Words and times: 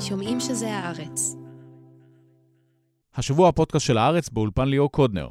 שומעים 0.00 0.40
שזה 0.40 0.74
הארץ. 0.74 1.36
השבוע 3.14 3.48
הפודקאסט 3.48 3.86
של 3.86 3.98
הארץ 3.98 4.28
באולפן 4.28 4.68
ליאור 4.68 4.92
קודנר. 4.92 5.28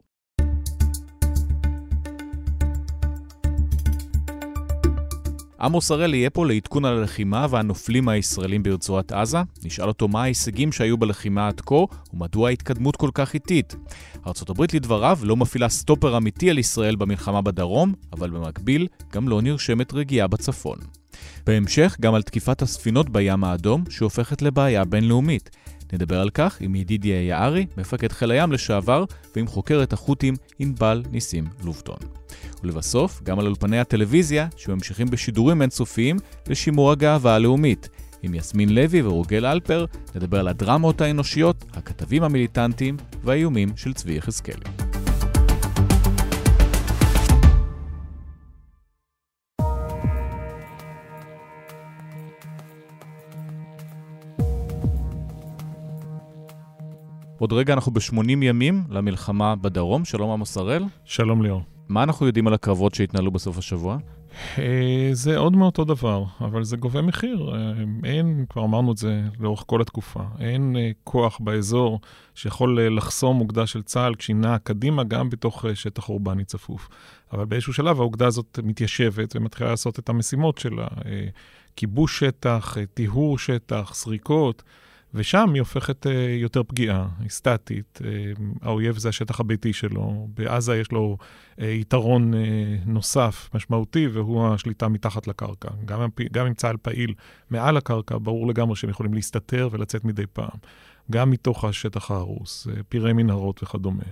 עמוס 5.61 5.91
הראל 5.91 6.13
יהיה 6.13 6.29
פה 6.29 6.45
לעדכון 6.45 6.85
על 6.85 6.97
הלחימה 6.97 7.47
והנופלים 7.49 8.09
הישראלים 8.09 8.63
ברצועת 8.63 9.11
עזה. 9.11 9.37
נשאל 9.63 9.87
אותו 9.87 10.07
מה 10.07 10.21
ההישגים 10.23 10.71
שהיו 10.71 10.97
בלחימה 10.97 11.47
עד 11.47 11.61
כה, 11.61 11.75
ומדוע 12.13 12.49
ההתקדמות 12.49 12.95
כל 12.95 13.09
כך 13.13 13.33
איטית. 13.33 13.75
ארה"ב 14.27 14.63
לדבריו 14.73 15.19
לא 15.23 15.35
מפעילה 15.35 15.69
סטופר 15.69 16.17
אמיתי 16.17 16.49
על 16.49 16.57
ישראל 16.57 16.95
במלחמה 16.95 17.41
בדרום, 17.41 17.93
אבל 18.13 18.29
במקביל 18.29 18.87
גם 19.13 19.27
לא 19.27 19.41
נרשמת 19.41 19.93
רגיעה 19.93 20.27
בצפון. 20.27 20.77
בהמשך 21.45 21.97
גם 22.01 22.13
על 22.13 22.21
תקיפת 22.21 22.61
הספינות 22.61 23.09
בים 23.09 23.43
האדום, 23.43 23.83
שהופכת 23.89 24.41
לבעיה 24.41 24.85
בינלאומית. 24.85 25.49
נדבר 25.93 26.19
על 26.19 26.29
כך 26.29 26.61
עם 26.61 26.75
ידידיה 26.75 27.27
יערי, 27.27 27.65
מפקד 27.77 28.11
חיל 28.11 28.31
הים 28.31 28.51
לשעבר, 28.51 29.05
ועם 29.35 29.47
חוקרת 29.47 29.93
החות'ים 29.93 30.33
ענבל 30.59 31.03
ניסים 31.11 31.45
לובטון. 31.63 31.97
ולבסוף, 32.63 33.21
גם 33.23 33.39
על 33.39 33.45
אולפני 33.45 33.79
הטלוויזיה, 33.79 34.47
שממשיכים 34.57 35.07
בשידורים 35.09 35.61
אינסופיים 35.61 36.17
לשימור 36.47 36.91
הגאווה 36.91 37.35
הלאומית. 37.35 37.89
עם 38.21 38.33
יסמין 38.33 38.69
לוי 38.69 39.01
ורוגל 39.01 39.45
אלפר, 39.45 39.85
נדבר 40.15 40.39
על 40.39 40.47
הדרמות 40.47 41.01
האנושיות, 41.01 41.65
הכתבים 41.73 42.23
המיליטנטיים 42.23 42.97
והאיומים 43.23 43.69
של 43.75 43.93
צבי 43.93 44.13
יחזקאלי. 44.13 44.98
עוד 57.39 57.53
רגע 57.53 57.73
אנחנו 57.73 57.91
ב-80 57.91 58.29
ימים 58.29 58.83
למלחמה 58.89 59.55
בדרום. 59.55 60.05
שלום 60.05 60.31
עמוס 60.31 60.57
הראל. 60.57 60.83
שלום 61.05 61.43
ליאור. 61.43 61.61
מה 61.89 62.03
אנחנו 62.03 62.25
יודעים 62.25 62.47
על 62.47 62.53
הקרבות 62.53 62.95
שהתנהלו 62.95 63.31
בסוף 63.31 63.57
השבוע? 63.57 63.97
אה, 64.57 65.09
זה 65.11 65.37
עוד 65.37 65.55
מאותו 65.55 65.85
דבר, 65.85 66.23
אבל 66.41 66.63
זה 66.63 66.77
גובה 66.77 67.01
מחיר. 67.01 67.51
אה, 67.53 67.73
אין, 68.03 68.45
כבר 68.49 68.63
אמרנו 68.63 68.91
את 68.91 68.97
זה 68.97 69.21
לאורך 69.39 69.63
כל 69.67 69.81
התקופה, 69.81 70.19
אין 70.39 70.75
אה, 70.75 70.91
כוח 71.03 71.39
באזור 71.39 71.99
שיכול 72.35 72.81
לחסום 72.81 73.39
אוגדה 73.41 73.67
של 73.67 73.83
צה"ל 73.83 74.15
כשהיא 74.15 74.35
נעה 74.35 74.57
קדימה 74.57 75.03
גם 75.03 75.29
בתוך 75.29 75.65
שטח 75.73 76.09
אורבני 76.09 76.45
צפוף. 76.45 76.89
אבל 77.33 77.45
באיזשהו 77.45 77.73
שלב 77.73 77.99
האוגדה 77.99 78.27
הזאת 78.27 78.59
מתיישבת 78.63 79.35
ומתחילה 79.35 79.69
לעשות 79.69 79.99
את 79.99 80.09
המשימות 80.09 80.57
שלה. 80.57 80.87
כיבוש 81.75 82.19
שטח, 82.19 82.77
טיהור 82.93 83.37
שטח, 83.37 83.91
סריקות. 83.93 84.63
ושם 85.13 85.49
היא 85.53 85.59
הופכת 85.59 86.05
uh, 86.05 86.09
יותר 86.39 86.63
פגיעה, 86.63 87.07
היא 87.19 87.29
סטטית. 87.29 87.99
Uh, 88.01 88.41
האויב 88.61 88.97
זה 88.97 89.09
השטח 89.09 89.39
הביתי 89.39 89.73
שלו. 89.73 90.27
בעזה 90.33 90.77
יש 90.77 90.91
לו 90.91 91.17
uh, 91.57 91.63
יתרון 91.63 92.33
uh, 92.33 92.37
נוסף, 92.85 93.49
משמעותי, 93.53 94.07
והוא 94.07 94.47
השליטה 94.47 94.87
מתחת 94.87 95.27
לקרקע. 95.27 95.69
גם, 95.85 96.09
גם 96.31 96.45
אם 96.45 96.53
צה"ל 96.53 96.77
פעיל 96.81 97.13
מעל 97.49 97.77
הקרקע, 97.77 98.17
ברור 98.21 98.47
לגמרי 98.47 98.75
שהם 98.75 98.89
יכולים 98.89 99.13
להסתתר 99.13 99.69
ולצאת 99.71 100.05
מדי 100.05 100.25
פעם. 100.33 100.57
גם 101.11 101.31
מתוך 101.31 101.65
השטח 101.65 102.11
ההרוס, 102.11 102.67
uh, 102.67 102.83
פירי 102.89 103.13
מנהרות 103.13 103.63
וכדומה. 103.63 104.03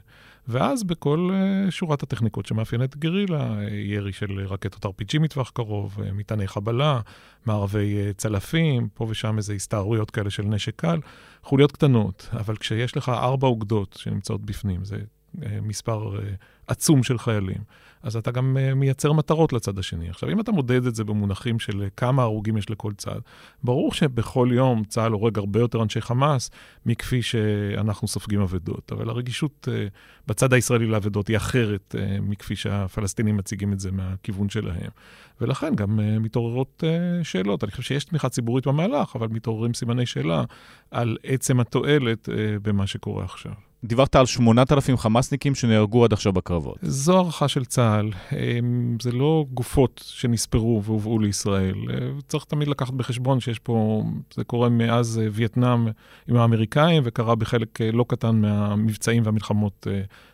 ואז 0.47 0.83
בכל 0.83 1.29
uh, 1.31 1.71
שורת 1.71 2.03
הטכניקות 2.03 2.45
שמאפיינת 2.45 2.97
גרילה, 2.97 3.55
uh, 3.57 3.73
ירי 3.73 4.13
של 4.13 4.39
רקטות 4.39 4.85
RPG 4.85 5.19
מטווח 5.19 5.49
קרוב, 5.49 5.97
מטעני 6.13 6.47
חבלה, 6.47 7.01
מערבי 7.45 8.13
צלפים, 8.17 8.89
פה 8.93 9.05
ושם 9.09 9.37
איזה 9.37 9.53
הסתערויות 9.53 10.11
כאלה 10.11 10.29
של 10.29 10.43
נשק 10.43 10.75
קל, 10.75 10.99
חוליות 11.43 11.71
קטנות, 11.71 12.29
אבל 12.33 12.55
כשיש 12.55 12.97
לך 12.97 13.09
ארבע 13.09 13.47
אוגדות 13.47 13.97
שנמצאות 13.99 14.45
בפנים, 14.45 14.85
זה 14.85 14.97
מספר 15.61 16.19
עצום 16.67 17.03
של 17.03 17.17
חיילים, 17.17 17.61
אז 18.03 18.15
אתה 18.15 18.31
גם 18.31 18.57
uh, 18.57 18.75
מייצר 18.75 19.13
מטרות 19.13 19.53
לצד 19.53 19.79
השני. 19.79 20.09
עכשיו, 20.09 20.29
אם 20.29 20.39
אתה 20.39 20.51
מודד 20.51 20.85
את 20.85 20.95
זה 20.95 21.03
במונחים 21.03 21.59
של 21.59 21.81
uh, 21.81 21.89
כמה 21.97 22.23
הרוגים 22.23 22.57
יש 22.57 22.69
לכל 22.69 22.93
צד, 22.93 23.19
ברור 23.63 23.93
שבכל 23.93 24.49
יום 24.51 24.83
צה"ל 24.83 25.11
הורג 25.11 25.37
הרבה 25.37 25.59
יותר 25.59 25.83
אנשי 25.83 26.01
חמאס 26.01 26.51
מכפי 26.85 27.21
שאנחנו 27.21 28.07
סופגים 28.07 28.41
אבדות. 28.41 28.91
אבל 28.91 29.09
הרגישות 29.09 29.67
uh, 29.67 29.71
בצד 30.27 30.53
הישראלי 30.53 30.85
לאבדות 30.85 31.27
היא 31.27 31.37
אחרת 31.37 31.95
מכפי 32.21 32.55
שהפלסטינים 32.55 33.37
מציגים 33.37 33.73
את 33.73 33.79
זה 33.79 33.91
מהכיוון 33.91 34.49
שלהם. 34.49 34.89
ולכן 35.41 35.75
גם 35.75 35.99
מתעוררות 36.19 36.83
שאלות. 37.23 37.63
אני 37.63 37.71
חושב 37.71 37.83
שיש 37.83 38.05
תמיכה 38.05 38.29
ציבורית 38.29 38.67
במהלך, 38.67 39.15
אבל 39.15 39.27
מתעוררים 39.27 39.73
סימני 39.73 40.05
שאלה 40.05 40.43
על 40.91 41.17
עצם 41.23 41.59
התועלת 41.59 42.29
במה 42.61 42.87
שקורה 42.87 43.23
עכשיו. 43.23 43.66
דיברת 43.83 44.15
על 44.15 44.25
8,000 44.25 44.97
חמאסניקים 44.97 45.55
שנהרגו 45.55 46.03
עד 46.03 46.13
עכשיו 46.13 46.33
בקרבות. 46.33 46.77
זו 46.81 47.17
הערכה 47.17 47.47
של 47.47 47.65
צה"ל. 47.65 48.09
זה 49.01 49.11
לא 49.11 49.45
גופות 49.53 50.03
שנספרו 50.05 50.81
והובאו 50.83 51.19
לישראל. 51.19 51.75
צריך 52.27 52.43
תמיד 52.43 52.67
לקחת 52.67 52.93
בחשבון 52.93 53.39
שיש 53.39 53.59
פה, 53.59 54.03
זה 54.33 54.43
קורה 54.43 54.69
מאז 54.69 55.21
וייטנאם 55.31 55.87
עם 56.27 56.35
האמריקאים, 56.35 57.03
וקרה 57.05 57.35
בחלק 57.35 57.81
לא 57.93 58.05
קטן 58.07 58.35
מהמבצעים 58.35 59.23
והמלחמות 59.25 59.87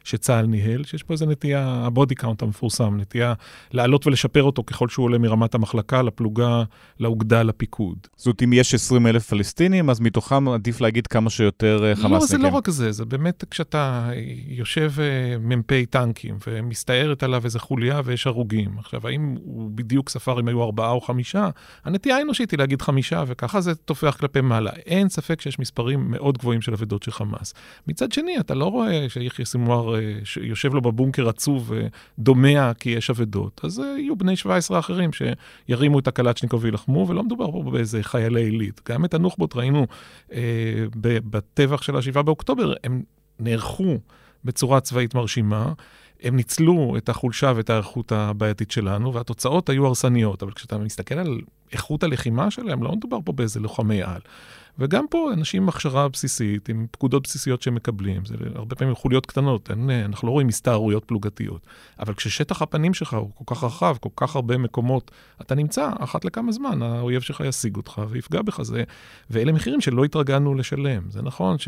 שצה"ל 0.03 0.45
ניהל, 0.45 0.83
שיש 0.83 1.03
פה 1.03 1.13
איזו 1.13 1.25
נטייה, 1.25 1.83
ה 1.85 1.91
body 1.91 2.15
count 2.15 2.41
המפורסם, 2.41 2.97
נטייה 2.97 3.33
לעלות 3.71 4.07
ולשפר 4.07 4.43
אותו 4.43 4.63
ככל 4.63 4.89
שהוא 4.89 5.03
עולה 5.03 5.17
מרמת 5.17 5.55
המחלקה, 5.55 6.01
לפלוגה, 6.01 6.63
לאוגדה, 6.99 7.43
לפיקוד. 7.43 7.97
זאת 8.15 8.25
אומרת, 8.25 8.43
אם 8.43 8.53
יש 8.53 8.73
20 8.73 9.07
אלף 9.07 9.27
פלסטינים, 9.27 9.89
אז 9.89 9.99
מתוכם 9.99 10.49
עדיף 10.49 10.81
להגיד 10.81 11.07
כמה 11.07 11.29
שיותר 11.29 11.93
חמאסניקים. 11.95 12.13
לא, 12.13 12.25
זה 12.25 12.37
לא 12.37 12.47
רק 12.47 12.69
זה, 12.69 12.91
זה 12.91 13.05
באמת 13.05 13.32
כשאתה 13.51 14.09
יושב 14.47 14.91
אה, 14.99 15.37
מ"פ 15.39 15.85
טנקים 15.89 16.37
ומסתערת 16.47 17.23
עליו 17.23 17.45
איזה 17.45 17.59
חוליה 17.59 18.01
ויש 18.05 18.27
הרוגים. 18.27 18.77
עכשיו, 18.77 19.07
האם 19.07 19.35
הוא 19.43 19.71
בדיוק 19.75 20.09
ספר 20.09 20.39
אם 20.39 20.47
היו 20.47 20.63
ארבעה 20.63 20.91
או 20.91 21.01
חמישה? 21.01 21.49
הנטייה 21.83 22.17
האנושית 22.17 22.51
היא 22.51 22.59
להגיד 22.59 22.81
חמישה, 22.81 23.23
וככה 23.27 23.61
זה 23.61 23.75
טופח 23.75 24.17
כלפי 24.19 24.41
מעלה. 24.41 24.71
אין 24.71 25.09
ספק 25.09 25.41
שיש 25.41 25.59
מספרים 25.59 26.11
מאוד 26.11 26.37
גבוהים 26.37 26.61
של 26.61 26.73
אבדות 26.73 27.03
של 27.03 27.11
חמאס. 27.11 27.53
מצד 27.87 28.11
שני, 28.11 28.39
אתה 28.39 28.53
לא 28.53 28.65
רואה 28.65 29.09
שיחיא 29.09 29.45
סנוואר 29.45 29.95
אה, 29.95 30.11
יושב 30.41 30.73
לו 30.73 30.81
בבונקר 30.81 31.29
עצוב 31.29 31.71
ודומע 32.19 32.71
כי 32.73 32.89
יש 32.89 33.09
אבדות. 33.09 33.61
אז 33.63 33.79
אה, 33.79 33.85
יהיו 33.85 34.15
בני 34.15 34.35
17 34.35 34.79
אחרים 34.79 35.09
שירימו 35.13 35.99
את 35.99 36.07
הקלצ'ניקוב 36.07 36.63
וילחמו, 36.63 37.07
ולא 37.07 37.23
מדובר 37.23 37.51
פה 37.51 37.63
באיזה 37.71 38.03
חיילי 38.03 38.43
עילית. 38.43 38.81
גם 38.89 39.05
את 39.05 39.13
הנוח'בות 39.13 39.55
ראינו 39.55 39.87
אה, 40.33 40.39
בטבח 40.95 41.81
של 41.81 41.95
ה-7 41.95 42.21
באוקטובר, 42.21 42.73
הם 42.83 43.03
נערכו 43.39 43.97
בצורה 44.45 44.79
צבאית 44.79 45.15
מרשימה, 45.15 45.73
הם 46.23 46.35
ניצלו 46.35 46.97
את 46.97 47.09
החולשה 47.09 47.53
ואת 47.55 47.69
האיכות 47.69 48.11
הבעייתית 48.11 48.71
שלנו, 48.71 49.13
והתוצאות 49.13 49.69
היו 49.69 49.85
הרסניות. 49.85 50.43
אבל 50.43 50.51
כשאתה 50.51 50.77
מסתכל 50.77 51.15
על 51.15 51.41
איכות 51.71 52.03
הלחימה 52.03 52.51
שלהם, 52.51 52.83
לא 52.83 52.91
מדובר 52.91 53.17
פה 53.25 53.31
באיזה 53.31 53.59
לוחמי 53.59 54.03
על. 54.03 54.21
וגם 54.79 55.05
פה 55.09 55.33
אנשים 55.33 55.63
עם 55.63 55.69
הכשרה 55.69 56.07
בסיסית, 56.07 56.69
עם 56.69 56.87
פקודות 56.91 57.23
בסיסיות 57.23 57.61
שהם 57.61 57.75
מקבלים, 57.75 58.25
זה 58.25 58.35
הרבה 58.55 58.75
פעמים 58.75 58.95
חוליות 58.95 59.25
קטנות, 59.25 59.71
אין, 59.71 59.89
אנחנו 59.89 60.27
לא 60.27 60.31
רואים 60.31 60.47
הסתערויות 60.47 61.05
פלוגתיות. 61.05 61.67
אבל 61.99 62.13
כששטח 62.13 62.61
הפנים 62.61 62.93
שלך 62.93 63.13
הוא 63.13 63.31
כל 63.35 63.55
כך 63.55 63.63
רחב, 63.63 63.97
כל 63.99 64.09
כך 64.15 64.35
הרבה 64.35 64.57
מקומות, 64.57 65.11
אתה 65.41 65.55
נמצא 65.55 65.89
אחת 65.99 66.25
לכמה 66.25 66.51
זמן, 66.51 66.81
האויב 66.81 67.21
שלך 67.21 67.43
ישיג 67.45 67.75
אותך 67.75 68.01
ויפגע 68.09 68.41
בך. 68.41 68.61
זה, 68.61 68.83
ואלה 69.29 69.51
מחירים 69.51 69.81
שלא 69.81 70.03
התרגלנו 70.03 70.55
לשלם. 70.55 71.09
זה 71.09 71.21
נכון 71.21 71.57
ש... 71.57 71.67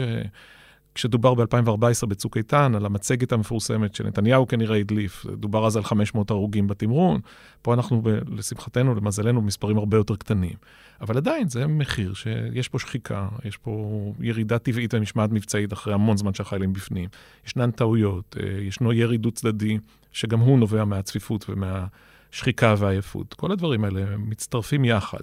כשדובר 0.96 1.34
ב-2014 1.34 2.06
בצוק 2.08 2.38
איתן, 2.38 2.76
על 2.76 2.86
המצגת 2.86 3.32
המפורסמת 3.32 3.96
שנתניהו 3.96 4.48
כנראה 4.48 4.78
הדליף, 4.78 5.26
דובר 5.26 5.66
אז 5.68 5.78
על 5.78 5.84
500 5.84 6.30
הרוגים 6.30 6.68
בתמרון, 6.68 7.22
פה 7.62 7.74
אנחנו, 7.74 8.02
ב- 8.02 8.20
לשמחתנו, 8.38 8.96
למזלנו, 8.96 9.42
מספרים 9.42 9.78
הרבה 9.78 9.98
יותר 9.98 10.16
קטנים. 10.16 10.54
אבל 11.02 11.18
עדיין 11.18 11.50
זה 11.50 11.68
מחיר 11.68 12.14
שיש 12.14 12.70
פה 12.70 12.80
שחיקה, 12.80 13.28
יש 13.46 13.58
פה 13.58 14.14
ירידה 14.20 14.58
טבעית 14.58 14.94
ומשמעת 14.94 15.32
מבצעית 15.32 15.74
אחרי 15.74 15.94
המון 15.94 16.18
זמן 16.18 16.34
שהחיילים 16.34 16.74
בפנים. 16.74 17.10
ישנן 17.48 17.72
טעויות, 17.72 18.38
אה, 18.40 18.62
ישנו 18.62 18.94
ירי 18.94 19.18
דו-צדדי, 19.18 19.78
שגם 20.12 20.40
הוא 20.40 20.60
נובע 20.60 20.86
מהצפיפות 20.86 21.46
ומהשחיקה 21.50 22.76
והעייפות. 22.78 23.34
כל 23.34 23.52
הדברים 23.52 23.84
האלה 23.84 24.18
מצטרפים 24.18 24.86
יחד. 24.86 25.22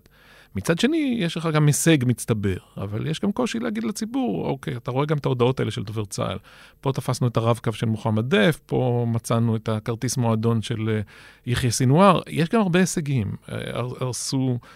מצד 0.57 0.79
שני, 0.79 1.17
יש 1.19 1.37
לך 1.37 1.49
גם 1.53 1.67
הישג 1.67 1.97
מצטבר, 2.07 2.57
אבל 2.77 3.07
יש 3.07 3.21
גם 3.21 3.33
קושי 3.33 3.59
להגיד 3.59 3.85
לציבור, 3.85 4.47
אוקיי, 4.47 4.77
אתה 4.77 4.91
רואה 4.91 5.07
גם 5.07 5.19
את 5.19 5.27
ההודעות 5.27 5.61
האלה 5.61 5.71
של 5.71 5.83
דובר 5.83 6.05
צה"ל. 6.05 6.39
פה 6.81 6.93
תפסנו 6.93 7.27
את 7.27 7.37
הרב-קו 7.37 7.73
של 7.73 7.87
מוחמד 7.87 8.35
דף, 8.35 8.61
פה 8.67 9.07
מצאנו 9.09 9.57
את 9.57 9.69
הכרטיס 9.69 10.17
מועדון 10.17 10.63
של 10.63 10.89
אה, 10.89 11.01
יחיא 11.47 11.71
סינואר. 11.71 12.21
יש 12.29 12.49
גם 12.49 12.61
הרבה 12.61 12.79
הישגים. 12.79 13.37
אה, 13.53 13.59
הרסו 13.75 14.59
אה, 14.63 14.69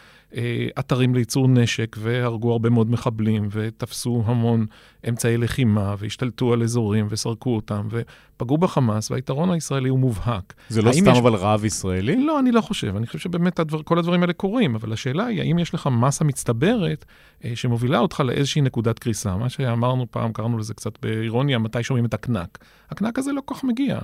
אתרים 0.79 1.15
לייצור 1.15 1.49
נשק, 1.49 1.97
והרגו 2.01 2.53
הרבה 2.53 2.71
מאוד 2.71 2.91
מחבלים, 2.91 3.49
ותפסו 3.51 4.23
המון 4.27 4.67
אמצעי 5.09 5.37
לחימה, 5.37 5.95
והשתלטו 5.99 6.53
על 6.53 6.63
אזורים, 6.63 7.07
וסרקו 7.11 7.57
אותם, 7.57 7.89
ופגעו 7.91 8.59
בחמאס, 8.59 9.11
והיתרון 9.11 9.51
הישראלי 9.51 9.89
הוא 9.89 9.99
מובהק. 9.99 10.55
זה 10.69 10.83
לא 10.83 10.93
סתם 10.93 11.11
יש... 11.11 11.19
אבל 11.19 11.35
רעב 11.35 11.65
ישראלי? 11.65 12.25
לא, 12.25 12.39
אני 12.39 12.53
לא 12.53 12.61
חושב. 12.61 12.97
אני 12.97 13.07
חושב 13.07 13.19
שבאמת 13.19 13.59
הדבר, 13.59 13.83
כל 13.83 13.99
הדברים 13.99 14.23
האלה 14.23 14.33
קורים, 14.33 14.75
אבל 14.75 14.93
השאלה 14.93 15.27
היא, 15.27 15.41
האם 15.41 15.59
יש 15.59 15.75
לך 15.75 15.89
מסה 15.93 16.25
מצטברת 16.25 17.05
אה, 17.45 17.53
שמובילה 17.55 17.99
אותך 17.99 18.21
לאיזושהי 18.21 18.63
נקודת 18.63 18.99
קריסה? 18.99 19.37
מה 19.37 19.49
שאמרנו 19.49 20.07
פעם, 20.11 20.33
קראנו 20.33 20.59
לזה 20.59 20.75
קצת 20.75 20.99
באירוניה, 21.03 21.59
מתי 21.59 21.83
שומעים 21.83 22.05
את 22.05 22.15
הקנק. 22.15 22.59
הקנק 22.91 23.19
הזה 23.19 23.33
לא 23.33 23.43
כל 23.45 23.55
כך 23.55 23.65
מגיע, 23.65 23.99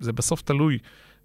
זה 0.00 0.12
בסוף 0.12 0.42
תלוי. 0.42 0.78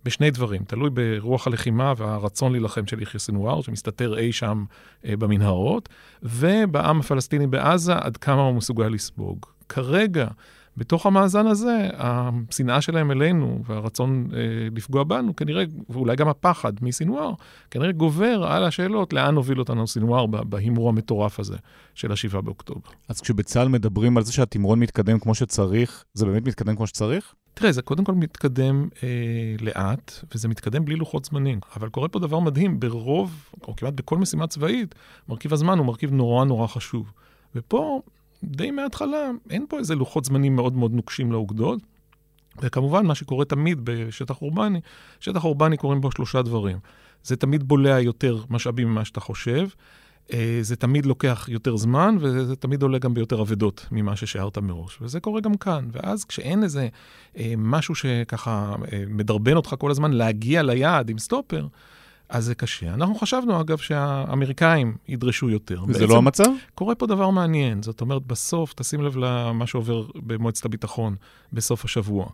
בשני 0.03 0.31
דברים, 0.31 0.63
תלוי 0.63 0.89
ברוח 0.89 1.47
הלחימה 1.47 1.93
והרצון 1.97 2.51
להילחם 2.51 2.87
של 2.87 3.01
יחיא 3.01 3.19
סנוואר, 3.19 3.61
שמסתתר 3.61 4.17
אי 4.17 4.31
שם 4.31 4.65
אה, 5.05 5.17
במנהרות, 5.17 5.89
ובעם 6.23 6.99
הפלסטיני 6.99 7.47
בעזה, 7.47 7.95
עד 7.95 8.17
כמה 8.17 8.41
הוא 8.41 8.55
מסוגל 8.55 8.87
לספוג. 8.87 9.45
כרגע, 9.69 10.27
בתוך 10.77 11.05
המאזן 11.05 11.47
הזה, 11.47 11.89
השנאה 11.93 12.81
שלהם 12.81 13.11
אלינו 13.11 13.63
והרצון 13.65 14.27
אה, 14.33 14.39
לפגוע 14.75 15.03
בנו, 15.03 15.35
כנראה, 15.35 15.63
ואולי 15.89 16.15
גם 16.15 16.27
הפחד 16.27 16.73
מסנוואר, 16.81 17.33
כנראה 17.71 17.91
גובר 17.91 18.43
על 18.43 18.63
השאלות 18.63 19.13
לאן 19.13 19.35
הוביל 19.35 19.59
אותנו 19.59 19.87
סנוואר 19.87 20.25
בהימור 20.25 20.89
המטורף 20.89 21.39
הזה 21.39 21.57
של 21.95 22.11
ה-7 22.11 22.41
באוקטובר. 22.41 22.89
אז 23.09 23.21
כשבצה"ל 23.21 23.67
מדברים 23.67 24.17
על 24.17 24.23
זה 24.23 24.33
שהתמרון 24.33 24.79
מתקדם 24.79 25.19
כמו 25.19 25.35
שצריך, 25.35 26.03
זה 26.13 26.25
באמת 26.25 26.47
מתקדם 26.47 26.75
כמו 26.75 26.87
שצריך? 26.87 27.33
תראה, 27.59 27.71
זה 27.71 27.81
קודם 27.81 28.03
כל 28.03 28.13
מתקדם 28.13 28.87
אה, 29.03 29.55
לאט, 29.61 30.11
וזה 30.33 30.47
מתקדם 30.47 30.85
בלי 30.85 30.95
לוחות 30.95 31.25
זמנים. 31.25 31.59
אבל 31.75 31.89
קורה 31.89 32.07
פה 32.07 32.19
דבר 32.19 32.39
מדהים, 32.39 32.79
ברוב, 32.79 33.49
או 33.67 33.75
כמעט 33.75 33.93
בכל 33.93 34.17
משימה 34.17 34.47
צבאית, 34.47 34.95
מרכיב 35.29 35.53
הזמן 35.53 35.77
הוא 35.77 35.85
מרכיב 35.85 36.11
נורא 36.11 36.45
נורא 36.45 36.67
חשוב. 36.67 37.11
ופה, 37.55 38.01
די 38.43 38.71
מההתחלה, 38.71 39.29
אין 39.49 39.65
פה 39.69 39.77
איזה 39.77 39.95
לוחות 39.95 40.25
זמנים 40.25 40.55
מאוד 40.55 40.73
מאוד 40.73 40.91
נוקשים 40.93 41.31
לאוגדות. 41.31 41.79
וכמובן, 42.61 43.05
מה 43.05 43.15
שקורה 43.15 43.45
תמיד 43.45 43.79
בשטח 43.83 44.41
אורבני, 44.41 44.81
שטח 45.19 45.43
אורבני 45.43 45.77
קורים 45.77 46.01
בו 46.01 46.11
שלושה 46.11 46.41
דברים. 46.41 46.77
זה 47.23 47.35
תמיד 47.35 47.63
בולע 47.63 47.99
יותר 47.99 48.37
משאבים 48.49 48.87
ממה 48.87 49.05
שאתה 49.05 49.19
חושב. 49.19 49.67
אה, 50.33 50.59
זה 50.61 50.75
תמיד 50.75 51.05
לוקח 51.05 51.45
יותר 51.51 51.77
זמן, 51.77 52.17
וזה 52.19 52.55
תמיד 52.55 52.83
עולה 52.83 52.97
גם 52.97 53.13
ביותר 53.13 53.41
אבדות 53.41 53.85
ממה 53.91 54.15
ששיערת 54.15 54.57
מראש. 54.57 54.97
וזה 55.01 55.19
קורה 55.19 55.41
גם 55.41 55.57
כאן. 55.57 55.87
ואז 55.91 56.25
כשאין 56.25 56.63
איזה 56.63 56.87
אה, 57.37 57.53
משהו 57.57 57.95
שככה 57.95 58.75
אה, 58.93 59.03
מדרבן 59.07 59.55
אותך 59.55 59.75
כל 59.79 59.91
הזמן 59.91 60.13
להגיע 60.13 60.63
ליעד 60.63 61.09
עם 61.09 61.17
סטופר, 61.17 61.67
אז 62.29 62.45
זה 62.45 62.55
קשה. 62.55 62.93
אנחנו 62.93 63.15
חשבנו, 63.15 63.61
אגב, 63.61 63.77
שהאמריקאים 63.77 64.97
ידרשו 65.07 65.49
יותר. 65.49 65.83
וזה 65.87 66.07
לא 66.07 66.17
המצב? 66.17 66.49
קורה 66.75 66.95
פה 66.95 67.07
דבר 67.07 67.29
מעניין. 67.29 67.83
זאת 67.83 68.01
אומרת, 68.01 68.25
בסוף, 68.25 68.73
תשים 68.73 69.01
לב 69.01 69.17
למה 69.17 69.67
שעובר 69.67 70.05
במועצת 70.15 70.65
הביטחון 70.65 71.15
בסוף 71.53 71.85
השבוע. 71.85 72.29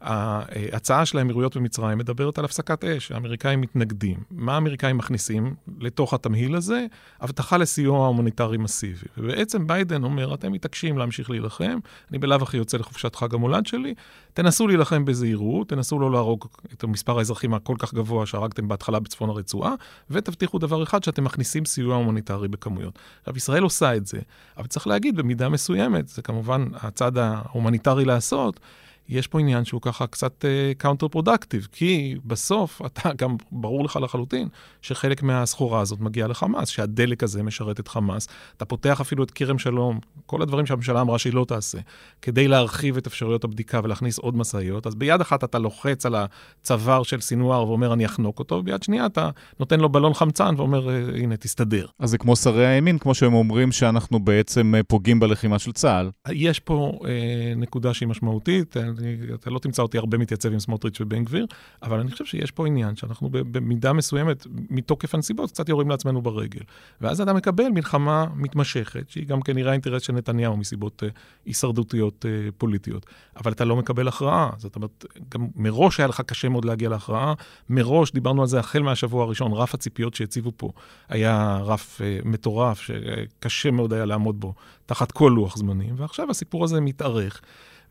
ההצעה 0.00 1.06
של 1.06 1.18
האמירויות 1.18 1.56
ומצרים 1.56 1.98
מדברת 1.98 2.38
על 2.38 2.44
הפסקת 2.44 2.84
אש, 2.84 3.12
האמריקאים 3.12 3.60
מתנגדים. 3.60 4.16
מה 4.30 4.54
האמריקאים 4.54 4.98
מכניסים 4.98 5.54
לתוך 5.78 6.14
התמהיל 6.14 6.56
הזה? 6.56 6.86
הבטחה 7.20 7.56
לסיוע 7.56 8.06
הומניטרי 8.06 8.56
מסיבי. 8.56 9.06
ובעצם 9.18 9.66
ביידן 9.66 10.04
אומר, 10.04 10.34
אתם 10.34 10.52
מתעקשים 10.52 10.98
להמשיך 10.98 11.30
להילחם, 11.30 11.78
אני 12.10 12.18
בלאו 12.18 12.42
הכי 12.42 12.56
יוצא 12.56 12.78
לחופשת 12.78 13.16
חג 13.16 13.34
המולד 13.34 13.66
שלי, 13.66 13.94
תנסו 14.34 14.66
להילחם 14.66 15.04
בזהירות, 15.04 15.68
תנסו 15.68 15.98
לא 15.98 16.12
להרוג 16.12 16.46
את 16.72 16.84
מספר 16.84 17.18
האזרחים 17.18 17.54
הכל 17.54 17.74
כך 17.78 17.94
גבוה 17.94 18.26
שהרגתם 18.26 18.68
בהתחלה 18.68 19.00
בצפון 19.00 19.30
הרצועה, 19.30 19.74
ותבטיחו 20.10 20.58
דבר 20.58 20.82
אחד, 20.82 21.04
שאתם 21.04 21.24
מכניסים 21.24 21.64
סיוע 21.64 21.96
הומניטרי 21.96 22.48
בכמויות. 22.48 22.98
עכשיו, 23.20 23.36
ישראל 23.36 23.62
עושה 23.62 23.96
את 23.96 24.06
זה, 24.06 24.18
אבל 24.56 24.66
צריך 24.66 24.86
להגיד, 24.86 25.16
במידה 25.16 25.48
מסוימת, 25.48 26.08
זה 26.08 26.22
כמובן 26.22 26.66
הצד 26.74 27.18
ההומניטרי 27.18 28.04
לעשות, 28.04 28.60
יש 29.10 29.26
פה 29.26 29.40
עניין 29.40 29.64
שהוא 29.64 29.80
ככה 29.80 30.06
קצת 30.06 30.44
counter 30.78 31.06
אה, 31.06 31.08
productive, 31.08 31.68
כי 31.72 32.16
בסוף 32.24 32.82
אתה 32.86 33.10
גם 33.20 33.36
ברור 33.52 33.84
לך 33.84 33.98
לחלוטין 34.02 34.48
שחלק 34.82 35.22
מהסחורה 35.22 35.80
הזאת 35.80 36.00
מגיעה 36.00 36.28
לחמאס, 36.28 36.68
שהדלק 36.68 37.22
הזה 37.22 37.42
משרת 37.42 37.80
את 37.80 37.88
חמאס. 37.88 38.28
אתה 38.56 38.64
פותח 38.64 39.00
אפילו 39.00 39.24
את 39.24 39.30
כרם 39.30 39.58
שלום, 39.58 39.98
כל 40.26 40.42
הדברים 40.42 40.66
שהממשלה 40.66 41.00
אמרה 41.00 41.18
שהיא 41.18 41.34
לא 41.34 41.44
תעשה, 41.48 41.78
כדי 42.22 42.48
להרחיב 42.48 42.96
את 42.96 43.06
אפשרויות 43.06 43.44
הבדיקה 43.44 43.80
ולהכניס 43.84 44.18
עוד 44.18 44.36
משאיות, 44.36 44.86
אז 44.86 44.94
ביד 44.94 45.20
אחת 45.20 45.44
אתה 45.44 45.58
לוחץ 45.58 46.06
על 46.06 46.14
הצוואר 46.14 47.02
של 47.02 47.20
סינואר 47.20 47.68
ואומר 47.68 47.92
אני 47.92 48.06
אחנוק 48.06 48.38
אותו, 48.38 48.54
וביד 48.54 48.82
שנייה 48.82 49.06
אתה 49.06 49.30
נותן 49.60 49.80
לו 49.80 49.88
בלון 49.88 50.14
חמצן 50.14 50.54
ואומר 50.56 50.90
אה, 50.90 51.00
הנה 51.16 51.36
תסתדר. 51.36 51.86
אז 51.98 52.10
זה 52.10 52.18
כמו 52.18 52.36
שרי 52.36 52.66
הימין, 52.66 52.98
כמו 52.98 53.14
שהם 53.14 53.34
אומרים 53.34 53.72
שאנחנו 53.72 54.20
בעצם 54.20 54.74
אה, 54.74 54.82
פוגעים 54.82 55.20
בלחימה 55.20 55.58
של 55.58 55.72
צה"ל. 55.72 56.10
יש 56.32 56.60
פה 56.60 56.98
אה, 57.04 57.52
נקודה 57.56 57.94
שהיא 57.94 58.08
משמעותית. 58.08 58.76
אני, 59.00 59.16
אתה 59.34 59.50
לא 59.50 59.58
תמצא 59.58 59.82
אותי 59.82 59.98
הרבה 59.98 60.18
מתייצב 60.18 60.52
עם 60.52 60.58
סמוטריץ' 60.58 61.00
ובן 61.00 61.24
גביר, 61.24 61.46
אבל 61.82 62.00
אני 62.00 62.10
חושב 62.10 62.24
שיש 62.24 62.50
פה 62.50 62.66
עניין 62.66 62.96
שאנחנו 62.96 63.28
במידה 63.32 63.92
מסוימת, 63.92 64.46
מתוקף 64.70 65.14
הנסיבות, 65.14 65.50
קצת 65.50 65.68
יורים 65.68 65.88
לעצמנו 65.88 66.22
ברגל. 66.22 66.60
ואז 67.00 67.20
אתה 67.20 67.32
מקבל 67.32 67.68
מלחמה 67.68 68.26
מתמשכת, 68.34 69.10
שהיא 69.10 69.26
גם 69.26 69.42
כנראה 69.42 69.72
אינטרס 69.72 70.02
של 70.02 70.12
נתניהו 70.12 70.56
מסיבות 70.56 71.02
uh, 71.02 71.06
הישרדותיות 71.46 72.24
uh, 72.24 72.52
פוליטיות, 72.58 73.06
אבל 73.36 73.52
אתה 73.52 73.64
לא 73.64 73.76
מקבל 73.76 74.08
הכרעה. 74.08 74.50
זאת 74.56 74.76
אומרת, 74.76 75.04
גם 75.28 75.48
מראש 75.56 76.00
היה 76.00 76.06
לך 76.06 76.20
קשה 76.20 76.48
מאוד 76.48 76.64
להגיע 76.64 76.88
להכרעה, 76.88 77.34
מראש, 77.68 78.12
דיברנו 78.12 78.42
על 78.42 78.48
זה 78.48 78.58
החל 78.58 78.82
מהשבוע 78.82 79.24
הראשון, 79.24 79.52
רף 79.52 79.74
הציפיות 79.74 80.14
שהציבו 80.14 80.52
פה 80.56 80.70
היה 81.08 81.58
רף 81.62 82.00
uh, 82.00 82.28
מטורף, 82.28 82.80
שקשה 82.80 83.70
מאוד 83.70 83.92
היה 83.92 84.04
לעמוד 84.04 84.40
בו 84.40 84.54
תחת 84.86 85.12
כל 85.12 85.32
לוח 85.36 85.56
זמנים, 85.56 85.94
ועכשיו 85.96 86.30
הסיפור 86.30 86.64
הזה 86.64 86.80
מתארך. 86.80 87.40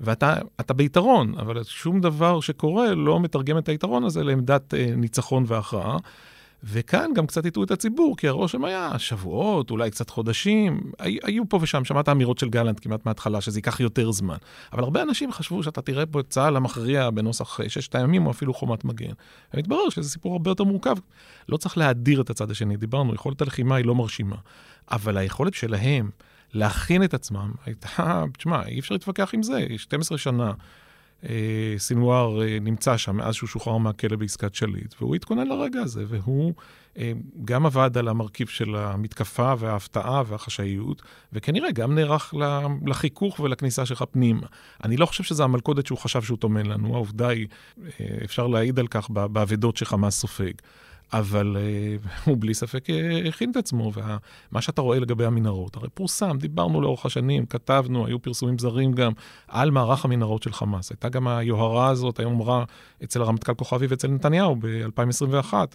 ואתה 0.01 0.73
ביתרון, 0.75 1.33
אבל 1.37 1.63
שום 1.63 2.01
דבר 2.01 2.39
שקורה 2.39 2.95
לא 2.95 3.19
מתרגם 3.19 3.57
את 3.57 3.69
היתרון 3.69 4.03
הזה 4.03 4.23
לעמדת 4.23 4.73
אה, 4.73 4.93
ניצחון 4.95 5.43
והכרעה. 5.47 5.97
וכאן 6.63 7.11
גם 7.15 7.27
קצת 7.27 7.45
הטעו 7.45 7.63
את 7.63 7.71
הציבור, 7.71 8.17
כי 8.17 8.27
הרושם 8.27 8.65
היה 8.65 8.91
שבועות, 8.97 9.71
אולי 9.71 9.91
קצת 9.91 10.09
חודשים, 10.09 10.81
היו 10.99 11.49
פה 11.49 11.59
ושם, 11.61 11.85
שמעת 11.85 12.09
אמירות 12.09 12.37
של 12.37 12.49
גלנט 12.49 12.79
כמעט 12.81 13.05
מההתחלה, 13.05 13.41
שזה 13.41 13.59
ייקח 13.59 13.79
יותר 13.79 14.11
זמן. 14.11 14.35
אבל 14.73 14.83
הרבה 14.83 15.01
אנשים 15.01 15.31
חשבו 15.31 15.63
שאתה 15.63 15.81
תראה 15.81 16.05
פה 16.05 16.19
את 16.19 16.29
צה"ל 16.29 16.55
המכריע 16.55 17.09
בנוסח 17.09 17.59
ששת 17.67 17.95
הימים, 17.95 18.25
או 18.25 18.31
אפילו 18.31 18.53
חומת 18.53 18.85
מגן. 18.85 19.11
ומתברר 19.53 19.89
שזה 19.89 20.09
סיפור 20.09 20.33
הרבה 20.33 20.51
יותר 20.51 20.63
מורכב. 20.63 20.95
לא 21.49 21.57
צריך 21.57 21.77
להדיר 21.77 22.21
את 22.21 22.29
הצד 22.29 22.51
השני, 22.51 22.77
דיברנו, 22.77 23.13
יכולת 23.13 23.41
הלחימה 23.41 23.75
היא 23.75 23.85
לא 23.85 23.95
מרשימה. 23.95 24.35
אבל 24.91 25.17
היכולת 25.17 25.53
שלהם 25.53 26.09
להכין 26.53 27.03
את 27.03 27.13
עצמם, 27.13 27.51
הייתה, 27.65 28.23
תשמע, 28.37 28.65
אי 28.65 28.79
אפשר 28.79 28.95
להתווכח 28.95 29.33
עם 29.33 29.43
זה, 29.43 29.65
12 29.77 30.17
שנה. 30.17 30.51
אה, 31.29 31.75
סינואר 31.77 32.41
אה, 32.41 32.57
נמצא 32.61 32.97
שם 32.97 33.15
מאז 33.17 33.35
שהוא 33.35 33.47
שוחרר 33.47 33.77
מהכלא 33.77 34.17
בעסקת 34.17 34.55
שליט, 34.55 34.95
והוא 35.01 35.15
התכונן 35.15 35.47
לרגע 35.47 35.81
הזה, 35.81 36.03
והוא 36.07 36.53
אה, 36.97 37.11
גם 37.45 37.65
עבד 37.65 37.97
על 37.97 38.07
המרכיב 38.07 38.47
של 38.47 38.75
המתקפה 38.75 39.53
וההפתעה 39.59 40.23
והחשאיות, 40.27 41.01
וכנראה 41.33 41.71
גם 41.71 41.95
נערך 41.95 42.33
לחיכוך 42.85 43.39
ולכניסה 43.39 43.85
שלך 43.85 44.03
פנימה. 44.11 44.47
אני 44.83 44.97
לא 44.97 45.05
חושב 45.05 45.23
שזו 45.23 45.43
המלכודת 45.43 45.85
שהוא 45.85 45.97
חשב 45.97 46.21
שהוא 46.21 46.37
טומן 46.37 46.65
לנו, 46.65 46.95
העובדה 46.95 47.27
היא, 47.27 47.47
אה, 47.99 48.17
אפשר 48.23 48.47
להעיד 48.47 48.79
על 48.79 48.87
כך 48.87 49.09
באבדות 49.09 49.77
שחמאס 49.77 50.19
סופג. 50.19 50.53
אבל 51.13 51.57
uh, 51.57 52.07
הוא 52.29 52.37
בלי 52.39 52.53
ספק 52.53 52.89
uh, 52.89 53.27
הכין 53.27 53.51
את 53.51 53.55
עצמו, 53.57 53.91
ומה 53.93 54.61
שאתה 54.61 54.81
רואה 54.81 54.99
לגבי 54.99 55.25
המנהרות, 55.25 55.75
הרי 55.75 55.89
פורסם, 55.93 56.37
דיברנו 56.37 56.81
לאורך 56.81 57.05
השנים, 57.05 57.45
כתבנו, 57.45 58.05
היו 58.05 58.21
פרסומים 58.21 58.59
זרים 58.59 58.91
גם 58.91 59.11
על 59.47 59.71
מערך 59.71 60.05
המנהרות 60.05 60.43
של 60.43 60.53
חמאס. 60.53 60.91
הייתה 60.91 61.09
גם 61.09 61.27
היוהרה 61.27 61.87
הזאת, 61.87 62.19
היום 62.19 62.33
אמרה 62.33 62.63
אצל 63.03 63.21
הרמטכ"ל 63.21 63.53
כוכבי 63.53 63.87
ואצל 63.87 64.07
נתניהו 64.07 64.55
ב-2021, 64.55 65.53
אה, 65.53 65.65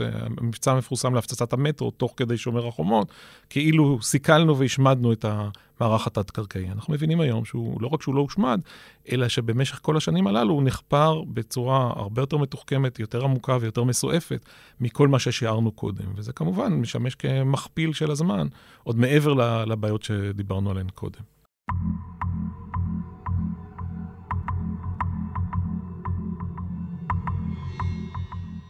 המבצע 0.41 0.73
המפורסם 0.73 1.15
להפצצת 1.15 1.53
המטרו 1.53 1.91
תוך 1.91 2.15
כדי 2.17 2.37
שומר 2.37 2.67
החומות, 2.67 3.13
כאילו 3.51 3.99
סיכלנו 4.03 4.59
והשמדנו 4.59 5.13
את 5.13 5.25
ה... 5.25 5.49
המערך 5.81 6.07
התת-קרקעי. 6.07 6.71
אנחנו 6.71 6.95
מבינים 6.95 7.21
היום 7.21 7.45
שהוא, 7.45 7.83
לא 7.83 7.89
רק 7.89 8.03
שהוא 8.03 8.15
לא 8.15 8.21
הושמד, 8.21 8.61
אלא 9.13 9.29
שבמשך 9.29 9.79
כל 9.83 9.97
השנים 9.97 10.27
הללו 10.27 10.55
הוא 10.55 10.63
נחפר 10.63 11.23
בצורה 11.23 11.93
הרבה 11.97 12.23
יותר 12.23 12.37
מתוחכמת, 12.37 12.99
יותר 12.99 13.25
עמוקה 13.25 13.59
ויותר 13.61 13.85
מסועפת 13.85 14.45
מכל 14.81 15.09
מה 15.09 15.19
ששיערנו 15.19 15.73
קודם. 15.73 16.05
וזה 16.17 16.33
כמובן 16.33 16.73
משמש 16.73 17.15
כמכפיל 17.15 17.93
של 17.93 18.11
הזמן, 18.11 18.47
עוד 18.83 18.97
מעבר 18.97 19.33
לבעיות 19.65 20.03
שדיברנו 20.03 20.71
עליהן 20.71 20.89
קודם. 20.95 21.21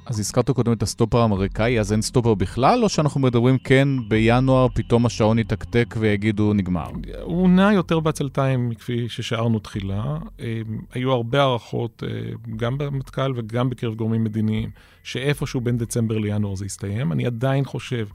אז 0.06 0.20
הזכרת 0.20 0.50
קודם 0.50 0.72
את 0.72 0.82
הסטופר 0.82 1.18
האמריקאי, 1.18 1.80
אז 1.80 1.92
אין 1.92 2.02
סטופר 2.02 2.34
בכלל, 2.34 2.82
או 2.82 2.88
שאנחנו 2.88 3.20
מדברים 3.20 3.58
כן 3.58 3.88
בינואר 4.08 4.66
פתאום 4.74 5.06
השעון 5.06 5.38
יתקתק 5.38 5.94
ויגידו 5.98 6.52
נגמר? 6.52 6.86
הוא 7.22 7.48
נע 7.48 7.72
יותר 7.72 8.00
בעצלתיים 8.00 8.68
מכפי 8.68 9.08
ששיערנו 9.08 9.58
תחילה. 9.58 10.18
אה, 10.40 10.60
היו 10.92 11.12
הרבה 11.12 11.42
הערכות, 11.42 12.02
אה, 12.06 12.32
גם 12.56 12.78
במטכ"ל 12.78 13.32
וגם 13.36 13.70
בקרב 13.70 13.94
גורמים 13.94 14.24
מדיניים, 14.24 14.70
שאיפשהו 15.02 15.60
בין 15.60 15.78
דצמבר 15.78 16.18
לינואר 16.18 16.54
זה 16.54 16.66
יסתיים. 16.66 17.12
אני 17.12 17.26
עדיין 17.26 17.64
חושב 17.64 18.06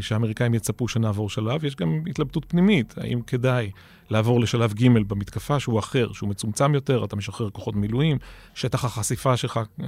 שהאמריקאים 0.00 0.54
יצפו 0.54 0.88
שנעבור 0.88 1.30
שלב, 1.30 1.64
יש 1.64 1.76
גם 1.76 2.02
התלבטות 2.10 2.44
פנימית, 2.48 2.94
האם 2.98 3.20
כדאי 3.22 3.70
לעבור 4.10 4.40
לשלב 4.40 4.72
ג' 4.72 4.88
במתקפה, 5.08 5.60
שהוא 5.60 5.78
אחר, 5.78 6.12
שהוא 6.12 6.28
מצומצם 6.28 6.74
יותר, 6.74 7.04
אתה 7.04 7.16
משחרר 7.16 7.50
כוחות 7.50 7.76
מילואים, 7.76 8.18
שטח 8.54 8.84
החשיפה 8.84 9.36
שלך 9.36 9.60
אה, 9.82 9.86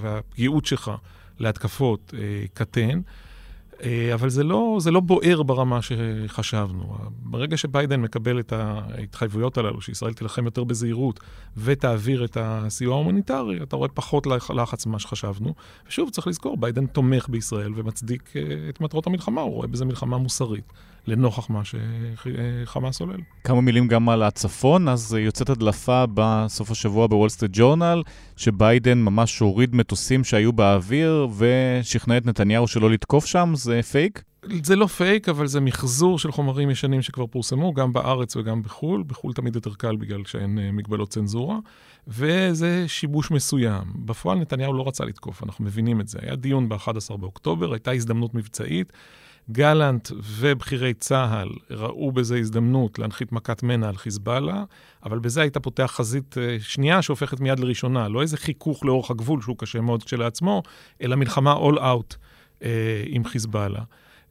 והפגיעות 0.00 0.66
שלך 0.66 0.90
להתקפות 1.38 2.14
אה, 2.18 2.44
קטן. 2.54 3.00
אה, 3.84 4.14
אבל 4.14 4.28
זה 4.28 4.44
לא, 4.44 4.76
זה 4.80 4.90
לא 4.90 5.00
בוער 5.00 5.42
ברמה 5.42 5.78
שחשבנו. 5.82 6.96
ברגע 7.22 7.56
שביידן 7.56 8.00
מקבל 8.00 8.40
את 8.40 8.52
ההתחייבויות 8.52 9.58
הללו, 9.58 9.80
שישראל 9.80 10.12
תילחם 10.12 10.44
יותר 10.44 10.64
בזהירות 10.64 11.20
ותעביר 11.56 12.24
את 12.24 12.36
הסיוע 12.40 12.94
ההומניטרי, 12.94 13.62
אתה 13.62 13.76
רואה 13.76 13.88
פחות 13.88 14.26
לחץ 14.54 14.86
ממה 14.86 14.98
שחשבנו. 14.98 15.54
ושוב, 15.88 16.10
צריך 16.10 16.26
לזכור, 16.26 16.56
ביידן 16.56 16.86
תומך 16.86 17.28
בישראל 17.28 17.72
ומצדיק 17.76 18.32
אה, 18.36 18.42
את 18.68 18.80
מטרות 18.80 19.06
המלחמה, 19.06 19.40
הוא 19.40 19.54
רואה 19.54 19.66
בזה 19.66 19.84
מלחמה 19.84 20.18
מוסרית. 20.18 20.72
לנוכח 21.08 21.50
מה 21.50 21.62
שחמאס 21.64 23.00
עולל. 23.00 23.20
כמה 23.44 23.60
מילים 23.60 23.88
גם 23.88 24.08
על 24.08 24.22
הצפון, 24.22 24.88
אז 24.88 25.16
יוצאת 25.20 25.50
הדלפה 25.50 26.04
בסוף 26.14 26.70
השבוע 26.70 27.06
בוול 27.06 27.28
סטריט 27.28 27.52
ג'ורנל, 27.54 28.02
שביידן 28.36 28.98
ממש 28.98 29.38
הוריד 29.38 29.74
מטוסים 29.74 30.24
שהיו 30.24 30.52
באוויר 30.52 31.28
ושכנע 31.36 32.16
את 32.16 32.26
נתניהו 32.26 32.68
שלא 32.68 32.90
לתקוף 32.90 33.26
שם, 33.26 33.52
זה 33.54 33.82
פייק? 33.82 34.22
זה 34.62 34.76
לא 34.76 34.86
פייק, 34.86 35.28
אבל 35.28 35.46
זה 35.46 35.60
מחזור 35.60 36.18
של 36.18 36.32
חומרים 36.32 36.70
ישנים 36.70 37.02
שכבר 37.02 37.26
פורסמו, 37.26 37.74
גם 37.74 37.92
בארץ 37.92 38.36
וגם 38.36 38.62
בחו"ל. 38.62 39.02
בחו"ל 39.06 39.32
תמיד 39.32 39.54
יותר 39.54 39.74
קל 39.74 39.96
בגלל 39.96 40.24
שאין 40.24 40.58
אה, 40.58 40.72
מגבלות 40.72 41.10
צנזורה, 41.10 41.58
וזה 42.08 42.84
שיבוש 42.88 43.30
מסוים. 43.30 43.84
בפועל 43.94 44.38
נתניהו 44.38 44.72
לא 44.72 44.88
רצה 44.88 45.04
לתקוף, 45.04 45.42
אנחנו 45.42 45.64
מבינים 45.64 46.00
את 46.00 46.08
זה. 46.08 46.18
היה 46.22 46.36
דיון 46.36 46.68
ב-11 46.68 47.16
באוקטובר, 47.16 47.72
הייתה 47.72 47.90
הזדמנות 47.90 48.34
מבצעית. 48.34 48.92
גלנט 49.52 50.08
ובכירי 50.22 50.94
צה"ל 50.94 51.48
ראו 51.70 52.12
בזה 52.12 52.38
הזדמנות 52.38 52.98
להנחית 52.98 53.32
מכת 53.32 53.62
מנע 53.62 53.88
על 53.88 53.96
חיזבאללה, 53.96 54.64
אבל 55.04 55.18
בזה 55.18 55.40
היית 55.40 55.56
פותח 55.56 55.92
חזית 55.94 56.38
אה, 56.38 56.56
שנייה 56.60 57.02
שהופכת 57.02 57.40
מיד 57.40 57.58
לראשונה. 57.58 58.08
לא 58.08 58.22
איזה 58.22 58.36
חיכוך 58.36 58.84
לאורך 58.84 59.10
הגבול 59.10 59.42
שהוא 59.42 59.56
קשה 59.58 59.80
מאוד 59.80 60.04
כשלעצמו, 60.04 60.62
אלא 61.02 61.16
מלחמה 61.16 61.54
all 61.54 61.78
out 61.78 62.16
אה, 62.62 63.02
עם 63.06 63.24
חיזבאללה. 63.24 63.82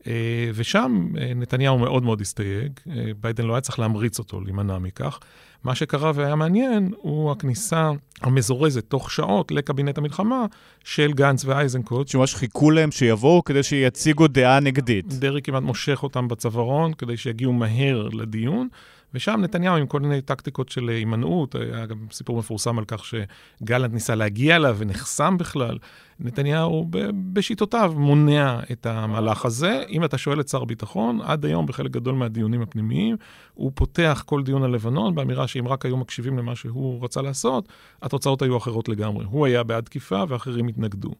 אה, 0.07 0.49
ושם 0.53 1.07
אה, 1.17 1.31
נתניהו 1.35 1.77
מאוד 1.77 2.03
מאוד 2.03 2.21
הסתייג, 2.21 2.71
אה, 2.89 3.11
ביידן 3.21 3.45
לא 3.45 3.53
היה 3.53 3.61
צריך 3.61 3.79
להמריץ 3.79 4.19
אותו 4.19 4.41
להימנע 4.41 4.77
מכך. 4.77 5.19
מה 5.63 5.75
שקרה 5.75 6.11
והיה 6.15 6.35
מעניין 6.35 6.91
הוא 6.97 7.31
הכניסה 7.31 7.91
המזורזת 8.21 8.83
תוך 8.87 9.11
שעות 9.11 9.51
לקבינט 9.51 9.97
המלחמה 9.97 10.45
של 10.83 11.13
גנץ 11.13 11.45
ואייזנקוט. 11.45 12.07
שממש 12.07 12.35
חיכו 12.35 12.71
להם 12.71 12.91
שיבואו 12.91 13.43
כדי 13.43 13.63
שיציגו 13.63 14.27
דעה 14.27 14.59
נגדית. 14.59 15.13
דרעי 15.13 15.41
כמעט 15.41 15.63
מושך 15.63 16.03
אותם 16.03 16.27
בצווארון 16.27 16.93
כדי 16.93 17.17
שיגיעו 17.17 17.53
מהר 17.53 18.09
לדיון. 18.13 18.67
ושם 19.13 19.39
נתניהו 19.41 19.75
עם 19.75 19.87
כל 19.87 19.99
מיני 19.99 20.21
טקטיקות 20.21 20.69
של 20.69 20.89
הימנעות, 20.89 21.55
היה 21.55 21.85
גם 21.85 21.97
סיפור 22.11 22.37
מפורסם 22.37 22.79
על 22.79 22.85
כך 22.87 23.05
שגלנט 23.05 23.93
ניסה 23.93 24.15
להגיע 24.15 24.55
אליו 24.55 24.75
ונחסם 24.79 25.37
בכלל. 25.37 25.77
נתניהו 26.19 26.89
בשיטותיו 27.33 27.93
מונע 27.95 28.59
את 28.71 28.85
המהלך 28.85 29.45
הזה. 29.45 29.83
אם 29.89 30.03
אתה 30.03 30.17
שואל 30.17 30.39
את 30.39 30.47
שר 30.47 30.61
הביטחון, 30.61 31.21
עד 31.21 31.45
היום 31.45 31.65
בחלק 31.65 31.91
גדול 31.91 32.15
מהדיונים 32.15 32.61
הפנימיים, 32.61 33.15
הוא 33.53 33.71
פותח 33.75 34.23
כל 34.25 34.43
דיון 34.43 34.63
על 34.63 34.71
לבנון 34.71 35.15
באמירה 35.15 35.47
שאם 35.47 35.67
רק 35.67 35.85
היו 35.85 35.97
מקשיבים 35.97 36.37
למה 36.37 36.55
שהוא 36.55 37.03
רצה 37.03 37.21
לעשות, 37.21 37.67
התוצאות 38.01 38.41
היו 38.41 38.57
אחרות 38.57 38.89
לגמרי. 38.89 39.25
הוא 39.25 39.45
היה 39.45 39.63
בעד 39.63 39.83
תקיפה 39.83 40.23
ואחרים 40.27 40.67
התנגדו. 40.67 41.11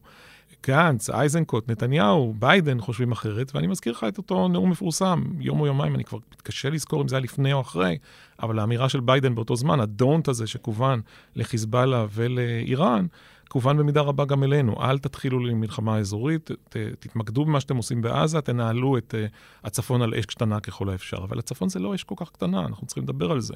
גנץ, 0.66 1.10
איזנקוט, 1.10 1.70
נתניהו, 1.70 2.34
ביידן 2.38 2.80
חושבים 2.80 3.12
אחרת, 3.12 3.54
ואני 3.54 3.66
מזכיר 3.66 3.92
לך 3.92 4.06
את 4.08 4.18
אותו 4.18 4.48
נאום 4.48 4.70
מפורסם, 4.70 5.24
יום 5.38 5.60
או 5.60 5.66
יומיים, 5.66 5.94
אני 5.94 6.04
כבר 6.04 6.18
מתקשה 6.32 6.70
לזכור 6.70 7.02
אם 7.02 7.08
זה 7.08 7.16
היה 7.16 7.22
לפני 7.22 7.52
או 7.52 7.60
אחרי, 7.60 7.98
אבל 8.42 8.58
האמירה 8.58 8.88
של 8.88 9.00
ביידן 9.00 9.34
באותו 9.34 9.56
זמן, 9.56 9.80
ה 9.80 9.88
don't 9.88 10.28
הזה 10.28 10.46
שכוון 10.46 11.00
לחיזבאללה 11.36 12.06
ולאיראן, 12.12 13.06
כוון 13.48 13.76
במידה 13.76 14.00
רבה 14.00 14.24
גם 14.24 14.44
אלינו. 14.44 14.82
אל 14.82 14.98
תתחילו 14.98 15.38
למלחמה 15.38 15.98
אזורית, 15.98 16.50
ת, 16.68 16.76
תתמקדו 16.98 17.44
במה 17.44 17.60
שאתם 17.60 17.76
עושים 17.76 18.02
בעזה, 18.02 18.40
תנהלו 18.40 18.98
את 18.98 19.14
אה, 19.14 19.32
הצפון 19.64 20.02
על 20.02 20.14
אש 20.14 20.26
קטנה 20.26 20.60
ככל 20.60 20.88
האפשר. 20.88 21.16
אבל 21.16 21.38
הצפון 21.38 21.68
זה 21.68 21.78
לא 21.78 21.94
אש 21.94 22.04
כל 22.04 22.14
כך 22.18 22.30
קטנה, 22.30 22.66
אנחנו 22.66 22.86
צריכים 22.86 23.04
לדבר 23.04 23.30
על 23.30 23.40
זה. 23.40 23.54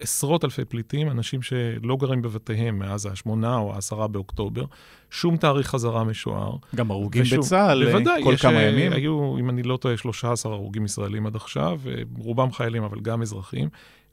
עשרות 0.00 0.44
אלפי 0.44 0.64
פליטים, 0.64 1.10
אנשים 1.10 1.42
שלא 1.42 1.96
גרים 1.96 2.22
בבתיהם 2.22 2.78
מאז 2.78 3.06
השמונה 3.06 3.56
או 3.56 3.74
העשרה 3.74 4.08
באוקטובר, 4.08 4.64
שום 5.10 5.36
תאריך 5.36 5.68
חזרה 5.68 6.04
משוער. 6.04 6.56
גם 6.74 6.90
הרוגים 6.90 7.22
ושוב, 7.22 7.38
בצה"ל 7.38 7.86
אה, 7.86 7.92
בוודאי, 7.92 8.24
כל 8.24 8.32
יש, 8.34 8.42
כמה 8.42 8.56
אה, 8.56 8.62
ימים. 8.62 8.92
היו, 8.92 9.38
אם 9.38 9.50
אני 9.50 9.62
לא 9.62 9.76
טועה, 9.76 9.96
13 9.96 10.52
הרוגים 10.52 10.84
ישראלים 10.84 11.26
עד 11.26 11.36
עכשיו, 11.36 11.80
רובם 12.18 12.52
חיילים, 12.52 12.82
אבל 12.82 13.00
גם 13.00 13.22
אזרחים. 13.22 13.68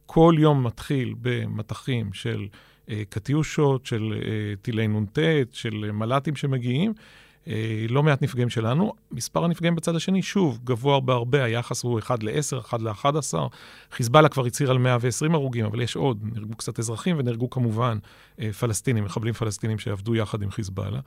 כל 0.05 0.36
יום 0.39 0.63
מתחיל 0.63 1.15
במטחים 1.21 2.13
של... 2.13 2.48
אה, 2.89 3.03
קטיושות, 3.10 3.86
של 3.86 4.13
אה, 4.13 4.55
טילי 4.62 4.88
נ"ט, 4.88 5.19
של 5.51 5.91
מל"טים 5.91 6.36
שמגיעים. 6.36 6.93
אה, 7.48 7.86
לא 7.89 8.03
מעט 8.03 8.22
נפגעים 8.22 8.50
שלנו. 8.50 8.93
מספר 9.12 9.43
הנפגעים 9.43 9.75
בצד 9.75 9.96
השני, 9.96 10.22
שוב, 10.22 10.60
גבוה 10.63 11.00
בהרבה, 11.00 11.43
היחס 11.43 11.84
הוא 11.84 12.00
1 12.00 12.24
ל-10, 12.24 12.60
1 12.60 12.81
ל-11. 12.81 13.38
חיזבאללה 13.91 14.29
כבר 14.29 14.46
הצהיר 14.46 14.72
על 14.72 14.77
120 14.77 15.36
הרוגים, 15.36 15.65
אבל 15.65 15.81
יש 15.81 15.96
עוד, 15.96 16.19
נהרגו 16.34 16.55
קצת 16.55 16.79
אזרחים 16.79 17.15
ונהרגו 17.19 17.50
כמובן 17.50 17.98
פלסטינים, 18.60 19.03
מחבלים 19.03 19.34
פלסטינים 19.34 19.79
שעבדו 19.79 20.15
יחד 20.15 20.41
עם 20.41 20.51
חיזבאללה. 20.51 21.00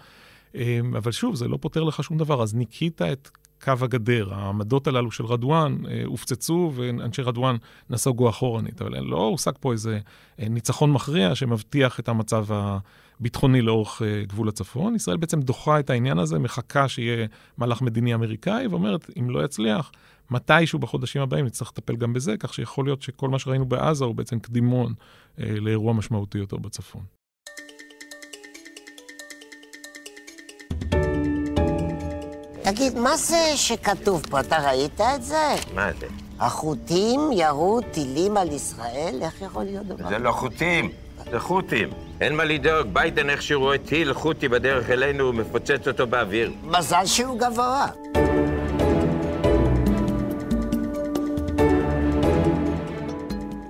אבל 0.97 1.13
שוב, 1.13 1.35
זה 1.35 1.49
לא 1.49 1.59
פותר 1.61 1.85
לך 1.85 2.05
שום 2.05 2.19
דבר, 2.19 2.43
אז 2.43 2.55
ניקית 2.55 3.03
את 3.03 3.31
קו 3.63 3.73
הגדר. 3.81 4.35
העמדות 4.35 4.87
הללו 4.87 5.11
של 5.11 5.27
רדואן 5.27 5.77
אה, 5.87 6.03
הופצצו, 6.07 6.73
ואנשי 6.75 7.23
רדואן 7.23 7.57
נסוגו 7.91 8.29
אחורנית. 8.29 8.83
אבל 8.83 9.01
לא 9.01 9.27
הושג 9.27 9.53
פה 9.61 9.73
איזה 9.73 9.99
אה, 10.41 10.49
ניצחון 10.49 10.93
מכריע 10.93 11.35
שמבטיח 11.35 12.01
את 12.01 12.09
המצב 12.09 12.47
הביטחוני 13.21 13.63
לאורך 13.63 14.03
אה, 14.03 14.23
גבול 14.27 14.49
הצפון. 14.49 14.95
ישראל 14.95 15.17
בעצם 15.17 15.41
דוחה 15.41 15.81
את 15.81 15.91
העניין 15.91 16.19
הזה, 16.19 16.39
מחכה 16.39 16.89
שיהיה 16.89 17.27
מהלך 17.59 17.83
מדיני 17.83 18.15
אמריקאי, 18.15 18.67
ואומרת, 18.67 19.11
אם 19.19 19.31
לא 19.31 19.45
יצליח, 19.45 19.93
מתישהו 20.31 20.79
בחודשים 20.79 21.23
הבאים 21.23 21.45
נצטרך 21.47 21.69
לטפל 21.69 21.97
גם 21.97 22.13
בזה, 22.13 22.37
כך 22.37 22.55
שיכול 22.55 22.85
להיות 22.85 23.03
שכל 23.03 23.29
מה 23.29 23.39
שראינו 23.39 23.65
בעזה 23.65 24.05
הוא 24.05 24.15
בעצם 24.15 24.39
קדימון 24.39 24.95
אה, 25.39 25.61
לאירוע 25.61 25.93
משמעותי 25.93 26.39
יותר 26.39 26.57
בצפון. 26.57 27.22
תגיד, 32.75 32.99
מה 32.99 33.17
זה 33.17 33.53
שכתוב 33.55 34.23
פה? 34.31 34.41
אתה 34.41 34.57
ראית 34.69 35.01
את 35.01 35.23
זה? 35.23 35.55
מה 35.75 35.89
זה? 36.01 36.07
החות'ים 36.41 37.21
ירו 37.33 37.81
טילים 37.91 38.37
על 38.37 38.53
ישראל? 38.53 39.19
איך 39.23 39.43
יכול 39.43 39.65
להיות 39.65 39.87
דבר? 39.87 40.09
זה 40.09 40.19
לא 40.19 40.33
חות'ים, 40.33 40.91
זה 41.31 41.41
חות'ים. 41.41 41.89
אין 42.21 42.37
מה 42.37 42.45
לדאוג, 42.45 42.87
ביידן 42.93 43.31
איך 43.31 43.43
שהוא 43.43 43.63
רואה 43.63 43.79
טיל 43.79 44.13
חות'י 44.13 44.49
בדרך 44.49 44.91
אלינו, 44.91 45.25
הוא 45.25 45.35
מפוצץ 45.35 45.89
אותו 45.89 46.07
באוויר. 46.07 46.53
מזל 46.63 47.07
שהוא 47.07 47.39
גבוה. 47.39 47.87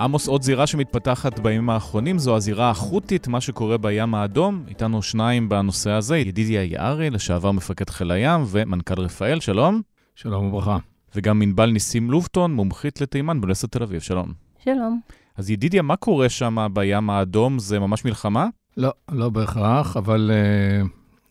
עמוס, 0.03 0.29
עוד 0.29 0.43
זירה 0.43 0.67
שמתפתחת 0.67 1.39
בימים 1.39 1.71
האחרונים 1.71 2.19
זו 2.19 2.37
הזירה 2.37 2.71
החות'ית, 2.71 3.29
מה 3.29 3.41
שקורה 3.41 3.79
בים 3.79 4.15
האדום. 4.15 4.65
איתנו 4.69 5.03
שניים 5.03 5.49
בנושא 5.49 5.91
הזה, 5.91 6.17
ידידיה 6.17 6.65
יערי, 6.65 7.11
לשעבר 7.11 7.53
מפקד 7.53 7.91
חיל 7.91 8.11
הים, 8.11 8.41
ומנכ"ל 8.47 9.01
רפאל, 9.01 9.41
שלום. 9.41 9.83
שלום 10.15 10.47
וברכה. 10.47 10.79
וגם 11.15 11.43
ענבל 11.43 11.71
ניסים 11.71 12.11
לובטון, 12.11 12.53
מומחית 12.53 13.01
לתימן 13.01 13.41
באוניברסיטת 13.41 13.73
תל 13.73 13.83
אביב, 13.83 14.01
שלום. 14.01 14.33
שלום. 14.65 15.01
אז 15.37 15.51
ידידיה, 15.51 15.83
מה 15.83 15.97
קורה 15.97 16.29
שם 16.29 16.67
בים 16.73 17.11
האדום? 17.11 17.59
זה 17.59 17.79
ממש 17.79 18.05
מלחמה? 18.05 18.49
לא, 18.77 18.91
לא 19.13 19.31
בהכרח, 19.31 19.97
אבל 19.97 20.31
אה, 20.35 20.83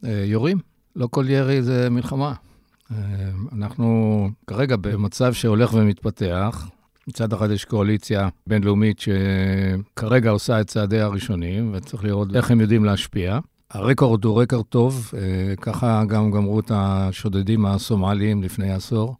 אה, 0.10 0.26
יורים. 0.26 0.58
לא 0.96 1.08
כל 1.12 1.26
ירי 1.30 1.62
זה 1.62 1.90
מלחמה. 1.90 2.34
אה, 2.92 2.96
אנחנו 3.54 4.30
כרגע 4.48 4.76
במצב 4.82 5.34
שהולך 5.34 5.74
ומתפתח. 5.74 6.70
מצד 7.08 7.34
אחד 7.34 7.52
יש 7.52 7.66
קואליציה 7.66 8.30
בינלאומית 8.48 9.00
שכרגע 9.00 10.30
עושה 10.30 10.62
את 10.62 10.68
צעדיה 10.68 11.06
הראשונים, 11.06 11.72
וצריך 11.74 12.04
לראות 12.04 12.36
איך 12.36 12.52
הם 12.52 12.62
יודעים 12.62 12.86
להשפיע. 12.86 13.40
הרקורד 13.72 14.26
הוא 14.26 14.42
רקורד 14.42 14.66
טוב, 14.66 15.12
אה, 15.18 15.56
ככה 15.56 16.04
גם 16.08 16.32
גמרו 16.32 16.60
את 16.60 16.72
השודדים 16.76 17.66
הסומליים 17.66 18.44
לפני 18.44 18.72
עשור. 18.74 19.16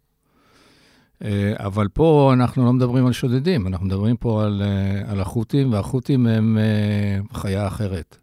אה, 1.24 1.52
אבל 1.56 1.88
פה 1.88 2.30
אנחנו 2.34 2.64
לא 2.64 2.72
מדברים 2.72 3.06
על 3.06 3.12
שודדים, 3.12 3.66
אנחנו 3.66 3.86
מדברים 3.86 4.16
פה 4.16 4.44
על, 4.44 4.62
אה, 4.64 5.12
על 5.12 5.20
החות'ים, 5.20 5.72
והחות'ים 5.72 6.26
הם 6.26 6.58
חיה 7.32 7.66
אחרת. 7.66 8.18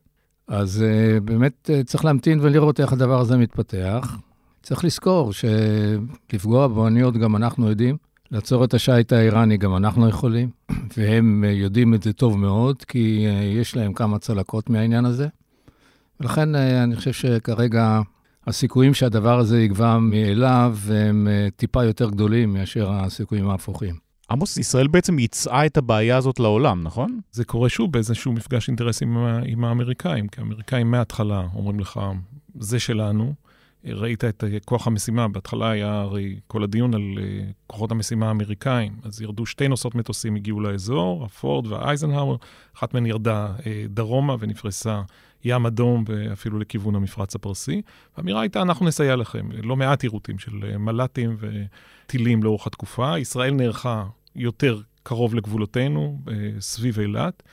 אז 0.47 0.83
באמת 1.23 1.69
צריך 1.85 2.05
להמתין 2.05 2.39
ולראות 2.41 2.79
איך 2.79 2.93
הדבר 2.93 3.19
הזה 3.19 3.37
מתפתח. 3.37 4.17
צריך 4.63 4.83
לזכור 4.85 5.31
שלפגוע 5.33 6.67
באוניות 6.67 7.17
גם 7.17 7.35
אנחנו 7.35 7.69
יודעים. 7.69 8.08
לעצור 8.31 8.63
את 8.63 8.73
השיט 8.73 9.13
האיראני 9.13 9.57
גם 9.57 9.75
אנחנו 9.75 10.09
יכולים, 10.09 10.49
והם 10.97 11.43
יודעים 11.47 11.93
את 11.93 12.03
זה 12.03 12.13
טוב 12.13 12.37
מאוד, 12.37 12.83
כי 12.83 13.25
אה, 13.27 13.43
יש 13.43 13.75
להם 13.75 13.93
כמה 13.93 14.19
צלקות 14.19 14.69
מהעניין 14.69 15.05
הזה. 15.05 15.27
ולכן 16.19 16.55
אה, 16.55 16.83
אני 16.83 16.95
חושב 16.95 17.13
שכרגע 17.13 18.01
הסיכויים 18.47 18.93
שהדבר 18.93 19.39
הזה 19.39 19.61
יגבע 19.61 19.97
מאליו 19.97 20.77
הם 20.89 21.27
אה, 21.27 21.47
טיפה 21.55 21.83
יותר 21.83 22.09
גדולים 22.09 22.53
מאשר 22.53 22.91
הסיכויים 22.91 23.49
ההפוכים. 23.49 23.95
עמוס, 24.31 24.57
ישראל 24.57 24.87
בעצם 24.87 25.19
ייצאה 25.19 25.65
את 25.65 25.77
הבעיה 25.77 26.17
הזאת 26.17 26.39
לעולם, 26.39 26.83
נכון? 26.83 27.19
זה 27.31 27.45
קורה 27.45 27.69
שוב 27.69 27.91
באיזשהו 27.91 28.33
מפגש 28.33 28.67
אינטרסים 28.67 29.17
עם, 29.17 29.43
עם 29.45 29.65
האמריקאים, 29.65 30.27
כי 30.27 30.41
האמריקאים 30.41 30.91
מההתחלה 30.91 31.47
אומרים 31.55 31.79
לך, 31.79 31.99
זה 32.59 32.79
שלנו. 32.79 33.33
ראית 33.85 34.23
את 34.23 34.43
כוח 34.65 34.87
המשימה, 34.87 35.27
בהתחלה 35.27 35.69
היה 35.69 36.01
הרי 36.01 36.39
כל 36.47 36.63
הדיון 36.63 36.93
על 36.93 37.01
כוחות 37.67 37.91
המשימה 37.91 38.27
האמריקאים, 38.27 38.93
אז 39.03 39.21
ירדו 39.21 39.45
שתי 39.45 39.67
נוסעות 39.67 39.95
מטוסים, 39.95 40.35
הגיעו 40.35 40.59
לאזור, 40.59 41.25
הפורד 41.25 41.67
והאייזנהאואר, 41.67 42.35
אחת 42.75 42.93
מהן 42.93 43.05
ירדה 43.05 43.53
דרומה 43.89 44.35
ונפרסה 44.39 45.01
ים 45.43 45.65
אדום 45.65 46.03
ואפילו 46.07 46.59
לכיוון 46.59 46.95
המפרץ 46.95 47.35
הפרסי. 47.35 47.81
האמירה 48.17 48.41
הייתה, 48.41 48.61
אנחנו 48.61 48.85
נסייע 48.85 49.15
לכם. 49.15 49.49
לא 49.63 49.75
מעט 49.75 50.03
עירותים 50.03 50.39
של 50.39 50.77
מל"טים 50.77 51.37
וטילים 51.39 52.43
לאורך 52.43 52.67
התקופה. 52.67 53.19
ישראל 53.19 53.53
נערכה 53.53 54.05
יותר 54.35 54.81
קרוב 55.03 55.35
לגבולותינו, 55.35 56.21
סביב 56.59 56.99
אילת. 56.99 57.43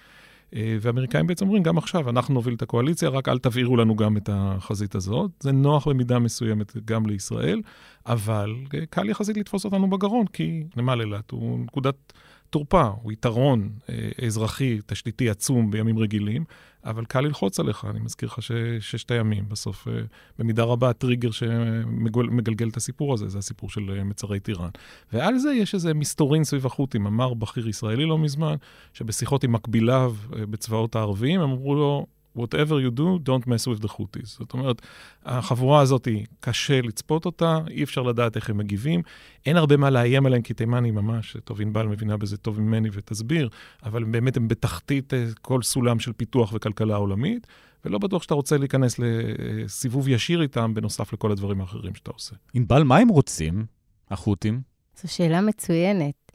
ואמריקאים 0.52 1.26
בעצם 1.26 1.44
אומרים, 1.44 1.62
גם 1.62 1.78
עכשיו, 1.78 2.10
אנחנו 2.10 2.34
נוביל 2.34 2.54
את 2.54 2.62
הקואליציה, 2.62 3.08
רק 3.08 3.28
אל 3.28 3.38
תבעירו 3.38 3.76
לנו 3.76 3.96
גם 3.96 4.16
את 4.16 4.28
החזית 4.32 4.94
הזאת. 4.94 5.30
זה 5.40 5.52
נוח 5.52 5.88
במידה 5.88 6.18
מסוימת 6.18 6.84
גם 6.84 7.06
לישראל, 7.06 7.60
אבל 8.06 8.54
קל 8.90 9.08
יחסית 9.08 9.36
לתפוס 9.36 9.64
אותנו 9.64 9.90
בגרון, 9.90 10.26
כי 10.26 10.64
נמל 10.76 11.00
אילת 11.00 11.30
הוא 11.30 11.58
נקודת 11.58 12.12
תורפה, 12.50 12.90
הוא 13.02 13.12
יתרון 13.12 13.70
אה, 13.88 14.26
אזרחי, 14.26 14.78
תשתיתי 14.86 15.30
עצום 15.30 15.70
בימים 15.70 15.98
רגילים, 15.98 16.44
אבל 16.86 17.04
קל 17.04 17.20
ללחוץ 17.20 17.60
עליך. 17.60 17.84
אני 17.90 18.00
מזכיר 18.00 18.28
לך 18.28 18.42
ששת 18.42 19.10
הימים, 19.10 19.48
בסוף, 19.48 19.88
אה, 19.88 19.92
במידה 20.38 20.64
רבה 20.64 20.90
הטריגר 20.90 21.30
שמגלגל 21.30 22.68
את 22.68 22.76
הסיפור 22.76 23.14
הזה, 23.14 23.28
זה 23.28 23.38
הסיפור 23.38 23.70
של 23.70 23.90
אה, 23.90 24.04
מצרי 24.04 24.40
טיראן. 24.40 24.70
ועל 25.12 25.38
זה 25.38 25.52
יש 25.52 25.74
איזה 25.74 25.94
מסתורין 25.94 26.44
סביב 26.44 26.66
החות'ים. 26.66 27.06
אמר 27.06 27.34
בכיר 27.34 27.68
ישראלי 27.68 28.04
לא 28.04 28.18
מזמן, 28.18 28.54
שבשיחות 28.92 29.44
עם 29.44 29.52
מקביליו 29.52 30.14
בצבאות 30.30 30.96
הערביים, 30.96 31.40
הם 31.40 31.50
אמרו 31.50 31.74
לו, 31.74 32.06
whatever 32.36 32.76
you 32.84 32.90
do, 32.90 33.18
don't 33.28 33.46
mess 33.46 33.66
with 33.66 33.82
the 33.86 33.88
Houthis. 33.88 34.26
זאת 34.26 34.52
אומרת, 34.52 34.82
החבורה 35.24 35.80
הזאת, 35.80 36.04
היא 36.04 36.26
קשה 36.40 36.80
לצפות 36.80 37.24
אותה, 37.24 37.58
אי 37.70 37.82
אפשר 37.82 38.02
לדעת 38.02 38.36
איך 38.36 38.50
הם 38.50 38.58
מגיבים. 38.58 39.02
אין 39.46 39.56
הרבה 39.56 39.76
מה 39.76 39.90
לאיים 39.90 40.26
עליהם, 40.26 40.42
כי 40.42 40.54
תימני 40.54 40.90
ממש, 40.90 41.36
טוב, 41.44 41.60
ענבל 41.60 41.86
מבינה 41.86 42.16
בזה 42.16 42.36
טוב 42.36 42.60
ממני 42.60 42.88
ותסביר, 42.92 43.48
אבל 43.82 44.04
באמת 44.04 44.36
הם 44.36 44.48
בתחתית 44.48 45.14
אה, 45.14 45.26
כל 45.42 45.62
סולם 45.62 45.98
של 45.98 46.12
פיתוח 46.12 46.52
וכלכלה 46.52 46.96
עולמית, 46.96 47.46
ולא 47.84 47.98
בטוח 47.98 48.22
שאתה 48.22 48.34
רוצה 48.34 48.58
להיכנס 48.58 48.96
לסיבוב 48.98 50.08
ישיר 50.08 50.42
איתם, 50.42 50.74
בנוסף 50.74 51.12
לכל 51.12 51.32
הדברים 51.32 51.60
האחרים 51.60 51.94
שאתה 51.94 52.10
עושה. 52.10 52.36
ענבל, 52.54 52.82
מה 52.82 52.96
הם 52.96 53.08
רוצים, 53.08 53.66
החות'ים? 54.10 54.60
זו 55.02 55.14
שאלה 55.14 55.40
מצוינת. 55.40 56.32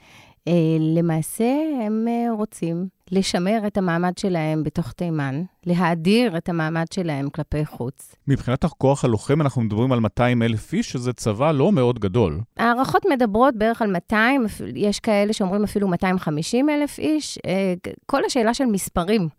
אה, 0.48 0.78
למעשה, 0.80 1.54
הם 1.86 2.06
אה, 2.08 2.34
רוצים 2.38 2.88
לשמר 3.12 3.60
את 3.68 3.78
המעמד 3.78 4.18
שלהם 4.18 4.64
בתוך 4.64 4.92
תימן, 4.92 5.44
להאדיר 5.66 6.38
את 6.38 6.50
המעמד 6.50 6.86
שלהם 6.94 7.30
כלפי 7.30 7.66
חוץ. 7.66 8.16
מבחינת 8.28 8.64
הכוח 8.64 9.06
הלוחם, 9.06 9.42
אנחנו 9.42 9.62
מדברים 9.62 9.92
על 9.92 10.00
200 10.00 10.44
אלף 10.44 10.74
איש, 10.74 10.92
שזה 10.92 11.14
צבא 11.14 11.52
לא 11.52 11.72
מאוד 11.72 12.00
גדול. 12.00 12.40
הערכות 12.58 13.06
מדברות 13.14 13.56
בערך 13.56 13.82
על 13.82 13.92
200, 13.92 14.46
יש 14.76 15.00
כאלה 15.00 15.34
שאומרים 15.34 15.64
אפילו 15.64 15.88
250 15.88 16.70
אלף 16.70 17.00
איש. 17.00 17.40
אה, 17.46 17.74
כל 18.06 18.26
השאלה 18.26 18.54
של 18.54 18.66
מספרים 18.66 19.30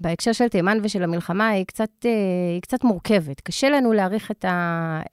בהקשר 0.00 0.32
של 0.32 0.48
תימן 0.48 0.78
ושל 0.82 1.02
המלחמה 1.02 1.48
היא 1.48 1.66
קצת, 1.66 1.90
היא 2.52 2.62
קצת 2.62 2.84
מורכבת. 2.84 3.40
קשה 3.40 3.68
לנו 3.68 3.92
להעריך 3.92 4.30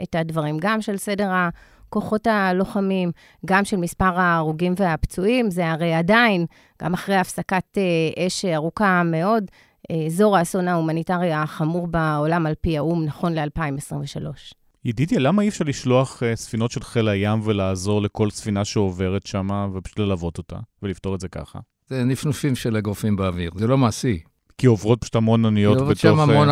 את 0.03 0.15
הדברים, 0.15 0.57
גם 0.61 0.81
של 0.81 0.97
סדר 0.97 1.29
ה... 1.31 1.49
כוחות 1.89 2.27
הלוחמים, 2.27 3.11
גם 3.45 3.65
של 3.65 3.77
מספר 3.77 4.19
ההרוגים 4.19 4.73
והפצועים, 4.77 5.51
זה 5.51 5.71
הרי 5.71 5.93
עדיין, 5.93 6.45
גם 6.81 6.93
אחרי 6.93 7.15
הפסקת 7.15 7.77
אה, 7.77 8.27
אש 8.27 8.45
ארוכה 8.45 9.03
מאוד, 9.05 9.43
אזור 10.07 10.37
האסון 10.37 10.67
ההומניטרי 10.67 11.33
החמור 11.33 11.87
בעולם 11.87 12.45
על 12.45 12.53
פי 12.61 12.77
האו"ם, 12.77 13.05
נכון 13.05 13.33
ל-2023. 13.33 14.53
ידידיה, 14.85 15.19
למה 15.19 15.41
אי 15.41 15.47
אפשר 15.47 15.65
לשלוח 15.67 16.23
אה, 16.23 16.35
ספינות 16.35 16.71
של 16.71 16.83
חיל 16.83 17.07
הים 17.07 17.41
ולעזור 17.43 18.01
לכל 18.01 18.29
ספינה 18.29 18.65
שעוברת 18.65 19.25
שם 19.25 19.47
ופשוט 19.73 19.99
ללוות 19.99 20.37
אותה 20.37 20.57
ולפתור 20.83 21.15
את 21.15 21.19
זה 21.19 21.27
ככה? 21.27 21.59
זה 21.87 22.03
נפנופים 22.03 22.55
של 22.55 22.77
אגרופים 22.77 23.15
באוויר, 23.15 23.51
זה 23.55 23.67
לא 23.67 23.77
מעשי. 23.77 24.19
כי 24.57 24.67
עוברות 24.67 25.01
פשוט 25.01 25.15
המון 25.15 25.45
אוניות 25.45 25.77
בתוך... 25.77 25.87
עוברות 25.87 25.97
שם 25.97 26.19
המון, 26.19 26.47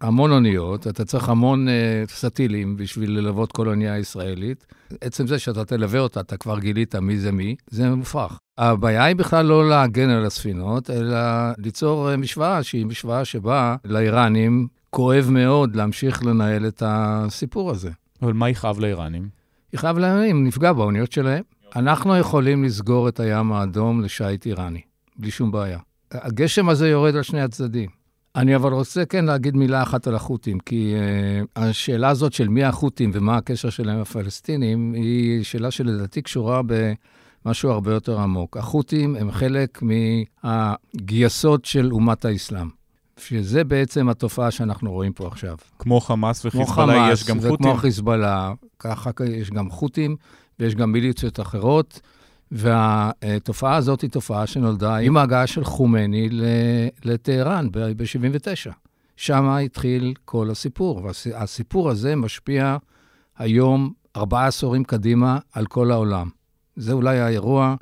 המון 0.00 0.32
אוניות, 0.32 0.86
אתה 0.86 1.04
צריך 1.04 1.28
המון 1.28 1.68
אה, 1.68 2.10
סטי"לים 2.10 2.76
בשביל 2.76 3.18
ללוות 3.18 3.52
כל 3.52 3.68
אונייה 3.68 3.98
ישראלית. 3.98 4.66
עצם 5.00 5.26
זה 5.26 5.38
שאתה 5.38 5.64
תלווה 5.64 6.00
אותה, 6.00 6.20
אתה 6.20 6.36
כבר 6.36 6.58
גילית 6.58 6.94
מי 6.94 7.18
זה 7.18 7.32
מי, 7.32 7.56
זה 7.70 7.90
מופרך. 7.90 8.38
הבעיה 8.58 9.04
היא 9.04 9.16
בכלל 9.16 9.46
לא 9.46 9.68
להגן 9.68 10.10
על 10.10 10.26
הספינות, 10.26 10.90
אלא 10.90 11.18
ליצור 11.58 12.16
משוואה 12.16 12.62
שהיא 12.62 12.86
משוואה 12.86 13.24
שבה 13.24 13.76
לאיראנים 13.84 14.68
כואב 14.90 15.28
מאוד 15.30 15.76
להמשיך 15.76 16.24
לנהל 16.24 16.66
את 16.66 16.82
הסיפור 16.86 17.70
הזה. 17.70 17.90
אבל 18.22 18.32
מה 18.32 18.48
יכאב 18.48 18.78
לאיראנים? 18.80 19.28
יכאב 19.72 19.98
לאיראנים, 19.98 20.46
נפגע 20.46 20.72
באוניות 20.72 21.12
שלהם. 21.12 21.42
אנחנו 21.76 22.16
יכולים 22.16 22.64
לסגור 22.64 23.08
את 23.08 23.20
הים 23.20 23.52
האדום 23.52 24.00
לשיט 24.00 24.46
איראני, 24.46 24.80
בלי 25.16 25.30
שום 25.30 25.50
בעיה. 25.50 25.78
הגשם 26.12 26.68
הזה 26.68 26.88
יורד 26.88 27.16
על 27.16 27.22
שני 27.22 27.40
הצדדים. 27.40 28.00
אני 28.36 28.56
אבל 28.56 28.72
רוצה 28.72 29.04
כן 29.04 29.24
להגיד 29.24 29.56
מילה 29.56 29.82
אחת 29.82 30.06
על 30.06 30.14
החות'ים, 30.14 30.58
כי 30.58 30.94
uh, 30.94 31.46
השאלה 31.56 32.08
הזאת 32.08 32.32
של 32.32 32.48
מי 32.48 32.64
החות'ים 32.64 33.10
ומה 33.14 33.36
הקשר 33.36 33.70
שלהם 33.70 33.96
עם 33.96 34.02
הפלסטינים, 34.02 34.92
היא 34.92 35.44
שאלה 35.44 35.70
שלדעתי 35.70 36.22
קשורה 36.22 36.60
במשהו 37.44 37.70
הרבה 37.70 37.92
יותר 37.92 38.20
עמוק. 38.20 38.56
החות'ים 38.56 39.16
הם 39.16 39.30
חלק 39.30 39.82
מהגייסות 39.82 41.64
של 41.64 41.92
אומת 41.92 42.24
האסלאם. 42.24 42.68
שזה 43.16 43.64
בעצם 43.64 44.08
התופעה 44.08 44.50
שאנחנו 44.50 44.92
רואים 44.92 45.12
פה 45.12 45.26
עכשיו. 45.26 45.56
כמו 45.78 46.00
חמאס 46.00 46.44
וחיזבאללה, 46.44 47.08
יש 47.12 47.24
גם 47.24 47.40
חות'ים? 47.40 47.54
וכמו 47.54 47.74
חיזבאללה, 47.74 48.52
ככה 48.78 49.10
יש 49.24 49.50
גם 49.50 49.70
חות'ים 49.70 50.16
ויש 50.60 50.74
גם 50.74 50.92
מיליציות 50.92 51.40
אחרות. 51.40 52.00
והתופעה 52.52 53.76
הזאת 53.76 54.00
היא 54.00 54.10
תופעה 54.10 54.46
שנולדה 54.46 54.96
עם 54.96 55.16
ההגעה 55.16 55.46
של 55.46 55.64
חומני 55.64 56.28
לטהרן 57.04 57.68
ב-79. 57.72 58.72
שם 59.16 59.48
התחיל 59.48 60.14
כל 60.24 60.50
הסיפור, 60.50 61.02
והסיפור 61.04 61.90
הזה 61.90 62.16
משפיע 62.16 62.76
היום 63.38 63.92
ארבעה 64.16 64.46
עשורים 64.46 64.84
קדימה 64.84 65.38
על 65.52 65.66
כל 65.66 65.90
העולם. 65.90 66.28
זה 66.76 66.92
אולי 66.92 67.20
האירוע, 67.20 67.74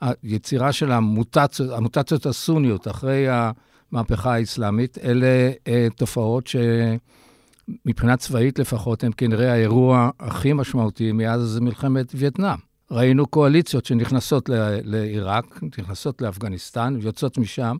היצירה 0.00 0.72
של 0.72 0.92
המוטציות, 0.92 1.70
המוטציות 1.70 2.26
הסוניות 2.26 2.88
אחרי 2.88 3.26
המהפכה 3.30 4.34
האסלאמית, 4.34 4.98
אלה 4.98 5.52
אה, 5.68 5.86
תופעות 5.96 6.46
שמבחינה 6.46 8.16
צבאית 8.16 8.58
לפחות, 8.58 9.04
הם 9.04 9.12
כנראה 9.12 9.52
האירוע 9.52 10.10
הכי 10.20 10.52
משמעותי 10.52 11.12
מאז 11.12 11.58
מלחמת 11.58 12.12
וייטנאם. 12.14 12.71
ראינו 12.92 13.26
קואליציות 13.26 13.84
שנכנסות 13.84 14.50
לעיראק, 14.84 15.60
נכנסות 15.78 16.22
לאפגניסטן, 16.22 16.96
יוצאות 17.00 17.38
משם, 17.38 17.76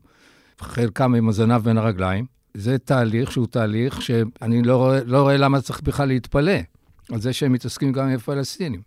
חלקם 0.60 1.14
עם 1.14 1.28
הזנב 1.28 1.62
בין 1.62 1.78
הרגליים. 1.78 2.26
זה 2.54 2.78
תהליך 2.78 3.32
שהוא 3.32 3.46
תהליך 3.46 4.02
שאני 4.02 4.62
לא 4.62 4.76
רואה, 4.76 5.04
לא 5.04 5.22
רואה 5.22 5.36
למה 5.36 5.60
צריך 5.60 5.80
בכלל 5.80 6.08
להתפלא 6.08 6.58
על 7.12 7.20
זה 7.20 7.32
שהם 7.32 7.52
מתעסקים 7.52 7.92
גם 7.92 8.08
עם 8.08 8.14
הפלסטינים. 8.14 8.80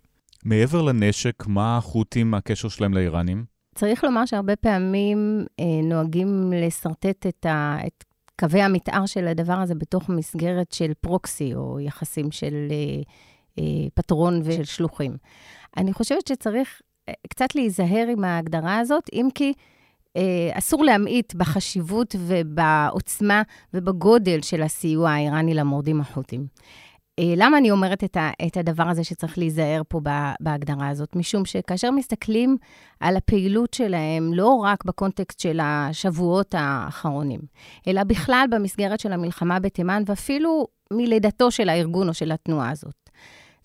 מעבר 0.44 0.82
לנשק, 0.82 1.46
מה 1.46 1.76
החות'ים, 1.76 2.34
הקשר 2.34 2.68
שלהם 2.68 2.94
לאיראנים? 2.94 3.44
צריך 3.74 4.04
לומר 4.04 4.26
שהרבה 4.26 4.56
פעמים 4.56 5.44
אה, 5.60 5.64
נוהגים 5.82 6.52
לשרטט 6.56 7.26
את, 7.26 7.46
ה, 7.46 7.78
את 7.86 8.04
קווי 8.40 8.62
המתאר 8.62 9.06
של 9.06 9.26
הדבר 9.26 9.52
הזה 9.52 9.74
בתוך 9.74 10.08
מסגרת 10.08 10.72
של 10.72 10.92
פרוקסי, 11.00 11.54
או 11.54 11.80
יחסים 11.80 12.30
של 12.30 12.54
אה, 12.70 12.76
אה, 12.76 13.02
פטרון 13.94 14.40
ושל 14.44 14.64
שלוחים. 14.64 15.16
אני 15.76 15.92
חושבת 15.92 16.26
שצריך 16.26 16.80
אה, 17.08 17.14
קצת 17.28 17.54
להיזהר 17.54 18.06
עם 18.08 18.24
ההגדרה 18.24 18.78
הזאת, 18.78 19.10
אם 19.12 19.28
כי 19.34 19.52
אה, 20.16 20.50
אסור 20.52 20.84
להמעיט 20.84 21.34
בחשיבות 21.34 22.14
ובעוצמה 22.18 23.42
ובגודל 23.74 24.42
של 24.42 24.62
הסיוע 24.62 25.10
האיראני 25.10 25.54
למורדים 25.54 26.00
החות'ים. 26.00 26.46
אה, 27.18 27.34
למה 27.36 27.58
אני 27.58 27.70
אומרת 27.70 28.04
את, 28.04 28.16
ה, 28.16 28.30
את 28.46 28.56
הדבר 28.56 28.88
הזה 28.88 29.04
שצריך 29.04 29.38
להיזהר 29.38 29.82
פה 29.88 30.00
בהגדרה 30.40 30.88
הזאת? 30.88 31.16
משום 31.16 31.44
שכאשר 31.44 31.90
מסתכלים 31.90 32.56
על 33.00 33.16
הפעילות 33.16 33.74
שלהם, 33.74 34.34
לא 34.34 34.48
רק 34.48 34.84
בקונטקסט 34.84 35.40
של 35.40 35.60
השבועות 35.62 36.54
האחרונים, 36.58 37.40
אלא 37.88 38.04
בכלל 38.04 38.46
במסגרת 38.50 39.00
של 39.00 39.12
המלחמה 39.12 39.60
בתימן, 39.60 40.02
ואפילו 40.06 40.66
מלידתו 40.92 41.50
של 41.50 41.68
הארגון 41.68 42.08
או 42.08 42.14
של 42.14 42.32
התנועה 42.32 42.70
הזאת. 42.70 43.05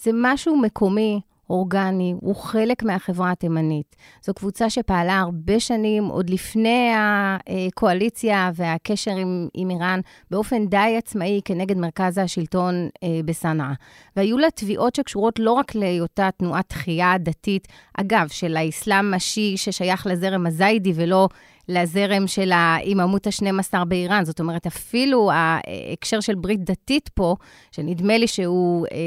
זה 0.04 0.12
משהו 0.14 0.58
מקומי, 0.58 1.22
אורגני, 1.50 2.14
הוא 2.22 2.36
חלק 2.36 2.84
מהחברה 2.84 3.32
התימנית. 3.32 3.96
זו 4.24 4.34
קבוצה 4.34 4.70
שפעלה 4.70 5.20
הרבה 5.20 5.60
שנים, 5.60 6.06
עוד 6.06 6.30
לפני 6.30 6.92
הקואליציה 6.96 8.52
והקשר 8.56 9.12
עם, 9.12 9.48
עם 9.54 9.70
איראן, 9.70 10.00
באופן 10.32 10.68
די 10.68 10.96
עצמאי 10.98 11.42
כנגד 11.46 11.78
מרכז 11.78 12.18
השלטון 12.18 12.90
אה, 13.04 13.20
בסנעה. 13.26 13.74
והיו 14.16 14.38
לה 14.38 14.52
תביעות 14.52 14.96
שקשורות 14.96 15.40
לא 15.40 15.52
רק 15.52 15.76
להיותה 15.76 16.30
תנועת 16.38 16.70
תחייה 16.70 17.18
דתית, 17.20 17.68
אגב, 17.94 18.28
של 18.28 18.58
האסלאם 18.58 19.14
השיעי 19.14 19.58
ששייך 19.58 20.08
לזרם 20.08 20.48
הזיידי 20.48 20.94
ולא 20.96 21.28
לזרם 21.72 22.28
של 22.28 22.52
האיממות 22.52 23.28
ה-12 23.28 23.86
באיראן. 23.86 24.26
זאת 24.26 24.40
אומרת, 24.40 24.68
אפילו 24.68 25.32
ההקשר 25.34 26.20
של 26.20 26.36
ברית 26.36 26.64
דתית 26.64 27.10
פה, 27.10 27.36
שנדמה 27.72 28.18
לי 28.18 28.28
שהוא 28.28 28.86
אה, 28.92 28.98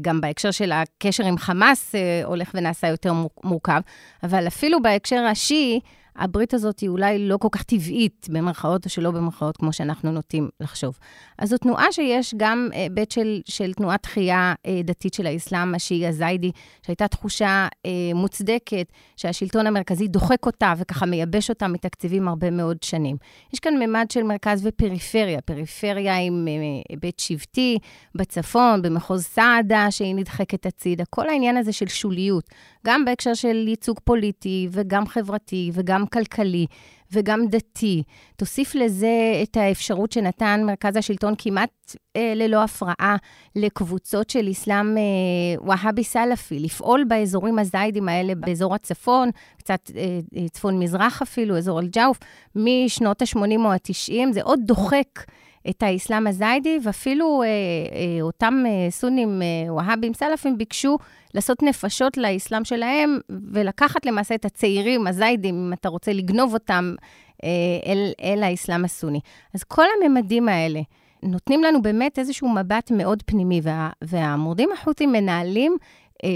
גם 0.00 0.20
בהקשר 0.20 0.50
של 0.50 0.72
הקשר 0.72 1.24
עם 1.24 1.38
חמאס 1.38 1.94
אה, 1.94 2.22
הולך 2.24 2.50
ונעשה 2.54 2.88
יותר 2.88 3.12
מורכב, 3.44 3.80
אבל 4.22 4.46
אפילו 4.46 4.82
בהקשר 4.82 5.20
השיעי, 5.20 5.80
הברית 6.16 6.54
הזאת 6.54 6.80
היא 6.80 6.88
אולי 6.88 7.18
לא 7.18 7.36
כל 7.36 7.48
כך 7.52 7.62
טבעית, 7.62 8.26
במרכאות 8.30 8.84
או 8.84 8.90
שלא 8.90 9.10
במרכאות, 9.10 9.56
כמו 9.56 9.72
שאנחנו 9.72 10.12
נוטים 10.12 10.48
לחשוב. 10.60 10.98
אז 11.38 11.48
זו 11.48 11.58
תנועה 11.58 11.92
שיש 11.92 12.34
גם 12.36 12.68
היבט 12.72 13.10
של, 13.10 13.40
של 13.44 13.72
תנועת 13.72 14.02
תחייה 14.02 14.54
אה, 14.66 14.80
דתית 14.84 15.14
של 15.14 15.26
האסלאם 15.26 15.74
השיעי 15.74 16.06
הזיידי, 16.06 16.50
שהייתה 16.86 17.08
תחושה 17.08 17.68
אה, 17.86 17.90
מוצדקת 18.14 18.86
שהשלטון 19.16 19.66
המרכזי 19.66 20.08
דוחק 20.08 20.46
אותה 20.46 20.72
וככה 20.78 21.06
מייבש 21.06 21.50
אותה 21.50 21.68
מתקציבים 21.68 22.28
הרבה 22.28 22.50
מאוד 22.50 22.82
שנים. 22.82 23.16
יש 23.52 23.60
כאן 23.60 23.74
ממד 23.82 24.06
של 24.10 24.22
מרכז 24.22 24.66
ופריפריה, 24.66 25.40
פריפריה 25.40 26.16
עם 26.18 26.48
אה, 26.48 26.52
היבט 26.88 27.18
שבטי 27.18 27.78
בצפון, 28.14 28.82
במחוז 28.82 29.24
סעדה, 29.24 29.86
שהיא 29.90 30.14
נדחקת 30.14 30.66
הצידה, 30.66 31.04
כל 31.10 31.28
העניין 31.28 31.56
הזה 31.56 31.72
של 31.72 31.88
שוליות, 31.88 32.44
גם 32.86 33.04
בהקשר 33.04 33.34
של 33.34 33.68
ייצוג 33.68 34.00
פוליטי 34.04 34.68
וגם 34.72 35.06
חברתי 35.06 35.70
וגם 35.74 36.06
כלכלי. 36.06 36.66
וגם 37.14 37.46
דתי. 37.46 38.02
תוסיף 38.36 38.74
לזה 38.74 39.40
את 39.42 39.56
האפשרות 39.56 40.12
שנתן 40.12 40.62
מרכז 40.66 40.96
השלטון 40.96 41.34
כמעט 41.38 41.96
אה, 42.16 42.32
ללא 42.36 42.62
הפרעה 42.62 43.16
לקבוצות 43.56 44.30
של 44.30 44.50
אסלאם 44.50 44.96
אה, 44.98 45.02
ווהאבי 45.66 46.04
סלאפי, 46.04 46.58
לפעול 46.58 47.04
באזורים 47.04 47.58
הזיידים 47.58 48.08
האלה, 48.08 48.34
באזור 48.34 48.74
הצפון, 48.74 49.30
קצת 49.58 49.90
אה, 49.96 50.20
אה 50.36 50.48
צפון-מזרח 50.48 51.22
אפילו, 51.22 51.58
אזור 51.58 51.80
אל-ג'אוף, 51.80 52.18
משנות 52.56 53.22
ה-80 53.22 53.58
או 53.58 53.72
ה-90, 53.72 54.32
זה 54.32 54.42
עוד 54.42 54.60
דוחק. 54.64 55.20
את 55.70 55.82
האסלאם 55.82 56.26
הזיידי, 56.26 56.78
ואפילו 56.82 57.42
אה, 57.42 57.46
אה, 57.46 58.22
אותם 58.22 58.54
אה, 58.66 58.90
סונים 58.90 59.42
אה, 59.42 59.72
והאבים 59.72 60.14
סלאפים 60.14 60.58
ביקשו 60.58 60.98
לעשות 61.34 61.62
נפשות 61.62 62.16
לאסלאם 62.16 62.64
שלהם, 62.64 63.18
ולקחת 63.52 64.06
למעשה 64.06 64.34
את 64.34 64.44
הצעירים 64.44 65.06
הזיידים, 65.06 65.54
אם 65.54 65.72
אתה 65.72 65.88
רוצה 65.88 66.12
לגנוב 66.12 66.54
אותם, 66.54 66.94
אה, 67.44 67.48
אל, 67.86 68.12
אל 68.22 68.42
האסלאם 68.42 68.84
הסוני. 68.84 69.20
אז 69.54 69.64
כל 69.64 69.86
הממדים 70.02 70.48
האלה 70.48 70.80
נותנים 71.22 71.64
לנו 71.64 71.82
באמת 71.82 72.18
איזשהו 72.18 72.48
מבט 72.48 72.90
מאוד 72.90 73.22
פנימי, 73.26 73.60
וה, 73.62 73.90
והמורדים 74.02 74.72
החות'ים 74.72 75.12
מנהלים 75.12 75.76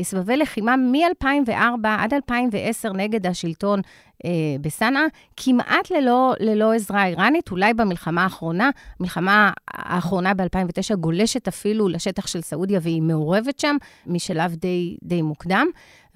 סבבי 0.03 0.37
לחימה 0.37 0.77
מ-2004 0.77 1.88
עד 1.98 2.14
2010 2.14 2.92
נגד 2.92 3.27
השלטון 3.27 3.81
אה, 4.24 4.31
בסנאה, 4.61 5.03
כמעט 5.37 5.90
ללא, 5.90 6.35
ללא 6.40 6.72
עזרה 6.72 7.07
איראנית, 7.07 7.51
אולי 7.51 7.74
במלחמה 7.74 8.22
האחרונה. 8.22 8.70
המלחמה 9.01 9.51
האחרונה 9.68 10.35
ב-2009 10.35 10.94
גולשת 10.94 11.48
אפילו 11.48 11.88
לשטח 11.88 12.27
של 12.27 12.40
סעודיה 12.40 12.81
והיא 12.83 13.03
מעורבת 13.03 13.61
שם 13.61 13.77
משלב 14.07 14.55
די, 14.55 14.96
די 15.05 15.22
מוקדם. 15.22 15.66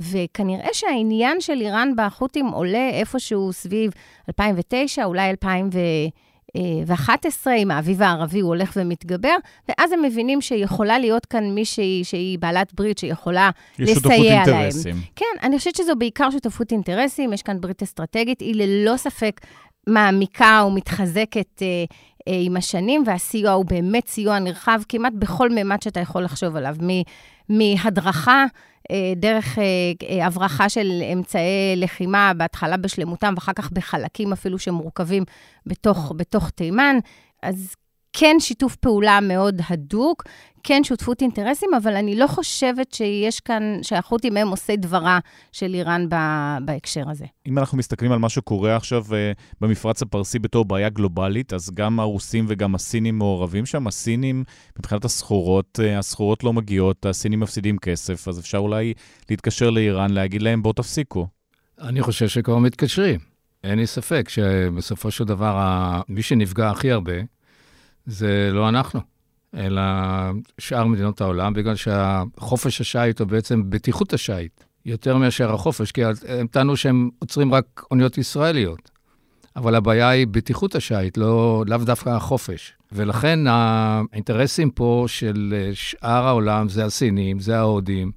וכנראה 0.00 0.68
שהעניין 0.72 1.40
של 1.40 1.60
איראן 1.60 1.92
בחות'ים 1.96 2.46
עולה 2.46 2.88
איפשהו 2.88 3.52
סביב 3.52 3.92
2009, 4.28 5.04
אולי 5.04 5.30
2010. 5.30 5.78
ו-11, 6.86 7.50
עם 7.56 7.70
האביב 7.70 8.02
הערבי 8.02 8.40
הוא 8.40 8.48
הולך 8.48 8.72
ומתגבר, 8.76 9.34
ואז 9.68 9.92
הם 9.92 10.02
מבינים 10.02 10.40
שיכולה 10.40 10.98
להיות 10.98 11.26
כאן 11.26 11.54
מישהי 11.54 12.00
שהיא 12.04 12.38
בעלת 12.38 12.74
ברית, 12.74 12.98
שיכולה 12.98 13.50
לסייע 13.78 14.42
להם. 14.46 14.54
אינטרסים. 14.54 14.96
כן, 15.16 15.26
אני 15.42 15.58
חושבת 15.58 15.76
שזו 15.76 15.96
בעיקר 15.96 16.30
שותפות 16.30 16.72
אינטרסים, 16.72 17.32
יש 17.32 17.42
כאן 17.42 17.60
ברית 17.60 17.82
אסטרטגית, 17.82 18.40
היא 18.40 18.54
ללא 18.54 18.96
ספק 18.96 19.40
מעמיקה 19.86 20.64
ומתחזקת 20.66 21.62
אה, 21.62 21.84
עם 22.26 22.56
השנים, 22.56 23.02
והסיוע 23.06 23.52
הוא 23.52 23.64
באמת 23.64 24.08
סיוע 24.08 24.38
נרחב 24.38 24.80
כמעט 24.88 25.12
בכל 25.18 25.50
ממד 25.50 25.82
שאתה 25.82 26.00
יכול 26.00 26.24
לחשוב 26.24 26.56
עליו, 26.56 26.76
מהדרכה, 27.48 28.44
אה, 28.90 29.12
דרך 29.16 29.58
אה, 29.58 29.64
אה, 30.08 30.26
הברחה 30.26 30.68
של 30.68 31.02
אמצעי 31.12 31.76
לחימה, 31.76 32.32
בהתחלה 32.36 32.76
בשלמותם 32.76 33.32
ואחר 33.36 33.52
כך 33.52 33.70
בחלקים 33.72 34.32
אפילו 34.32 34.58
שמורכבים 34.58 35.24
בתוך, 35.66 36.12
בתוך 36.16 36.50
תימן. 36.50 36.96
אז 37.42 37.74
כן 38.12 38.36
שיתוף 38.38 38.76
פעולה 38.76 39.18
מאוד 39.22 39.60
הדוק, 39.68 40.22
כן 40.64 40.84
שותפות 40.84 41.22
אינטרסים, 41.22 41.68
אבל 41.74 41.96
אני 41.96 42.16
לא 42.16 42.26
חושבת 42.26 42.92
שיש 42.92 43.40
כאן, 43.40 43.62
שהחות'ים 43.82 44.36
הם 44.36 44.48
עושי 44.48 44.76
דברה 44.76 45.18
של 45.52 45.74
איראן 45.74 46.06
בהקשר 46.64 47.10
הזה. 47.10 47.24
אם 47.46 47.58
אנחנו 47.58 47.78
מסתכלים 47.78 48.12
על 48.12 48.18
מה 48.18 48.28
שקורה 48.28 48.76
עכשיו 48.76 49.04
uh, 49.04 49.40
במפרץ 49.60 50.02
הפרסי 50.02 50.38
בתור 50.38 50.64
בעיה 50.64 50.88
גלובלית, 50.88 51.52
אז 51.52 51.70
גם 51.74 52.00
הרוסים 52.00 52.44
וגם 52.48 52.74
הסינים 52.74 53.18
מעורבים 53.18 53.66
שם. 53.66 53.86
הסינים, 53.86 54.44
מבחינת 54.78 55.04
הסחורות, 55.04 55.78
uh, 55.82 55.98
הסחורות 55.98 56.44
לא 56.44 56.52
מגיעות, 56.52 57.06
הסינים 57.06 57.40
מפסידים 57.40 57.78
כסף, 57.78 58.28
אז 58.28 58.40
אפשר 58.40 58.58
אולי 58.58 58.94
להתקשר 59.30 59.70
לאיראן, 59.70 60.10
להגיד 60.10 60.42
להם, 60.42 60.62
בואו 60.62 60.72
תפסיקו. 60.72 61.26
אני 61.80 62.02
חושב 62.02 62.28
שכבר 62.28 62.58
מתקשרים. 62.58 63.20
אין 63.64 63.78
לי 63.78 63.86
ספק 63.86 64.28
שבסופו 64.28 65.10
של 65.10 65.24
דבר, 65.24 66.00
מי 66.08 66.22
שנפגע 66.22 66.70
הכי 66.70 66.90
הרבה, 66.90 67.12
זה 68.06 68.50
לא 68.52 68.68
אנחנו, 68.68 69.00
אלא 69.56 69.82
שאר 70.58 70.84
מדינות 70.86 71.20
העולם, 71.20 71.52
בגלל 71.52 71.76
שהחופש 71.76 72.80
השיט 72.80 73.20
הוא 73.20 73.28
בעצם 73.28 73.62
בטיחות 73.70 74.12
השיט, 74.12 74.64
יותר 74.86 75.16
מאשר 75.16 75.54
החופש, 75.54 75.92
כי 75.92 76.02
הם 76.28 76.46
טענו 76.46 76.76
שהם 76.76 77.10
עוצרים 77.18 77.54
רק 77.54 77.82
אוניות 77.90 78.18
ישראליות. 78.18 78.90
אבל 79.56 79.74
הבעיה 79.74 80.08
היא 80.08 80.26
בטיחות 80.30 80.74
השיט, 80.74 81.16
לא, 81.16 81.64
לאו 81.66 81.78
דווקא 81.78 82.10
החופש. 82.10 82.72
ולכן 82.92 83.38
האינטרסים 83.46 84.70
פה 84.70 85.04
של 85.08 85.54
שאר 85.74 86.26
העולם 86.26 86.68
זה 86.68 86.84
הסינים, 86.84 87.40
זה 87.40 87.58
ההודים, 87.58 88.12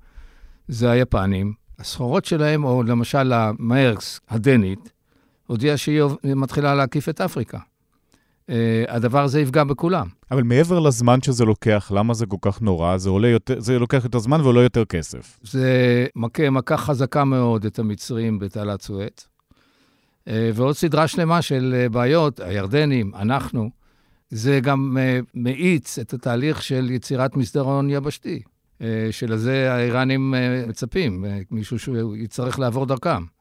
זה 0.67 0.91
היפנים. 0.91 1.53
הסחורות 1.79 2.25
שלהם, 2.25 2.63
או 2.63 2.83
למשל 2.83 3.33
המרקס 3.33 4.19
הדנית, 4.29 4.91
הודיעה 5.47 5.77
שהיא 5.77 6.01
מתחילה 6.23 6.75
להקיף 6.75 7.09
את 7.09 7.21
אפריקה. 7.21 7.59
Uh, 8.49 8.53
הדבר 8.87 9.23
הזה 9.23 9.41
יפגע 9.41 9.63
בכולם. 9.63 10.07
אבל 10.31 10.43
מעבר 10.43 10.79
לזמן 10.79 11.21
שזה 11.21 11.45
לוקח, 11.45 11.91
למה 11.95 12.13
זה 12.13 12.25
כל 12.25 12.37
כך 12.41 12.61
נורא? 12.61 12.97
זה, 12.97 13.09
עולה 13.09 13.27
יותר, 13.27 13.59
זה 13.59 13.79
לוקח 13.79 14.03
יותר 14.03 14.19
זמן 14.19 14.41
ועולה 14.41 14.61
יותר 14.61 14.85
כסף. 14.85 15.39
זה 15.43 16.05
מכה 16.15 16.49
מכה 16.49 16.77
חזקה 16.77 17.23
מאוד 17.23 17.65
את 17.65 17.79
המצרים 17.79 18.39
בתעלת 18.39 18.81
סואץ. 18.81 19.27
Uh, 20.27 20.31
ועוד 20.53 20.75
סדרה 20.75 21.07
שלמה 21.07 21.41
של 21.41 21.75
uh, 21.75 21.93
בעיות, 21.93 22.39
הירדנים, 22.39 23.11
אנחנו. 23.15 23.69
זה 24.29 24.59
גם 24.59 24.97
uh, 24.97 25.25
מאיץ 25.33 25.99
את 25.99 26.13
התהליך 26.13 26.63
של 26.63 26.91
יצירת 26.91 27.35
מסדרון 27.35 27.89
יבשתי, 27.89 28.41
uh, 28.79 28.83
שלזה 29.11 29.73
האיראנים 29.73 30.33
uh, 30.33 30.69
מצפים, 30.69 31.25
uh, 31.25 31.27
מישהו 31.51 31.79
שיצטרך 31.79 32.59
לעבור 32.59 32.85
דרכם. 32.85 33.34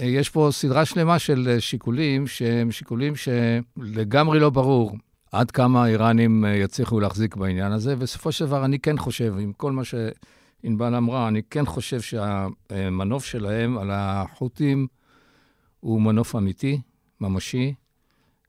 אה, 0.00 0.06
יש 0.06 0.30
פה 0.30 0.48
סדרה 0.52 0.84
שלמה 0.84 1.18
של 1.18 1.48
אה, 1.50 1.60
שיקולים 1.60 2.26
שהם 2.26 2.72
שיקולים 2.72 3.12
שלגמרי 3.16 4.40
לא 4.40 4.50
ברור 4.50 4.96
עד 5.32 5.50
כמה 5.50 5.84
האיראנים 5.84 6.44
אה, 6.44 6.54
יצליחו 6.56 7.00
להחזיק 7.00 7.36
בעניין 7.36 7.72
הזה. 7.72 7.96
בסופו 7.96 8.32
של 8.32 8.46
דבר, 8.46 8.64
אני 8.64 8.78
כן 8.78 8.98
חושב, 8.98 9.34
עם 9.38 9.52
כל 9.52 9.72
מה 9.72 9.82
שענבל 9.84 10.94
אמרה, 10.94 11.28
אני 11.28 11.42
כן 11.50 11.66
חושב 11.66 12.00
שהמנוף 12.00 13.24
שלהם 13.24 13.78
על 13.78 13.90
החות'ים 13.92 14.86
הוא 15.80 16.00
מנוף 16.00 16.36
אמיתי, 16.36 16.80
ממשי, 17.20 17.74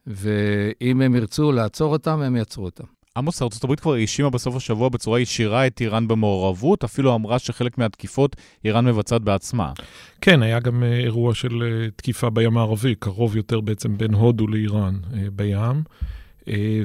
ואם 0.07 1.01
הם 1.01 1.15
ירצו 1.15 1.51
לעצור 1.51 1.93
אותם, 1.93 2.21
הם 2.21 2.35
יעצרו 2.35 2.65
אותם. 2.65 2.94
עמוס, 3.17 3.41
ארה"ב 3.41 3.75
כבר 3.75 3.93
האשימה 3.93 4.29
בסוף 4.29 4.55
השבוע 4.55 4.89
בצורה 4.89 5.19
ישירה 5.19 5.67
את 5.67 5.81
איראן 5.81 6.07
במעורבות, 6.07 6.83
אפילו 6.83 7.15
אמרה 7.15 7.39
שחלק 7.39 7.77
מהתקיפות 7.77 8.35
איראן 8.65 8.85
מבצעת 8.85 9.21
בעצמה. 9.21 9.73
כן, 10.21 10.41
היה 10.43 10.59
גם 10.59 10.83
אה, 10.83 10.97
אירוע 10.97 11.33
של 11.33 11.63
אה, 11.63 11.89
תקיפה 11.95 12.29
בים 12.29 12.57
הערבי, 12.57 12.95
קרוב 12.95 13.35
יותר 13.35 13.61
בעצם 13.61 13.97
בין 13.97 14.13
הודו 14.13 14.47
לאיראן 14.47 14.95
אה, 15.13 15.27
בים. 15.35 15.83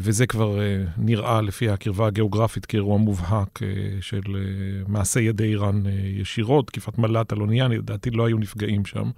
וזה 0.01 0.27
כבר 0.27 0.59
נראה 0.99 1.41
לפי 1.41 1.69
הקרבה 1.69 2.07
הגיאוגרפית 2.07 2.67
כאירוע 2.67 2.99
מובהק 2.99 3.59
של 4.01 4.23
מעשה 4.89 5.21
ידי 5.21 5.45
איראן 5.45 5.83
ישירות, 6.21 6.67
תקיפת 6.67 6.99
מל"ט 6.99 7.33
על 7.33 7.41
אונייה, 7.41 7.69
לדעתי 7.69 8.11
לא 8.11 8.27
היו 8.27 8.39
נפגעים 8.39 8.85
שם. 8.85 9.11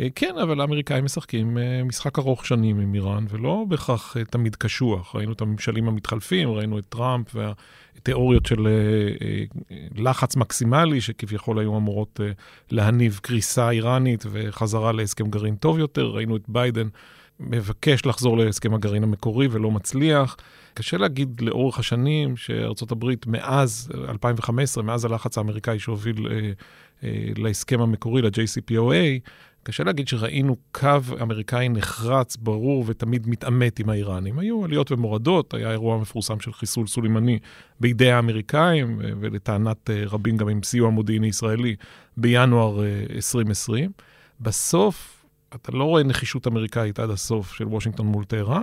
אה, 0.00 0.08
כן, 0.14 0.38
אבל 0.42 0.60
האמריקאים 0.60 1.04
משחקים 1.04 1.58
אה, 1.58 1.84
משחק 1.84 2.18
ארוך 2.18 2.46
שנים 2.46 2.80
עם 2.80 2.94
איראן, 2.94 3.24
ולא 3.30 3.64
בהכרח 3.68 4.16
אה, 4.16 4.24
תמיד 4.24 4.56
קשוח. 4.56 5.16
ראינו 5.16 5.32
את 5.32 5.40
הממשלים 5.40 5.88
המתחלפים, 5.88 6.50
ראינו 6.50 6.78
את 6.78 6.84
טראמפ 6.88 7.26
והתיאוריות 7.34 8.46
של 8.46 8.68
לחץ 9.94 10.36
מקסימלי, 10.36 11.00
שכביכול 11.00 11.58
היו 11.58 11.76
אמורות 11.76 12.20
להניב 12.70 13.20
קריסה 13.22 13.70
איראנית 13.70 14.24
וחזרה 14.30 14.92
להסכם 14.92 15.30
גרעין 15.30 15.56
טוב 15.56 15.78
יותר. 15.78 16.06
ראינו 16.06 16.36
את 16.36 16.42
ביידן 16.48 16.88
מבקש 17.40 18.06
לחזור 18.06 18.38
להסכם 18.38 18.74
הגרעין 18.74 19.02
המקורי 19.02 19.48
ולא 19.50 19.70
מצליח. 19.70 20.36
קשה 20.74 20.96
להגיד 20.96 21.40
לאורך 21.40 21.78
השנים 21.78 22.36
שארצות 22.36 22.92
הברית 22.92 23.26
מאז 23.26 23.90
2015, 24.08 24.84
מאז 24.84 25.04
הלחץ 25.04 25.38
האמריקאי 25.38 25.78
שהוביל 25.78 26.28
אה, 26.30 26.50
אה, 27.04 27.32
להסכם 27.36 27.80
המקורי, 27.80 28.22
ל-JCPOA, 28.22 29.28
קשה 29.62 29.84
להגיד 29.84 30.08
שראינו 30.08 30.56
קו 30.72 30.98
אמריקאי 31.22 31.68
נחרץ, 31.68 32.36
ברור 32.36 32.84
ותמיד 32.86 33.28
מתעמת 33.28 33.78
עם 33.78 33.90
האיראנים. 33.90 34.38
היו 34.38 34.64
עליות 34.64 34.92
ומורדות, 34.92 35.54
היה 35.54 35.70
אירוע 35.70 35.98
מפורסם 35.98 36.40
של 36.40 36.52
חיסול 36.52 36.86
סולימני 36.86 37.38
בידי 37.80 38.10
האמריקאים, 38.12 39.00
ולטענת 39.20 39.90
אה, 39.90 40.02
רבים 40.06 40.36
גם 40.36 40.48
עם 40.48 40.62
סיוע 40.62 40.90
מודיעיני 40.90 41.26
ישראלי, 41.26 41.76
בינואר 42.16 42.80
2020. 43.14 43.84
אה, 43.84 44.04
בסוף, 44.40 45.24
אתה 45.54 45.72
לא 45.72 45.84
רואה 45.84 46.02
נחישות 46.02 46.46
אמריקאית 46.46 46.98
עד 46.98 47.10
הסוף 47.10 47.52
של 47.52 47.64
וושינגטון 47.64 48.06
מול 48.06 48.24
טהרן. 48.24 48.62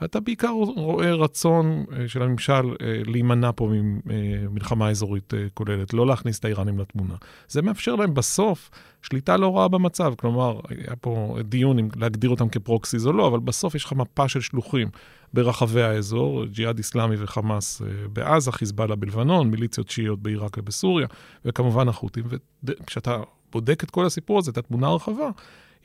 ואתה 0.00 0.20
בעיקר 0.20 0.48
רואה 0.76 1.14
רצון 1.14 1.84
אה, 1.92 2.08
של 2.08 2.22
הממשל 2.22 2.52
אה, 2.52 3.00
להימנע 3.06 3.50
פה 3.56 3.70
ממלחמה 4.04 4.90
אזורית 4.90 5.34
אה, 5.34 5.46
כוללת, 5.54 5.94
לא 5.94 6.06
להכניס 6.06 6.38
את 6.38 6.44
האיראנים 6.44 6.78
לתמונה. 6.78 7.14
זה 7.48 7.62
מאפשר 7.62 7.94
להם 7.94 8.14
בסוף 8.14 8.70
שליטה 9.04 9.36
לא 9.36 9.56
רעה 9.56 9.68
במצב. 9.68 10.14
כלומר, 10.18 10.60
היה 10.68 10.96
פה 11.00 11.36
דיון 11.44 11.78
אם 11.78 11.88
להגדיר 11.96 12.30
אותם 12.30 12.48
כפרוקסיס 12.48 13.06
או 13.06 13.12
לא, 13.12 13.28
אבל 13.28 13.38
בסוף 13.38 13.74
יש 13.74 13.84
לך 13.84 13.92
מפה 13.92 14.28
של 14.28 14.40
שלוחים 14.40 14.88
ברחבי 15.32 15.82
האזור, 15.82 16.44
ג'יהאד 16.44 16.78
איסלאמי 16.78 17.16
וחמאס 17.18 17.82
בעזה, 18.12 18.52
חיזבאללה 18.52 18.96
בלבנון, 18.96 19.50
מיליציות 19.50 19.90
שיעיות 19.90 20.22
בעיראק 20.22 20.58
ובסוריה, 20.58 21.06
וכמובן 21.44 21.88
החות'ים. 21.88 22.24
וכשאתה 22.64 23.20
בודק 23.52 23.84
את 23.84 23.90
כל 23.90 24.06
הסיפור 24.06 24.38
הזה, 24.38 24.50
את 24.50 24.58
התמונה 24.58 24.86
הרחבה, 24.86 25.30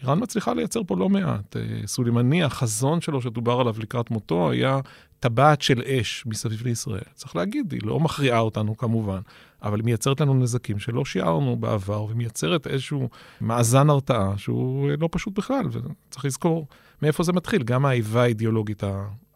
איראן 0.02 0.20
מצליחה 0.22 0.54
לייצר 0.54 0.82
פה 0.88 0.98
לא 0.98 1.10
מעט. 1.10 1.58
אה, 1.58 1.88
סולימני, 1.88 2.44
החזון 2.44 3.02
שלו 3.02 3.22
שדובר 3.22 3.60
עליו 3.60 3.76
לקראת 3.80 4.12
מותו, 4.12 4.52
היה 4.52 4.80
טבעת 5.20 5.62
של 5.62 5.82
אש 5.82 6.24
מסביב 6.26 6.62
לישראל. 6.64 7.02
צריך 7.14 7.36
להגיד, 7.36 7.72
היא 7.72 7.82
לא 7.84 8.00
מכריעה 8.00 8.40
אותנו 8.40 8.78
כמובן, 8.78 9.20
אבל 9.64 9.80
היא 9.80 9.86
מייצרת 9.86 10.22
לנו 10.22 10.34
נזקים 10.34 10.80
שלא 10.80 11.06
שיערנו 11.06 11.56
בעבר, 11.56 12.04
ומייצרת 12.04 12.68
איזשהו 12.68 13.10
מאזן 13.42 13.90
הרתעה 13.90 14.38
שהוא 14.38 14.90
לא 15.00 15.10
פשוט 15.12 15.38
בכלל, 15.38 15.66
וצריך 15.72 16.26
לזכור 16.26 16.68
מאיפה 17.02 17.24
זה 17.24 17.34
מתחיל. 17.34 17.64
גם 17.64 17.86
האיבה 17.86 18.24
האידיאולוגית 18.24 18.84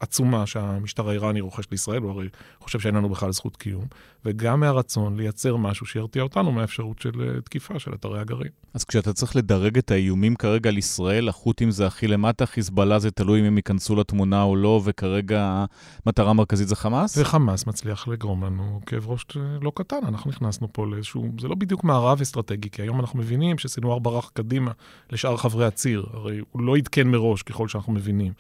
העצומה 0.04 0.46
שהמשטר 0.46 1.10
האיראני 1.10 1.42
רוכש 1.42 1.66
לישראל, 1.72 2.02
הוא 2.02 2.12
הרי 2.12 2.30
חושב 2.60 2.80
שאין 2.80 2.96
לנו 2.96 3.10
בכלל 3.10 3.32
זכות 3.32 3.58
קיום, 3.58 3.86
וגם 4.26 4.60
מהרצון 4.60 5.18
לייצר 5.18 5.56
משהו 5.56 5.86
שירתיע 5.86 6.24
אותנו 6.24 6.52
מהאפשרות 6.52 7.00
של 7.00 7.22
אה, 7.22 7.42
תקיפה 7.42 7.80
של 7.80 7.94
אתרי 7.94 8.20
הגרעין. 8.20 8.52
אז 8.74 8.84
כשאתה 8.84 9.14
צריך 9.14 9.36
לדרג 9.36 9.78
את 9.78 9.92
האיומים 9.92 10.36
כרגע 10.36 10.70
על 10.70 10.78
ישראל, 10.78 11.30
החות'ים 11.30 11.72
זה 11.72 11.88
הכי 11.88 12.08
למטה, 12.08 12.46
חיזבאללה 12.46 13.00
זה 13.00 13.12
תלוי 13.12 13.40
אם 13.40 13.46
הם 13.46 13.58
ייכנסו 13.58 13.96
לתמונה 13.96 14.44
או 14.44 14.56
לא, 14.56 14.82
וכרגע 14.84 15.66
המטרה 16.06 16.30
המרכזית 16.30 16.68
זה 16.68 16.76
חמאס? 16.76 17.18
וחמאס 17.18 17.68
מצליח 17.68 18.08
לגרום 18.08 18.44
לנו 18.44 18.82
כאב 18.86 19.08
ראש 19.08 19.26
לא 19.62 19.72
קטן. 19.76 20.00
אנחנו 20.08 20.30
נכנסנו 20.30 20.68
פה 20.74 20.88
לאיזשהו, 20.88 21.32
זה 21.40 21.48
לא 21.48 21.56
בדיוק 21.56 21.84
מערב 21.84 22.22
אסטרטגי, 22.22 22.70
כי 22.70 22.82
היום 22.82 23.00
אנחנו 23.00 23.20
מבינים 23.20 23.58
שסינואר 23.58 24.00
ברח 24.00 24.32
קדימה 24.34 24.72
לשאר 25.12 25.38
חברי 25.38 25.66
הציר. 25.66 26.06
הרי 26.14 26.42
הוא 26.52 26.62
לא 26.62 26.78
עדכן 26.78 27.08
מראש, 27.08 27.44
ככל 27.44 27.68
שאנחנו 27.68 27.94
מבינים. 27.94 28.34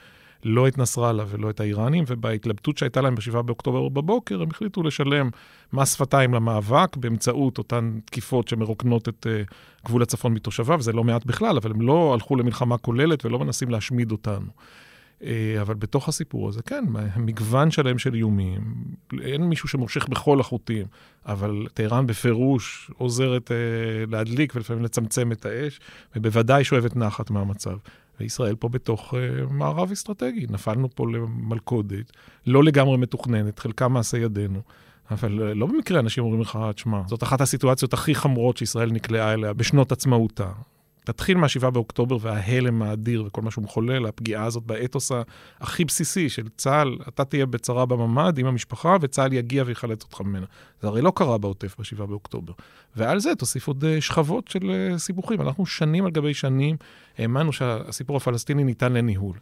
לא 0.43 0.67
את 0.67 0.77
נסראללה 0.77 1.23
ולא 1.27 1.49
את 1.49 1.59
האיראנים, 1.59 2.03
ובהתלבטות 2.07 2.77
שהייתה 2.77 3.01
להם 3.01 3.15
ב-7 3.15 3.41
באוקטובר 3.41 3.89
בבוקר, 3.89 4.41
הם 4.41 4.49
החליטו 4.51 4.83
לשלם 4.83 5.29
מס 5.73 5.93
שפתיים 5.93 6.33
למאבק 6.33 6.97
באמצעות 6.97 7.57
אותן 7.57 7.99
תקיפות 8.05 8.47
שמרוקנות 8.47 9.09
את 9.09 9.27
uh, 9.27 9.53
גבול 9.85 10.01
הצפון 10.01 10.33
מתושביו, 10.33 10.81
זה 10.81 10.91
לא 10.91 11.03
מעט 11.03 11.25
בכלל, 11.25 11.57
אבל 11.57 11.71
הם 11.71 11.81
לא 11.81 12.13
הלכו 12.13 12.35
למלחמה 12.35 12.77
כוללת 12.77 13.25
ולא 13.25 13.39
מנסים 13.39 13.69
להשמיד 13.69 14.11
אותנו. 14.11 14.47
אה, 15.23 15.61
אבל 15.61 15.73
בתוך 15.73 16.09
הסיפור 16.09 16.49
הזה, 16.49 16.61
כן, 16.61 16.85
מגוון 17.17 17.71
שלם 17.71 17.97
של 17.97 18.13
איומים. 18.13 18.61
אין 19.21 19.43
מישהו 19.43 19.69
שמושך 19.69 20.07
בכל 20.07 20.39
החוטים, 20.39 20.85
אבל 21.25 21.67
טהרן 21.73 22.07
בפירוש 22.07 22.91
עוזרת 22.97 23.51
אה, 23.51 23.57
להדליק 24.07 24.55
ולפעמים 24.55 24.83
לצמצם 24.83 25.31
את 25.31 25.45
האש, 25.45 25.79
ובוודאי 26.15 26.63
שואבת 26.63 26.95
נחת 26.95 27.29
מהמצב. 27.29 27.77
וישראל 28.19 28.55
פה 28.55 28.69
בתוך 28.69 29.13
אה, 29.13 29.45
מערב 29.49 29.91
אסטרטגי. 29.91 30.45
נפלנו 30.49 30.89
פה 30.95 31.07
למלכודת, 31.07 32.11
לא 32.47 32.63
לגמרי 32.63 32.97
מתוכננת, 32.97 33.59
חלקם 33.59 33.93
מעשה 33.93 34.17
ידינו. 34.17 34.61
אבל 35.11 35.41
אה, 35.41 35.53
לא 35.53 35.65
במקרה 35.65 35.99
אנשים 35.99 36.23
אומרים 36.23 36.41
לך, 36.41 36.59
תשמע, 36.75 37.01
זאת 37.07 37.23
אחת 37.23 37.41
הסיטואציות 37.41 37.93
הכי 37.93 38.15
חמורות 38.15 38.57
שישראל 38.57 38.91
נקלעה 38.91 39.33
אליה 39.33 39.53
בשנות 39.53 39.91
עצמאותה. 39.91 40.51
תתחיל 41.03 41.37
מה-7 41.37 41.69
באוקטובר 41.69 42.17
וההלם 42.21 42.81
האדיר 42.81 43.23
וכל 43.27 43.41
מה 43.41 43.51
שהוא 43.51 43.63
מחולל, 43.63 44.05
הפגיעה 44.05 44.45
הזאת 44.45 44.63
באתוס 44.63 45.11
הכי 45.59 45.85
בסיסי 45.85 46.29
של 46.29 46.47
צה"ל, 46.57 46.97
אתה 47.07 47.25
תהיה 47.25 47.45
בצרה 47.45 47.85
בממ"ד 47.85 48.37
עם 48.37 48.45
המשפחה 48.45 48.97
וצה"ל 49.01 49.33
יגיע 49.33 49.63
ויחלץ 49.67 50.03
אותך 50.03 50.21
ממנה. 50.21 50.45
זה 50.81 50.87
הרי 50.87 51.01
לא 51.01 51.11
קרה 51.15 51.37
בעוטף 51.37 51.75
ב-7 51.79 52.05
באוקטובר. 52.05 52.53
ועל 52.95 53.19
זה 53.19 53.35
תוסיף 53.35 53.67
עוד 53.67 53.85
אה, 53.85 54.01
שכבות 54.01 54.47
של 54.47 54.71
אה, 54.71 54.97
סיבוכים. 54.97 55.41
אנחנו 55.41 55.65
שנים 55.65 56.05
על 56.05 56.11
גבי 56.11 56.33
שנים 56.33 56.75
האמנו 57.17 57.53
שהסיפור 57.53 58.17
הפלסטיני 58.17 58.63
ניתן 58.63 58.93
לניהול. 58.93 59.37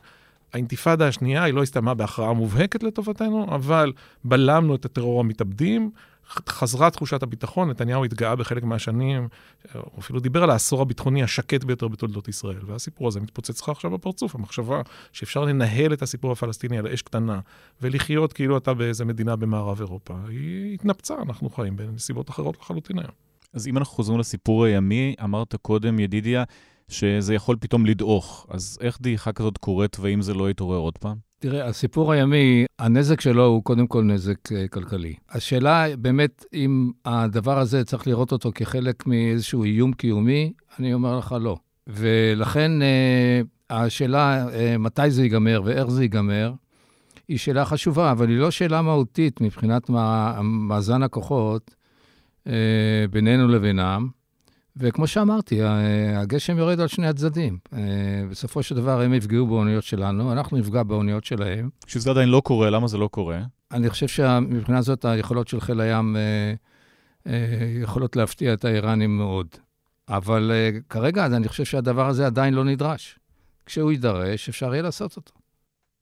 האינתיפאדה 0.54 1.08
השנייה 1.08 1.44
היא 1.44 1.54
לא 1.54 1.64
הסתיימה 1.64 1.94
בהכרעה 1.94 2.34
מובהקת 2.34 2.84
לטובתנו, 2.84 3.56
אבל 3.56 3.94
בלמנו 4.24 4.76
את 4.76 4.86
הטרור 4.86 5.20
המתאבדים, 5.20 5.92
חזרה 6.50 6.90
תחושת 6.90 7.24
הביטחון, 7.24 7.70
נתניהו 7.70 8.06
התגאה 8.06 8.36
בחלק 8.36 8.64
מהשנים, 8.64 9.28
הוא 9.74 10.00
אפילו 10.00 10.20
דיבר 10.20 10.44
על 10.44 10.50
העשור 10.50 10.82
הביטחוני 10.82 11.24
השקט 11.24 11.64
ביותר 11.64 11.88
בתולדות 11.88 12.28
ישראל. 12.28 12.60
והסיפור 12.66 13.08
הזה 13.08 13.20
מתפוצץ 13.20 13.62
לך 13.62 13.70
עכשיו 13.70 13.92
בפרצוף, 13.92 14.36
המחשבה 14.36 14.82
שאפשר 15.12 15.46
לנהל 15.46 15.94
את 15.94 16.02
הסיפור 16.02 16.32
הפלסטיני 16.32 16.78
על 16.78 16.88
אש 16.88 17.02
קטנה, 17.02 17.40
ולחיות 17.82 18.34
כאילו 18.34 18.58
אתה 18.58 18.74
באיזה 18.74 19.06
מדינה 19.06 19.36
במערב 19.36 19.80
אירופה, 19.80 20.14
היא 20.28 20.74
התנפצה, 20.74 21.16
אנחנו 21.22 21.50
חיים 21.50 21.76
בנסיבות 21.76 22.30
אחרות 22.30 22.58
לחלוטין 22.62 23.00
היום. 23.00 23.12
אז 23.54 23.68
אם 23.68 23.78
אנחנו 23.78 23.96
חוזרים 23.96 24.20
לסיפור 24.20 24.66
הימי, 24.66 25.16
אמרת 25.24 25.56
קודם, 25.56 26.00
ידידיה, 26.00 26.44
שזה 26.92 27.34
יכול 27.34 27.56
פתאום 27.60 27.86
לדעוך. 27.86 28.48
אז 28.50 28.78
איך 28.82 28.98
דעיכה 29.02 29.32
כזאת 29.32 29.58
קורית, 29.58 29.98
ואם 30.00 30.22
זה 30.22 30.34
לא 30.34 30.50
יתעורר 30.50 30.78
עוד 30.78 30.98
פעם? 30.98 31.18
תראה, 31.40 31.68
הסיפור 31.68 32.12
הימי, 32.12 32.66
הנזק 32.80 33.22
שלו 33.22 33.46
הוא 33.46 33.64
קודם 33.64 33.88
כל 33.88 34.04
נזק 34.04 34.48
uh, 34.48 34.68
כלכלי. 34.70 35.14
השאלה 35.30 35.86
באמת, 36.00 36.46
אם 36.54 36.92
הדבר 37.06 37.60
הזה 37.60 37.84
צריך 37.84 38.08
לראות 38.08 38.32
אותו 38.32 38.52
כחלק 38.56 39.08
מאיזשהו 39.08 39.64
איום 39.64 39.94
קיומי, 39.94 40.54
אני 40.80 40.94
אומר 40.94 41.18
לך 41.18 41.36
לא. 41.42 41.58
ולכן 41.88 42.72
uh, 42.82 43.46
השאלה 43.70 44.48
uh, 44.48 44.78
מתי 44.80 45.12
זה 45.12 45.24
ייגמר 45.24 45.62
ואיך 45.66 45.90
זה 45.90 46.04
ייגמר, 46.04 46.54
היא 47.28 47.38
שאלה 47.38 47.66
חשובה, 47.66 48.12
אבל 48.12 48.30
היא 48.30 48.38
לא 48.38 48.52
שאלה 48.52 48.82
מהותית 48.82 49.42
מבחינת 49.42 49.90
מאזן 50.42 51.04
הכוחות 51.04 51.76
בינינו 53.12 53.48
לבינם. 53.48 54.08
וכמו 54.78 55.08
שאמרתי, 55.08 55.60
הגשם 56.16 56.58
יורד 56.58 56.80
על 56.80 56.88
שני 56.88 57.08
הצדדים. 57.08 57.58
אה, 57.74 57.80
בסופו 58.30 58.64
של 58.64 58.76
דבר 58.76 59.02
הם 59.02 59.14
יפגעו 59.14 59.48
באוניות 59.48 59.84
שלנו, 59.84 60.32
אנחנו 60.32 60.58
נפגע 60.58 60.84
באוניות 60.84 61.24
שלהם. 61.24 61.70
שזה 61.88 62.10
עדיין 62.10 62.30
לא 62.30 62.42
קורה, 62.46 62.70
למה 62.70 62.88
זה 62.88 62.98
לא 62.98 63.08
קורה? 63.08 63.42
אני 63.72 63.90
חושב 63.90 64.08
שמבחינה 64.08 64.82
זאת 64.82 65.06
היכולות 65.06 65.48
של 65.48 65.60
חיל 65.60 65.82
הים 65.82 66.16
אה, 66.16 66.54
אה, 67.28 67.82
יכולות 67.82 68.16
להפתיע 68.16 68.54
את 68.54 68.66
האיראנים 68.66 69.18
מאוד. 69.18 69.48
אבל 70.10 70.52
כרגע 70.90 71.26
אני 71.26 71.48
חושב 71.48 71.66
שהדבר 71.66 72.08
הזה 72.08 72.26
עדיין 72.26 72.54
לא 72.54 72.64
נדרש. 72.64 73.20
כשהוא 73.66 73.92
יידרש, 73.92 74.50
אפשר 74.50 74.74
יהיה 74.74 74.84
לעשות 74.84 75.16
אותו. 75.18 75.41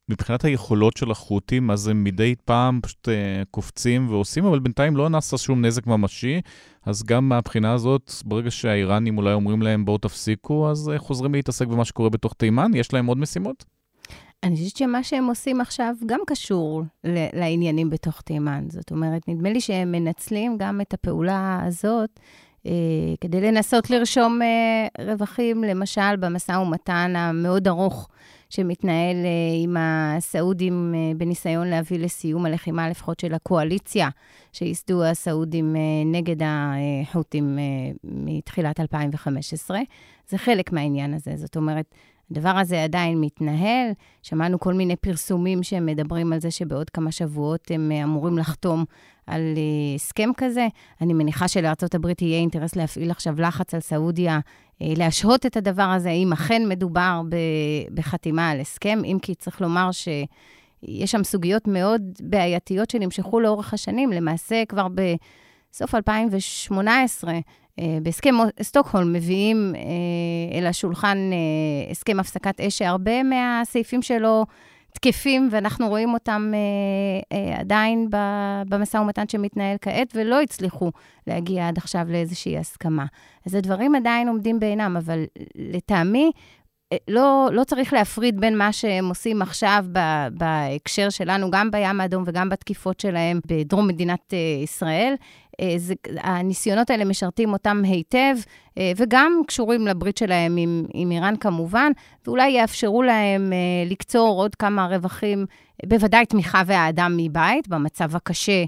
מבחינת 0.09 0.45
היכולות 0.45 0.97
של 0.97 1.11
החות'ים, 1.11 1.71
אז 1.71 1.87
הם 1.87 2.03
מדי 2.03 2.35
פעם 2.45 2.79
פשוט 2.83 3.07
uh, 3.07 3.11
קופצים 3.51 4.09
ועושים, 4.09 4.45
אבל 4.45 4.59
בינתיים 4.59 4.97
לא 4.97 5.09
נעשה 5.09 5.37
שום 5.37 5.65
נזק 5.65 5.87
ממשי, 5.87 6.41
אז 6.85 7.03
גם 7.03 7.29
מהבחינה 7.29 7.73
הזאת, 7.73 8.11
ברגע 8.25 8.51
שהאיראנים 8.51 9.17
אולי 9.17 9.33
אומרים 9.33 9.61
להם 9.61 9.85
בואו 9.85 9.97
תפסיקו, 9.97 10.69
אז 10.69 10.91
uh, 10.95 10.97
חוזרים 10.97 11.33
להתעסק 11.33 11.67
במה 11.67 11.85
שקורה 11.85 12.09
בתוך 12.09 12.33
תימן, 12.33 12.71
יש 12.75 12.93
להם 12.93 13.05
עוד 13.05 13.17
משימות? 13.17 13.65
אני 14.43 14.55
חושבת 14.55 14.77
שמה 14.77 15.03
שהם 15.03 15.27
עושים 15.27 15.61
עכשיו 15.61 15.95
גם 16.05 16.19
קשור 16.27 16.83
לעניינים 17.33 17.89
בתוך 17.89 18.21
תימן. 18.21 18.65
זאת 18.69 18.91
אומרת, 18.91 19.27
נדמה 19.27 19.49
לי 19.49 19.61
שהם 19.61 19.91
מנצלים 19.91 20.57
גם 20.57 20.81
את 20.81 20.93
הפעולה 20.93 21.59
הזאת 21.65 22.19
אה, 22.65 22.71
כדי 23.21 23.41
לנסות 23.41 23.89
לרשום 23.89 24.41
אה, 24.41 25.05
רווחים, 25.05 25.63
למשל, 25.63 26.15
במשא 26.19 26.51
ומתן 26.51 27.13
המאוד 27.15 27.67
ארוך 27.67 28.09
שמתנהל 28.49 29.15
עם 29.63 29.77
הסעודים 29.79 30.93
בניסיון 31.17 31.67
להביא 31.67 31.99
לסיום 31.99 32.45
הלחימה, 32.45 32.89
לפחות 32.89 33.19
של 33.19 33.33
הקואליציה, 33.33 34.09
שייסדו 34.53 35.03
הסעודים 35.03 35.75
נגד 36.05 36.35
החות'ים 36.45 37.59
מתחילת 38.03 38.79
2015. 38.79 39.79
זה 40.29 40.37
חלק 40.37 40.71
מהעניין 40.71 41.13
הזה. 41.13 41.31
זאת 41.35 41.55
אומרת, 41.55 41.95
הדבר 42.31 42.49
הזה 42.49 42.83
עדיין 42.83 43.21
מתנהל. 43.21 43.91
שמענו 44.21 44.59
כל 44.59 44.73
מיני 44.73 44.95
פרסומים 44.95 45.63
שמדברים 45.63 46.33
על 46.33 46.39
זה 46.39 46.51
שבעוד 46.51 46.89
כמה 46.89 47.11
שבועות 47.11 47.71
הם 47.71 47.91
אמורים 48.03 48.37
לחתום 48.37 48.85
על 49.29 49.41
uh, 49.55 49.95
הסכם 49.95 50.29
כזה. 50.37 50.67
אני 51.01 51.13
מניחה 51.13 51.47
שלארה"ב 51.47 52.05
יהיה 52.21 52.39
אינטרס 52.39 52.75
להפעיל 52.75 53.11
עכשיו 53.11 53.41
לחץ 53.41 53.73
על 53.73 53.79
סעודיה 53.79 54.39
uh, 54.39 54.85
להשהות 54.97 55.45
את 55.45 55.57
הדבר 55.57 55.83
הזה, 55.83 56.09
אם 56.09 56.33
אכן 56.33 56.61
מדובר 56.69 57.21
בחתימה 57.93 58.49
על 58.49 58.59
הסכם, 58.59 58.99
אם 59.05 59.17
כי 59.21 59.35
צריך 59.35 59.61
לומר 59.61 59.91
ש... 59.91 60.07
יש 60.83 61.11
שם 61.11 61.23
סוגיות 61.23 61.67
מאוד 61.67 62.01
בעייתיות 62.19 62.89
שנמשכו 62.89 63.39
לאורך 63.39 63.73
השנים. 63.73 64.11
למעשה, 64.11 64.63
כבר 64.65 64.87
בסוף 64.87 65.95
2018, 65.95 67.33
אה, 67.79 67.97
בהסכם 68.01 68.35
סטוקהולם 68.61 69.13
מביאים 69.13 69.73
אל 70.53 70.65
השולחן 70.65 71.17
הסכם 71.91 72.19
הפסקת 72.19 72.61
אש, 72.61 72.77
שהרבה 72.77 73.23
מהסעיפים 73.23 74.01
שלו 74.01 74.45
תקפים, 74.99 75.49
ואנחנו 75.51 75.87
רואים 75.87 76.13
אותם 76.13 76.51
אה, 76.53 77.37
אה, 77.37 77.59
עדיין 77.59 78.07
במשא 78.69 78.97
ומתן 78.97 79.27
שמתנהל 79.27 79.77
כעת, 79.81 80.13
ולא 80.15 80.41
הצליחו 80.41 80.91
להגיע 81.27 81.67
עד 81.67 81.77
עכשיו 81.77 82.05
לאיזושהי 82.09 82.57
הסכמה. 82.57 83.05
אז 83.45 83.55
הדברים 83.55 83.95
עדיין 83.95 84.27
עומדים 84.27 84.59
בעינם, 84.59 84.97
אבל 84.97 85.23
לטעמי, 85.55 86.31
לא, 87.07 87.49
לא 87.51 87.63
צריך 87.63 87.93
להפריד 87.93 88.39
בין 88.39 88.57
מה 88.57 88.73
שהם 88.73 89.09
עושים 89.09 89.41
עכשיו 89.41 89.85
בהקשר 90.31 91.09
שלנו, 91.09 91.51
גם 91.51 91.71
בים 91.71 92.01
האדום 92.01 92.23
וגם 92.27 92.49
בתקיפות 92.49 92.99
שלהם 92.99 93.39
בדרום 93.47 93.87
מדינת 93.87 94.33
אה, 94.33 94.63
ישראל. 94.63 95.13
אה, 95.61 95.73
זה, 95.77 95.93
הניסיונות 96.17 96.89
האלה 96.89 97.05
משרתים 97.05 97.53
אותם 97.53 97.81
היטב, 97.85 98.35
וגם 98.97 99.41
קשורים 99.47 99.87
לברית 99.87 100.17
שלהם 100.17 100.57
עם, 100.57 100.85
עם 100.93 101.11
איראן 101.11 101.35
כמובן, 101.39 101.91
ואולי 102.27 102.49
יאפשרו 102.49 103.03
להם 103.03 103.53
לקצור 103.85 104.41
עוד 104.41 104.55
כמה 104.55 104.87
רווחים, 104.87 105.45
בוודאי 105.85 106.25
תמיכה 106.25 106.61
והאדם 106.65 107.17
מבית, 107.17 107.67
במצב 107.67 108.15
הקשה 108.15 108.63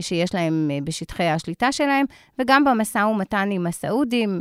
שיש 0.00 0.34
להם 0.34 0.70
בשטחי 0.84 1.24
השליטה 1.24 1.72
שלהם, 1.72 2.06
וגם 2.38 2.64
במשא 2.64 2.98
ומתן 2.98 3.48
עם 3.52 3.66
הסעודים, 3.66 4.40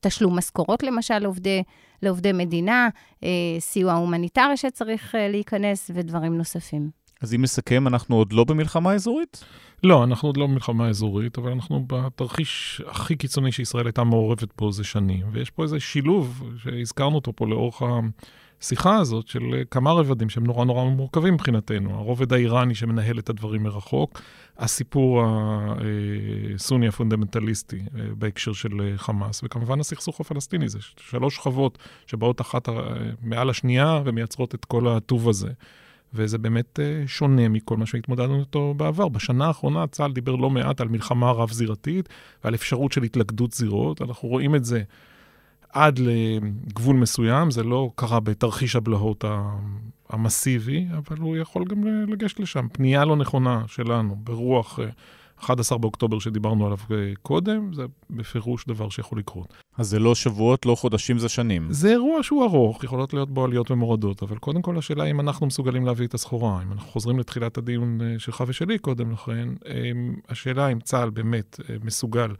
תשלום 0.00 0.38
משכורות 0.38 0.82
למשל 0.82 1.18
לעובדי... 1.18 1.62
לעובדי 2.02 2.32
מדינה, 2.32 2.88
אה, 3.24 3.28
סיוע 3.58 3.92
הומניטרי 3.92 4.56
שצריך 4.56 5.14
אה, 5.14 5.28
להיכנס 5.28 5.90
ודברים 5.94 6.38
נוספים. 6.38 6.90
אז 7.22 7.34
אם 7.34 7.42
נסכם, 7.42 7.86
אנחנו 7.86 8.16
עוד 8.16 8.32
לא 8.32 8.44
במלחמה 8.44 8.94
אזורית? 8.94 9.44
לא, 9.84 10.04
אנחנו 10.04 10.28
עוד 10.28 10.36
לא 10.36 10.46
במלחמה 10.46 10.88
אזורית, 10.88 11.38
אבל 11.38 11.52
אנחנו 11.52 11.84
בתרחיש 11.86 12.82
הכי 12.86 13.16
קיצוני 13.16 13.52
שישראל 13.52 13.86
הייתה 13.86 14.04
מעורבת 14.04 14.48
בו 14.58 14.72
זה 14.72 14.84
שנים. 14.84 15.26
ויש 15.32 15.50
פה 15.50 15.62
איזה 15.62 15.80
שילוב 15.80 16.42
שהזכרנו 16.62 17.14
אותו 17.14 17.32
פה 17.36 17.46
לאורך 17.46 17.82
השיחה 18.60 18.96
הזאת 18.96 19.28
של 19.28 19.62
כמה 19.70 19.92
רבדים 19.92 20.28
שהם 20.28 20.44
נורא 20.44 20.64
נורא 20.64 20.84
מורכבים 20.84 21.34
מבחינתנו. 21.34 21.94
הרובד 21.94 22.32
האיראני 22.32 22.74
שמנהל 22.74 23.18
את 23.18 23.30
הדברים 23.30 23.62
מרחוק, 23.62 24.20
הסיפור 24.58 25.24
הסוני 26.54 26.88
הפונדמנטליסטי 26.88 27.76
אה, 27.76 28.04
בהקשר 28.18 28.52
של 28.52 28.80
אה, 28.80 28.98
חמאס, 28.98 29.40
וכמובן 29.44 29.80
הסכסוך 29.80 30.20
הפלסטיני, 30.20 30.68
זה 30.68 30.78
שלוש 30.96 31.36
שכבות 31.36 31.78
שבאות 32.06 32.40
אחת 32.40 32.68
אה, 32.68 32.74
מעל 33.22 33.50
השנייה 33.50 34.02
ומייצרות 34.04 34.54
את 34.54 34.64
כל 34.64 34.88
הטוב 34.88 35.28
הזה. 35.28 35.50
וזה 36.14 36.38
באמת 36.38 36.78
שונה 37.06 37.48
מכל 37.48 37.76
מה 37.76 37.86
שהתמודדנו 37.86 38.40
איתו 38.40 38.74
בעבר. 38.76 39.08
בשנה 39.08 39.46
האחרונה 39.46 39.86
צה"ל 39.86 40.12
דיבר 40.12 40.36
לא 40.36 40.50
מעט 40.50 40.80
על 40.80 40.88
מלחמה 40.88 41.30
רב-זירתית 41.30 42.08
ועל 42.44 42.54
אפשרות 42.54 42.92
של 42.92 43.02
התלכדות 43.02 43.52
זירות. 43.52 44.02
אנחנו 44.02 44.28
רואים 44.28 44.54
את 44.54 44.64
זה 44.64 44.82
עד 45.72 45.98
לגבול 45.98 46.96
מסוים, 46.96 47.50
זה 47.50 47.62
לא 47.62 47.90
קרה 47.94 48.20
בתרחיש 48.20 48.76
הבלהות 48.76 49.24
המסיבי, 50.08 50.86
אבל 50.96 51.16
הוא 51.18 51.36
יכול 51.36 51.64
גם 51.64 51.84
לגשת 51.84 52.40
לשם. 52.40 52.66
פנייה 52.72 53.04
לא 53.04 53.16
נכונה 53.16 53.62
שלנו, 53.66 54.16
ברוח 54.16 54.78
11 55.40 55.76
אה, 55.76 55.80
באוקטובר 55.80 56.18
שדיברנו 56.18 56.66
עליו 56.66 56.78
אה, 56.90 57.12
קודם, 57.22 57.72
זה 57.72 57.84
בפירוש 58.10 58.66
דבר 58.66 58.88
שיכול 58.88 59.18
לקרות. 59.18 59.54
אז 59.78 59.88
זה 59.88 59.98
לא 59.98 60.14
שבועות, 60.14 60.66
לא 60.66 60.74
חודשים, 60.74 61.18
זה 61.18 61.28
שנים. 61.28 61.66
זה 61.70 61.90
אירוע 61.90 62.22
שהוא 62.22 62.44
ארוך, 62.44 62.84
יכולות 62.84 63.14
להיות 63.14 63.30
בו 63.30 63.44
עליות 63.44 63.70
ומורדות, 63.70 64.22
אבל 64.22 64.38
קודם 64.38 64.62
כל 64.62 64.78
השאלה 64.78 65.04
אם 65.04 65.20
אנחנו 65.20 65.46
מסוגלים 65.46 65.86
להביא 65.86 66.06
את 66.06 66.14
הסחורה. 66.14 66.62
אם 66.62 66.72
אנחנו 66.72 66.90
חוזרים 66.90 67.18
לתחילת 67.18 67.58
הדיון 67.58 68.00
אה, 68.00 68.18
שלך 68.18 68.44
ושלי 68.46 68.78
קודם 68.78 69.12
לכן, 69.12 69.48
השאלה 70.28 70.68
אם 70.68 70.80
צה"ל 70.80 71.10
באמת 71.10 71.60
מסוגל 71.84 72.30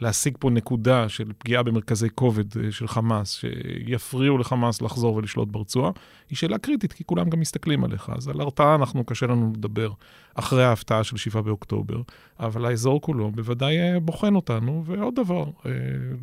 להשיג 0.00 0.36
פה 0.40 0.50
נקודה 0.50 1.08
של 1.08 1.32
פגיעה 1.38 1.62
במרכזי 1.62 2.08
כובד 2.14 2.58
אה, 2.58 2.72
של 2.72 2.88
חמאס, 2.88 3.32
שיפריעו 3.32 4.38
לחמאס 4.38 4.82
לחזור 4.82 5.16
ולשלוט 5.16 5.48
ברצועה, 5.48 5.90
היא 6.30 6.36
שאלה 6.36 6.58
קריטית, 6.58 6.92
כי 6.92 7.04
כולם 7.04 7.30
גם 7.30 7.40
מסתכלים 7.40 7.84
עליך. 7.84 8.10
אז 8.16 8.28
על 8.28 8.40
הרתעה 8.40 8.74
אנחנו, 8.74 9.04
קשה 9.04 9.26
לנו 9.26 9.52
לדבר 9.56 9.90
אחרי 10.34 10.64
ההפתעה 10.64 11.04
של 11.04 11.16
7 11.16 11.40
באוקטובר, 11.40 12.00
אבל 12.40 12.64
האזור 12.64 13.00
כולו 13.00 13.30
בוודאי 13.30 13.78
אה, 13.78 14.00
בוחן 14.00 14.34
אותנו, 14.34 14.82
ועוד 14.86 15.14
דבר, 15.14 15.44
אה, 15.66 15.70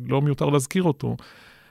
לא 0.08 0.22
מיותר 0.22 0.46
להזכיר 0.46 0.82
אותו. 0.82 1.16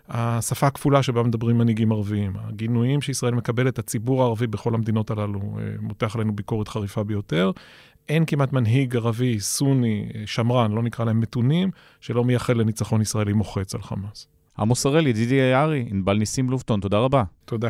השפה 0.10 0.68
הכפולה 0.68 1.04
שבה 1.04 1.24
מדברים 1.24 1.58
מנהיגים 1.58 1.92
ערביים, 1.92 2.34
הגינויים 2.36 3.02
שישראל 3.02 3.34
מקבלת, 3.34 3.80
הציבור 3.80 4.24
הערבי 4.24 4.48
בכל 4.48 4.76
המדינות 4.76 5.12
הללו 5.12 5.40
מותח 5.82 6.16
עלינו 6.16 6.36
ביקורת 6.36 6.68
חריפה 6.68 7.04
ביותר. 7.04 7.52
אין 8.10 8.26
כמעט 8.26 8.54
מנהיג 8.54 8.96
ערבי, 8.96 9.40
סוני, 9.40 10.10
שמרן, 10.26 10.72
לא 10.72 10.84
נקרא 10.84 11.06
להם 11.06 11.20
מתונים, 11.20 11.72
שלא 12.00 12.24
מייחל 12.24 12.54
לניצחון 12.54 13.02
ישראלי 13.02 13.34
מוחץ 13.34 13.76
על 13.76 13.82
חמאס. 13.82 14.28
עמוס 14.60 14.86
הראל, 14.86 15.08
ידידי 15.08 15.36
יערי, 15.36 15.86
ענבל 15.90 16.18
ניסים 16.18 16.50
לובטון, 16.50 16.80
תודה 16.80 16.98
רבה. 16.98 17.24
תודה. 17.46 17.70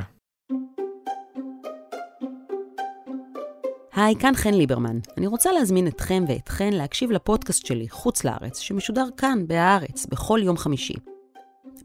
היי, 3.93 4.15
כאן 4.15 4.33
חן 4.35 4.53
ליברמן. 4.53 4.99
אני 5.17 5.27
רוצה 5.27 5.51
להזמין 5.51 5.87
אתכם 5.87 6.23
ואתכן 6.27 6.73
להקשיב 6.73 7.11
לפודקאסט 7.11 7.65
שלי, 7.65 7.89
חוץ 7.89 8.23
לארץ, 8.23 8.59
שמשודר 8.59 9.05
כאן, 9.17 9.47
בהארץ, 9.47 10.05
בכל 10.05 10.39
יום 10.43 10.57
חמישי. 10.57 11.12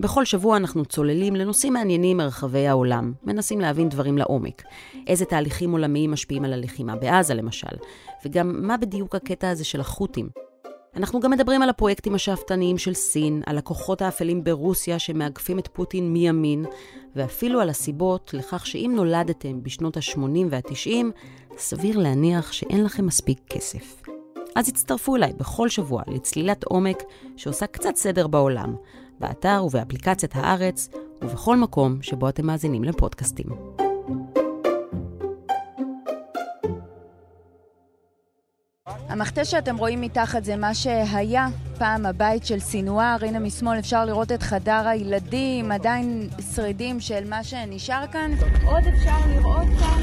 בכל 0.01 0.25
שבוע 0.25 0.57
אנחנו 0.57 0.85
צוללים 0.85 1.37
לנושאים 1.37 1.73
מעניינים 1.73 2.17
מרחבי 2.17 2.67
העולם, 2.67 3.13
מנסים 3.25 3.61
להבין 3.61 3.89
דברים 3.89 4.19
לעומק. 4.19 4.63
איזה 5.07 5.25
תהליכים 5.25 5.73
עולמיים 5.73 6.11
משפיעים 6.11 6.45
על 6.45 6.53
הלחימה 6.53 6.97
בעזה 6.97 7.35
למשל, 7.35 7.77
וגם 8.25 8.67
מה 8.67 8.77
בדיוק 8.77 9.15
הקטע 9.15 9.51
הזה 9.51 9.65
של 9.65 9.81
החות'ים. 9.81 10.29
אנחנו 10.97 11.21
גם 11.21 11.31
מדברים 11.31 11.63
על 11.63 11.69
הפרויקטים 11.69 12.15
השאפתניים 12.15 12.79
של 12.79 12.95
סין, 12.95 13.43
על 13.47 13.59
הכוחות 13.59 14.03
האפלים 14.03 14.45
ברוסיה 14.45 14.99
שמאגפים 14.99 15.59
את 15.59 15.69
פוטין 15.73 16.13
מימין, 16.13 16.65
ואפילו 17.17 17.61
על 17.61 17.69
הסיבות 17.71 18.35
לכך 18.35 18.67
שאם 18.67 18.93
נולדתם 18.97 19.63
בשנות 19.63 19.97
ה-80 19.97 20.21
וה-90, 20.51 21.05
סביר 21.59 21.99
להניח 21.99 22.53
שאין 22.53 22.85
לכם 22.85 23.07
מספיק 23.07 23.39
כסף. 23.49 24.03
אז 24.57 24.69
הצטרפו 24.69 25.17
אליי 25.17 25.33
בכל 25.33 25.69
שבוע 25.69 26.03
לצלילת 26.07 26.65
עומק 26.65 27.03
שעושה 27.37 27.67
קצת 27.67 27.97
סדר 27.97 28.27
בעולם, 28.27 28.75
באתר 29.21 29.63
ובאפליקציית 29.67 30.37
הארץ, 30.37 30.89
ובכל 31.23 31.57
מקום 31.57 32.03
שבו 32.03 32.29
אתם 32.29 32.47
מאזינים 32.47 32.85
לפודקאסטים. 32.85 33.47
המחטה 39.09 39.45
שאתם 39.45 39.77
רואים 39.77 40.01
מתחת 40.01 40.45
זה 40.45 40.57
מה 40.57 40.75
שהיה 40.75 41.49
פעם 41.79 42.07
הבית 42.07 42.47
של 42.47 42.59
סינואר, 42.59 43.17
הנה 43.21 43.39
משמאל 43.39 43.79
אפשר 43.79 44.05
לראות 44.05 44.33
את 44.33 44.43
חדר 44.43 44.89
הילדים, 44.89 45.73
עדיין 45.73 46.29
שרידים 46.55 47.01
של 47.01 47.29
מה 47.29 47.45
שנשאר 47.45 48.05
כאן. 48.13 48.31
עוד 48.67 48.83
אפשר 48.87 49.17
לראות 49.29 49.69
כאן 49.81 50.03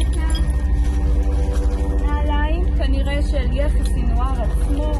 את 0.00 0.16
הנעליים, 2.00 2.76
כנראה 2.78 3.22
של 3.22 3.52
יחס 3.52 3.86
סינואר 3.86 4.42
עצמו. 4.42 4.92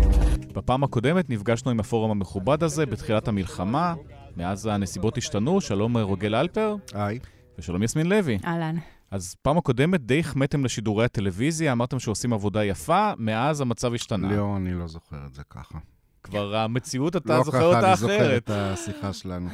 בפעם 0.54 0.84
הקודמת 0.84 1.30
נפגשנו 1.30 1.70
עם 1.70 1.80
הפורום 1.80 2.10
המכובד 2.10 2.62
הזה 2.62 2.86
בתחילת 2.86 3.28
המלחמה, 3.28 3.94
מאז 4.36 4.66
הנסיבות 4.66 5.18
השתנו. 5.18 5.60
שלום 5.60 5.96
רוגל 5.96 6.34
אלפר. 6.34 6.76
היי. 6.94 7.18
ושלום 7.58 7.82
יסמין 7.82 8.06
לוי. 8.06 8.38
אהלן. 8.44 8.76
אז 9.10 9.34
פעם 9.42 9.58
הקודמת 9.58 10.00
די 10.00 10.20
החמאתם 10.20 10.64
לשידורי 10.64 11.04
הטלוויזיה, 11.04 11.72
אמרתם 11.72 11.98
שעושים 11.98 12.32
עבודה 12.32 12.64
יפה, 12.64 13.12
מאז 13.18 13.60
המצב 13.60 13.94
השתנה. 13.94 14.36
לא, 14.36 14.56
אני 14.56 14.74
לא 14.74 14.86
זוכר 14.86 15.26
את 15.26 15.34
זה 15.34 15.42
ככה. 15.50 15.78
כבר 16.24 16.56
המציאות, 16.56 17.16
אתה 17.16 17.38
לא 17.38 17.44
זוכר 17.44 17.62
אותה 17.62 17.92
אחרת. 17.92 18.02
לא 18.02 18.06
ככה, 18.08 18.14
אני 18.14 18.22
זוכר 18.22 18.36
את 18.36 18.50
השיחה 18.50 19.12
שלנו. 19.12 19.48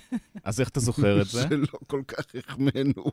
אז 0.44 0.60
איך 0.60 0.68
אתה 0.68 0.80
זוכר 0.80 1.20
את 1.20 1.26
זה? 1.26 1.42
שלא 1.48 1.66
כל 1.86 2.02
כך 2.08 2.24
החמאנו. 2.34 3.04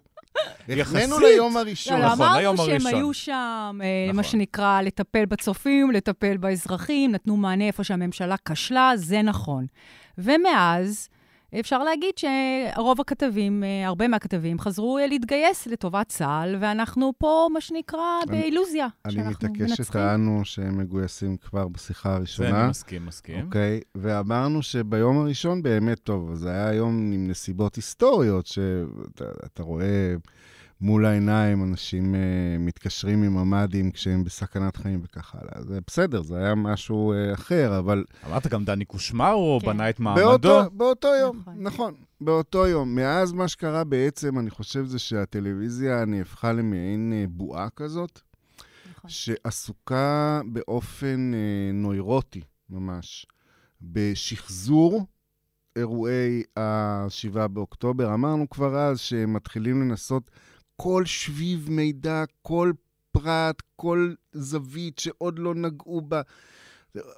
החמאנו 0.70 1.20
ליום 1.20 1.58
הראשון. 1.58 2.02
לא, 2.02 2.06
נכון, 2.06 2.38
ליום 2.38 2.60
הראשון. 2.60 2.70
אמרנו 2.70 2.84
שהם 2.84 2.96
היו 2.96 3.14
שם, 3.14 3.80
אה, 3.84 4.06
נכון. 4.08 4.16
מה 4.16 4.24
שנקרא, 4.24 4.82
לטפל 4.82 5.26
בצופים, 5.26 5.92
לטפל 5.92 6.38
באזרחים, 6.38 7.12
נתנו 7.12 7.38
מענה 7.38 7.68
איפה 7.68 7.84
שהממשלה 7.84 8.36
כשלה, 8.46 8.92
זה 8.96 9.22
נכון. 9.22 9.66
ומאז... 10.18 11.10
אפשר 11.60 11.84
להגיד 11.84 12.14
שרוב 12.18 13.02
הכתבים, 13.02 13.64
אה, 13.64 13.88
הרבה 13.88 14.08
מהכתבים, 14.08 14.60
חזרו 14.60 14.98
אה, 14.98 15.08
להתגייס 15.08 15.68
לטובת 15.68 16.08
צה"ל, 16.08 16.56
ואנחנו 16.60 17.14
פה, 17.18 17.48
מה 17.54 17.62
שנקרא, 17.62 18.20
באילוזיה. 18.28 18.88
אני 19.06 19.24
מתעקש 19.24 19.72
שטענו 19.72 20.42
שהם 20.46 20.78
מגויסים 20.78 21.38
כבר 21.38 21.68
בשיחה 21.68 22.16
הראשונה. 22.16 22.50
זה 22.50 22.62
אני 22.62 22.70
מסכים, 22.70 23.06
מסכים. 23.06 23.46
אוקיי, 23.46 23.80
ואמרנו 23.96 24.62
שביום 24.62 25.18
הראשון 25.18 25.64
באמת 25.64 26.00
טוב, 26.00 26.36
זה 26.36 26.50
היה 26.50 26.74
יום 26.74 27.12
עם 27.14 27.28
נסיבות 27.28 27.76
היסטוריות, 27.76 28.46
שאתה 28.46 29.64
רואה... 29.64 30.16
מול 30.82 31.06
העיניים, 31.06 31.64
אנשים 31.64 32.16
uh, 32.16 32.18
מתקשרים 32.60 33.24
עם 33.24 33.34
ממ"דים 33.34 33.92
כשהם 33.92 34.24
בסכנת 34.24 34.78
חיים 34.78 35.02
וכך 35.04 35.36
הלאה. 35.36 35.64
זה 35.64 35.80
בסדר, 35.88 36.22
זה 36.22 36.38
היה 36.38 36.56
משהו 36.56 37.14
uh, 37.14 37.34
אחר, 37.34 37.80
אבל... 37.80 38.04
אמרת 38.28 38.48
גם 38.48 38.66
דני 38.66 38.86
קושמרו 38.86 39.60
כן. 39.62 39.68
בנה 39.68 39.90
את 39.90 40.00
מעמדו. 40.00 40.22
באותו, 40.22 40.70
באותו 40.72 41.08
יום, 41.08 41.38
נכון. 41.38 41.54
נכון, 41.60 41.94
באותו 42.22 42.68
יום. 42.68 42.96
מאז 42.96 43.34
מה 43.34 43.48
שקרה 43.48 43.84
בעצם, 43.84 44.40
אני 44.40 44.50
חושב 44.50 44.86
זה 44.86 45.00
שהטלוויזיה 45.00 46.06
נהפכה 46.06 46.54
למעין 46.54 47.14
uh, 47.14 47.30
בועה 47.30 47.70
כזאת, 47.70 48.20
נכון. 48.98 49.10
שעסוקה 49.10 50.42
באופן 50.46 51.32
uh, 51.34 51.74
נוירוטי 51.74 52.42
ממש, 52.70 53.26
בשחזור 53.82 55.06
אירועי 55.76 56.44
ה-7 56.58 57.48
באוקטובר. 57.48 58.14
אמרנו 58.14 58.50
כבר 58.50 58.78
אז 58.78 59.00
שהם 59.00 59.34
מתחילים 59.34 59.82
לנסות 59.82 60.32
כל 60.76 61.06
שביב 61.06 61.70
מידע, 61.70 62.24
כל 62.42 62.72
פרט, 63.12 63.62
כל 63.76 64.14
זווית 64.34 65.00
שעוד 65.00 65.40
לא 65.40 65.56
נגעו 65.56 66.02
בה. 66.02 66.22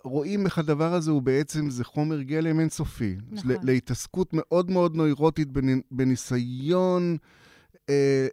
רואים 0.03 0.45
איך 0.45 0.57
הדבר 0.57 0.93
הזה 0.93 1.11
הוא 1.11 1.21
בעצם, 1.21 1.69
זה 1.69 1.83
חומר 1.83 2.21
גלם 2.21 2.59
אינסופי. 2.59 3.15
נכון. 3.31 3.51
להתעסקות 3.63 4.29
מאוד 4.33 4.71
מאוד 4.71 4.95
נוירוטית 4.95 5.47
בניסיון 5.91 7.17
אה, 7.89 8.27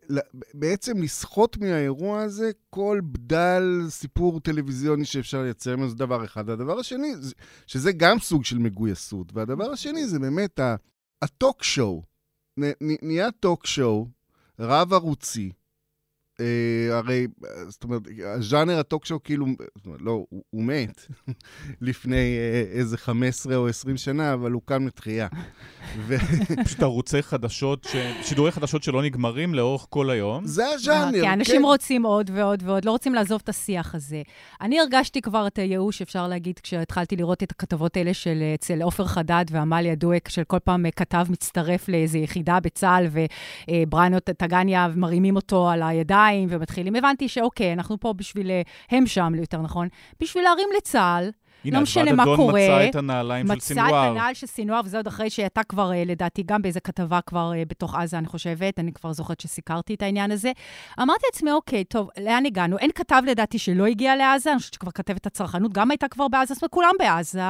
בעצם 0.55 1.03
לסחוט 1.03 1.57
מהאירוע 1.57 2.23
הזה 2.23 2.51
כל 2.71 3.01
בדל 3.05 3.63
סיפור 3.89 4.41
טלוויזיוני 4.41 5.05
שאפשר 5.05 5.43
לייצר 5.43 5.77
ממנו, 5.77 5.89
זה 5.89 5.97
דבר 5.97 6.25
אחד. 6.25 6.49
והדבר 6.49 6.79
השני, 6.79 7.13
שזה 7.67 7.93
גם 7.93 8.19
סוג 8.19 8.45
של 8.45 8.59
מגויסות, 8.59 9.33
והדבר 9.35 9.71
השני 9.71 10.07
זה 10.07 10.19
באמת 10.19 10.61
הטוק 11.23 11.63
שואו. 11.63 12.03
נהיה 13.03 13.31
טוק 13.31 13.67
שואו 13.67 14.09
רב-ערוצי, 14.59 15.47
אה, 15.47 15.62
הרי, 16.93 17.27
זאת 17.69 17.85
אומרת, 17.85 18.03
הז'אנר 18.25 18.79
הטוקשו 18.79 19.23
כאילו, 19.25 19.47
זאת 19.77 19.87
אומרת, 19.87 20.01
לא, 20.03 20.11
הוא, 20.11 20.43
הוא 20.51 20.65
מת 20.65 21.07
לפני 21.81 22.37
אה, 22.39 22.65
איזה 22.79 22.99
15 22.99 23.57
או 23.57 23.69
20 23.69 23.97
שנה, 23.97 24.33
אבל 24.33 24.53
הוא 24.53 24.63
קם 24.65 24.87
לתחייה. 24.87 25.29
ו... 25.99 26.17
פשוט 26.65 26.83
ערוצי 26.83 27.23
חדשות, 27.23 27.85
ש... 27.85 27.97
שידורי 28.23 28.51
חדשות 28.51 28.83
שלא 28.83 29.03
נגמרים 29.03 29.55
לאורך 29.55 29.87
כל 29.91 30.11
היום. 30.11 30.47
זה 30.47 30.67
הז'אנר, 30.67 31.23
כן. 31.23 31.31
אנשים 31.31 31.57
כן. 31.57 31.65
רוצים 31.65 32.03
עוד 32.03 32.31
ועוד 32.35 32.63
ועוד, 32.67 32.85
לא 32.85 32.91
רוצים 32.91 33.15
לעזוב 33.15 33.41
את 33.45 33.49
השיח 33.49 33.95
הזה. 33.95 34.23
אני 34.61 34.81
הרגשתי 34.81 35.21
כבר 35.23 35.47
את 35.47 35.59
הייאוש, 35.59 36.03
אפשר 36.03 36.29
להגיד, 36.29 36.59
כשהתחלתי 36.59 37.17
לראות 37.17 37.43
את 37.43 37.51
הכתבות 37.51 37.97
האלה 37.97 38.15
של 38.15 38.43
אצל 38.55 38.83
עופר 38.83 39.07
חדד 39.07 39.45
ועמליה 39.51 39.95
דואק, 39.95 40.29
של 40.29 40.45
כל 40.45 40.59
פעם 40.59 40.87
כתב 40.97 41.27
מצטרף 41.31 41.89
לאיזו 41.89 42.19
יחידה 42.19 42.61
בצה"ל, 42.61 43.07
ובריאנות 43.13 44.23
טגניה 44.23 44.89
מרימים 44.97 45.37
אותו 45.37 45.71
על 45.71 45.83
הידיים. 45.83 46.32
ומתחילים, 46.49 46.95
הבנתי 46.95 47.29
שאוקיי, 47.29 47.73
אנחנו 47.73 48.01
פה 48.01 48.13
בשביל, 48.13 48.51
אה, 48.51 48.63
הם 48.91 49.07
שם, 49.07 49.33
יותר 49.35 49.63
נכון, 49.63 49.89
בשביל 50.21 50.45
להרים 50.45 50.69
לצה"ל. 50.77 51.31
הנה, 51.65 51.77
לא 51.77 51.83
משנה 51.83 52.13
מה 52.13 52.25
קורה. 52.37 52.61
הנה, 52.61 52.79
מצא 52.79 52.89
את 52.89 52.97
הנעליים 52.97 53.47
של 53.47 53.61
סינואר. 53.61 53.87
מצא 53.87 54.07
את 54.07 54.11
הנעל 54.11 54.35
של 54.35 54.47
סינואר, 54.47 54.81
וזה 54.85 54.97
עוד 54.97 55.07
אחרי 55.07 55.31
שהייתה 55.31 55.63
כבר, 55.63 55.93
אה, 55.93 56.05
לדעתי, 56.07 56.43
גם 56.47 56.63
באיזה 56.63 56.81
כתבה 56.81 57.21
כבר 57.21 57.53
אה, 57.57 57.63
בתוך 57.69 57.95
עזה, 57.95 58.19
אני 58.19 58.27
חושבת, 58.27 58.79
אני 58.79 58.93
כבר 58.93 59.13
זוכרת 59.13 59.41
שסיקרתי 59.41 59.95
את 59.95 60.03
העניין 60.03 60.31
הזה. 60.31 60.53
אמרתי 61.03 61.25
לעצמי, 61.33 61.53
אוקיי, 61.53 61.85
טוב, 61.85 62.09
לאן 62.21 62.47
הגענו? 62.47 62.79
אין 62.79 62.91
כתב, 62.95 63.23
לדעתי, 63.27 63.59
שלא 63.59 63.87
הגיע 63.87 64.17
לעזה, 64.17 64.51
אני 64.51 64.59
חושבת 64.59 64.75
שכבר 64.75 64.91
כתבת 64.91 65.27
הצרכנות, 65.27 65.73
גם 65.73 65.91
הייתה 65.91 66.09
כבר 66.09 66.29
בעזה, 66.29 66.55
זאת 66.55 66.63
אומרת, 66.63 66.73
כולם 66.73 66.93
בעזה, 66.99 67.43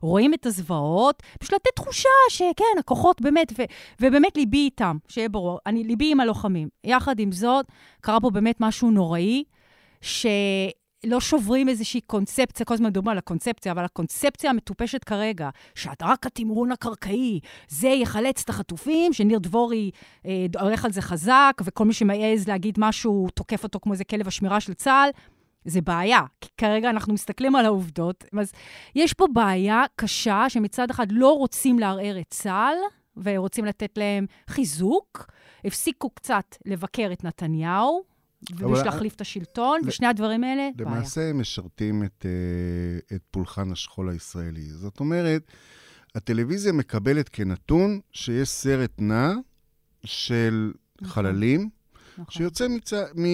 רואים 0.00 0.34
את 0.34 0.46
הזוועות, 0.46 1.22
פשוט 1.40 1.54
לתת 1.54 1.76
תחושה 1.76 2.08
שכן, 2.28 2.78
הכוחות 2.78 3.20
באמת, 3.20 3.52
ו- 3.58 3.64
ובאמת 4.00 4.36
ליבי 4.36 4.58
איתם, 4.58 4.96
שיהיה 5.08 5.28
ברור, 5.28 5.58
אני, 5.66 5.84
ליבי 5.84 6.12
עם 6.12 6.20
הלוחמים. 6.20 6.68
יחד 6.84 7.20
עם 7.20 7.32
זאת, 7.32 7.66
קרה 8.00 8.20
פה 8.20 8.30
באמת 8.30 8.56
משהו 8.60 8.90
נוראי, 8.90 9.44
ש... 10.00 10.26
לא 11.04 11.20
שוברים 11.20 11.68
איזושהי 11.68 12.00
קונספציה, 12.00 12.66
כל 12.66 12.74
הזמן 12.74 12.88
מדברים 12.88 13.08
על 13.08 13.18
הקונספציה, 13.18 13.72
אבל 13.72 13.84
הקונספציה 13.84 14.50
המטופשת 14.50 15.04
כרגע, 15.04 15.50
שרק 15.74 16.26
התמרון 16.26 16.72
הקרקעי, 16.72 17.40
זה 17.68 17.88
יחלץ 17.88 18.42
את 18.42 18.48
החטופים, 18.48 19.12
שניר 19.12 19.38
דבורי 19.38 19.90
אה, 20.26 20.46
הולך 20.60 20.84
על 20.84 20.92
זה 20.92 21.02
חזק, 21.02 21.60
וכל 21.64 21.84
מי 21.84 21.92
שמעז 21.92 22.48
להגיד 22.48 22.74
משהו, 22.78 23.28
תוקף 23.34 23.64
אותו 23.64 23.80
כמו 23.80 23.92
איזה 23.92 24.04
כלב 24.04 24.28
השמירה 24.28 24.60
של 24.60 24.74
צה"ל, 24.74 25.10
זה 25.64 25.80
בעיה. 25.80 26.20
כי 26.40 26.48
כרגע 26.56 26.90
אנחנו 26.90 27.14
מסתכלים 27.14 27.56
על 27.56 27.64
העובדות, 27.64 28.24
אז 28.40 28.52
יש 28.94 29.12
פה 29.12 29.26
בעיה 29.32 29.84
קשה, 29.96 30.44
שמצד 30.48 30.90
אחד 30.90 31.06
לא 31.12 31.32
רוצים 31.32 31.78
לערער 31.78 32.20
את 32.20 32.26
צה"ל, 32.30 32.74
ורוצים 33.16 33.64
לתת 33.64 33.98
להם 33.98 34.26
חיזוק, 34.48 35.26
הפסיקו 35.64 36.10
קצת 36.10 36.56
לבקר 36.66 37.10
את 37.12 37.24
נתניהו, 37.24 38.02
ובשביל 38.50 38.84
להחליף 38.84 39.14
את 39.14 39.20
השלטון, 39.20 39.80
ושני 39.86 40.06
הדברים 40.06 40.44
האלה, 40.44 40.68
בעיה. 40.76 40.90
למעשה 40.90 41.30
הם 41.30 41.40
משרתים 41.40 42.04
את, 42.04 42.26
אה, 42.26 43.16
את 43.16 43.22
פולחן 43.30 43.72
השכול 43.72 44.08
הישראלי. 44.08 44.64
זאת 44.64 45.00
אומרת, 45.00 45.42
הטלוויזיה 46.14 46.72
מקבלת 46.72 47.28
כנתון 47.28 48.00
שיש 48.12 48.48
סרט 48.48 48.92
נע 48.98 49.32
של 50.04 50.72
נכון. 51.00 51.14
חללים, 51.14 51.68
נכון. 52.18 52.34
שיוצא 52.34 52.68
מצ... 52.68 52.92
מ... 52.92 53.26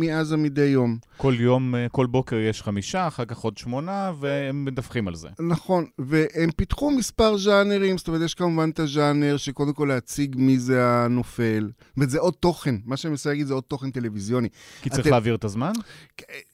מעזה 0.00 0.36
מדי 0.36 0.64
יום. 0.64 0.98
כל 1.16 1.34
יום, 1.38 1.74
אה, 1.74 1.86
כל 1.88 2.06
בוקר 2.06 2.36
יש 2.36 2.62
חמישה, 2.62 3.06
אחר 3.06 3.24
כך 3.24 3.38
עוד 3.38 3.58
שמונה, 3.58 4.12
והם 4.20 4.64
מדווחים 4.64 5.08
על 5.08 5.14
זה. 5.14 5.28
נכון, 5.48 5.86
והם 5.98 6.50
פיתחו 6.56 6.90
מספר 6.90 7.36
ז'אנרים, 7.36 7.98
זאת 7.98 8.08
אומרת, 8.08 8.22
יש 8.22 8.34
כמובן 8.34 8.70
את 8.70 8.80
הז'אנר 8.80 9.36
שקודם 9.36 9.72
כל 9.72 9.84
להציג 9.84 10.36
מי 10.38 10.58
זה 10.58 10.86
הנופל. 10.86 11.70
זאת 11.78 11.96
אומרת, 11.96 12.10
זה 12.10 12.18
עוד 12.18 12.34
תוכן, 12.34 12.74
מה 12.84 12.96
שאני 12.96 13.10
מנסה 13.10 13.30
להגיד 13.30 13.46
זה 13.46 13.54
עוד 13.54 13.64
תוכן 13.64 13.90
טלוויזיוני. 13.90 14.48
כי 14.82 14.90
צריך 14.90 15.06
את... 15.06 15.10
להעביר 15.10 15.34
את 15.34 15.44
הזמן? 15.44 15.72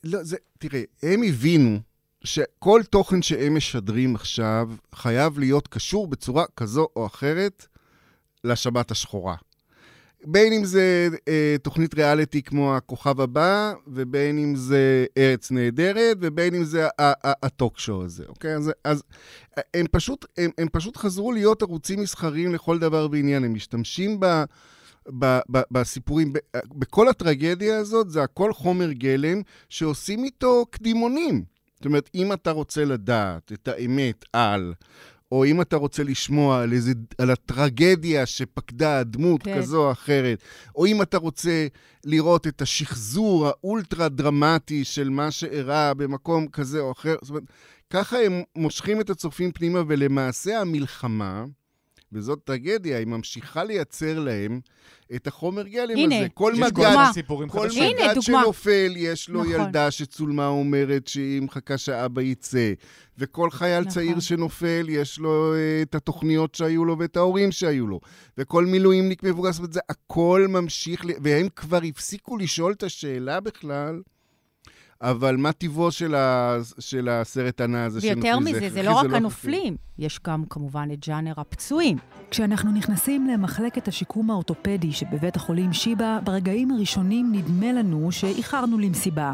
לא, 0.05 0.23
זה, 0.23 0.37
תראה, 0.59 0.83
הם 1.03 1.23
הבינו 1.23 1.79
שכל 2.25 2.83
תוכן 2.91 3.23
שהם 3.23 3.57
משדרים 3.57 4.15
עכשיו 4.15 4.71
חייב 4.95 5.39
להיות 5.39 5.69
קשור 5.69 6.07
בצורה 6.07 6.45
כזו 6.57 6.89
או 6.97 7.07
אחרת 7.07 7.67
לשבת 8.45 8.91
השחורה. 8.91 9.37
בין 10.25 10.53
אם 10.53 10.65
זה 10.65 11.09
אה, 11.29 11.57
תוכנית 11.63 11.95
ריאליטי 11.95 12.43
כמו 12.43 12.77
הכוכב 12.77 13.21
הבא, 13.21 13.73
ובין 13.87 14.39
אם 14.39 14.57
זה 14.57 15.07
ארץ 15.19 15.51
נהדרת, 15.51 16.17
ובין 16.21 16.55
אם 16.55 16.65
זה 16.65 16.89
הטוק 17.43 17.79
שואו 17.79 18.05
הזה, 18.05 18.25
אוקיי? 18.29 18.55
אז, 18.55 18.73
אז 18.85 19.03
הם, 19.75 19.87
פשוט, 19.91 20.27
הם, 20.39 20.51
הם 20.59 20.69
פשוט 20.73 20.97
חזרו 20.97 21.33
להיות 21.33 21.63
ערוצים 21.63 22.01
מסחריים 22.01 22.55
לכל 22.55 22.79
דבר 22.79 23.09
ועניין. 23.13 23.45
הם 23.45 23.55
משתמשים 23.55 24.21
ב... 24.21 24.27
ב, 25.19 25.39
ב, 25.51 25.61
בסיפורים, 25.71 26.33
ב, 26.33 26.39
בכל 26.67 27.09
הטרגדיה 27.09 27.79
הזאת, 27.79 28.11
זה 28.11 28.23
הכל 28.23 28.53
חומר 28.53 28.93
גלם 28.93 29.43
שעושים 29.69 30.25
איתו 30.25 30.65
קדימונים. 30.71 31.45
זאת 31.81 31.87
אומרת, 31.87 32.11
אם 32.15 32.33
אתה 32.33 32.51
רוצה 32.51 32.85
לדעת 32.85 33.53
את 33.53 33.69
האמת 33.69 34.25
על 34.33 34.75
או 35.33 35.45
אם 35.45 35.61
אתה 35.61 35.77
רוצה 35.77 36.03
לשמוע 36.03 36.63
על, 36.63 36.73
איזה, 36.73 36.93
על 37.19 37.31
הטרגדיה 37.31 38.27
שפקדה 38.27 39.05
דמות 39.05 39.43
כן. 39.43 39.59
כזו 39.59 39.87
או 39.87 39.93
אחרת, 39.93 40.43
או 40.77 40.87
אם 40.87 41.03
אתה 41.03 41.19
רוצה 41.19 41.67
לראות 42.05 42.47
את 42.47 42.63
השחזור 42.63 43.47
האולטרה-דרמטי 43.47 44.85
של 44.85 45.11
מה 45.11 45.31
שאירע 45.31 45.95
במקום 45.95 46.49
כזה 46.49 46.81
או 46.81 46.93
אחר, 46.93 47.17
זאת 47.23 47.31
אומרת, 47.31 47.45
ככה 47.91 48.19
הם 48.19 48.43
מושכים 48.57 49.01
את 49.01 49.11
הצופים 49.11 49.53
פנימה, 49.53 49.83
ולמעשה 49.87 50.61
המלחמה, 50.61 51.45
וזאת 52.13 52.39
טרגדיה, 52.45 52.99
היא 52.99 53.07
ממשיכה 53.07 53.65
לייצר 53.65 54.19
להם 54.19 54.61
את 55.15 55.27
החומר 55.27 55.63
גלם 55.63 55.97
הנה, 55.97 56.19
הזה. 56.19 56.29
כל 56.35 56.55
מגד, 56.55 56.71
כל 57.49 57.69
מגד 57.81 58.21
שנופל, 58.21 58.93
יש 58.97 59.29
לו 59.29 59.41
נכון. 59.41 59.53
ילדה 59.53 59.91
שצולמה 59.91 60.47
אומרת 60.47 61.07
שהיא 61.07 61.43
מחכה 61.43 61.79
שאבא 61.79 62.23
יצא. 62.23 62.73
וכל 63.19 63.51
חייל 63.51 63.81
נכון. 63.81 63.93
צעיר 63.93 64.21
שנופל, 64.21 64.87
יש 64.89 65.19
לו 65.19 65.55
uh, 65.55 65.83
את 65.83 65.95
התוכניות 65.95 66.55
שהיו 66.55 66.85
לו 66.85 66.99
ואת 66.99 67.17
ההורים 67.17 67.53
שהיו 67.53 67.87
לו. 67.87 68.01
וכל 68.39 68.67
מילואימניק 68.67 69.23
מבוגר, 69.23 69.53
זאת 69.53 69.59
אומרת, 69.59 69.73
זה 69.73 69.81
הכל 69.89 70.47
ממשיך, 70.49 71.05
והם 71.23 71.49
כבר 71.57 71.81
הפסיקו 71.89 72.37
לשאול 72.37 72.73
את 72.73 72.83
השאלה 72.83 73.41
בכלל. 73.41 74.03
אבל 75.03 75.37
מה 75.37 75.53
טיבו 75.53 75.91
של, 75.91 76.15
ה, 76.15 76.57
של 76.79 77.09
הסרט 77.09 77.61
הנע 77.61 77.85
הזה 77.85 78.01
שנופל? 78.01 78.21
ויותר 78.27 78.39
מזה, 78.39 78.61
זה, 78.61 78.71
זה 78.71 78.83
לא 78.83 78.93
רק 78.93 79.07
לא 79.07 79.17
הנופלים, 79.17 79.63
חפים. 79.63 79.77
יש 79.99 80.21
גם 80.27 80.45
כמובן 80.51 80.89
את 80.93 81.07
ג'אנר 81.07 81.33
הפצועים. 81.37 81.97
כשאנחנו 82.31 82.73
נכנסים 82.73 83.27
למחלקת 83.27 83.89
השיקום 83.89 84.31
האורתופדי 84.31 84.93
שבבית 84.93 85.37
החולים 85.37 85.73
שיבא, 85.73 86.19
ברגעים 86.25 86.71
הראשונים 86.71 87.33
נדמה 87.33 87.73
לנו 87.73 88.13
שאיחרנו 88.13 88.79
למסיבה. 88.79 89.33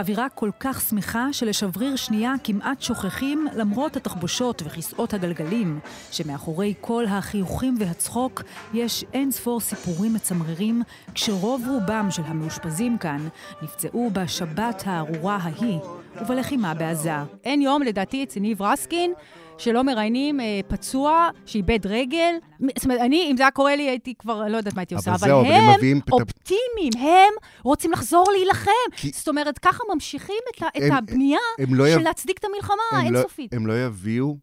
אווירה 0.00 0.28
כל 0.28 0.50
כך 0.60 0.80
שמחה 0.80 1.32
שלשבריר 1.32 1.96
שנייה 1.96 2.34
כמעט 2.44 2.82
שוכחים 2.82 3.46
למרות 3.56 3.96
התחבושות 3.96 4.62
וכיסאות 4.66 5.14
הגלגלים, 5.14 5.80
שמאחורי 6.10 6.74
כל 6.80 7.04
החיוכים 7.08 7.74
והצחוק 7.78 8.42
יש 8.74 9.04
אין 9.12 9.30
ספור 9.30 9.60
סיפורים 9.60 10.14
מצמררים, 10.14 10.82
כשרוב 11.14 11.62
רובם 11.68 12.08
של 12.10 12.22
המאושפזים 12.26 12.98
כאן 12.98 13.28
נפצעו 13.62 14.10
בשבת 14.12 14.82
הארורה 14.86 15.38
ההיא 15.42 15.78
ובלחימה 16.22 16.74
בעזה. 16.74 17.16
אין 17.44 17.62
יום, 17.62 17.82
לדעתי, 17.82 18.24
אצל 18.24 18.40
ניב 18.40 18.62
רסקין, 18.62 19.12
שלא 19.60 19.82
מראיינים 19.84 20.40
אה, 20.40 20.60
פצוע 20.68 21.28
שאיבד 21.46 21.86
רגל. 21.86 22.34
זאת 22.76 22.84
אומרת, 22.84 23.00
אני, 23.00 23.28
אם 23.30 23.36
זה 23.36 23.42
היה 23.42 23.50
קורה 23.50 23.76
לי, 23.76 23.82
הייתי 23.88 24.14
כבר, 24.18 24.48
לא 24.48 24.56
יודעת 24.56 24.74
מה 24.74 24.80
הייתי 24.80 24.94
עושה, 24.94 25.10
אבל, 25.10 25.18
זהו, 25.18 25.40
אבל 25.40 25.50
הם 25.50 25.68
הם 25.68 25.74
מביאים 25.76 26.00
אופטימיים, 26.12 26.92
הם 27.08 27.32
רוצים 27.62 27.92
לחזור 27.92 28.24
להילחם. 28.32 28.70
כי- 28.96 29.10
זאת 29.14 29.28
אומרת, 29.28 29.58
ככה 29.58 29.78
ממשיכים 29.94 30.36
את, 30.56 30.62
ה, 30.62 30.66
את 30.68 30.82
הם- 30.82 30.92
הבנייה 30.92 31.38
הם 31.58 31.74
לא 31.74 31.84
של 31.86 31.92
יב- 31.92 31.98
להצדיק 32.04 32.38
את 32.38 32.44
המלחמה 32.44 32.74
הם 32.92 32.96
לא- 32.98 33.18
האינסופית. 33.18 33.54
הם 33.54 33.66
לא 33.66 33.84
יביאו 33.84 34.36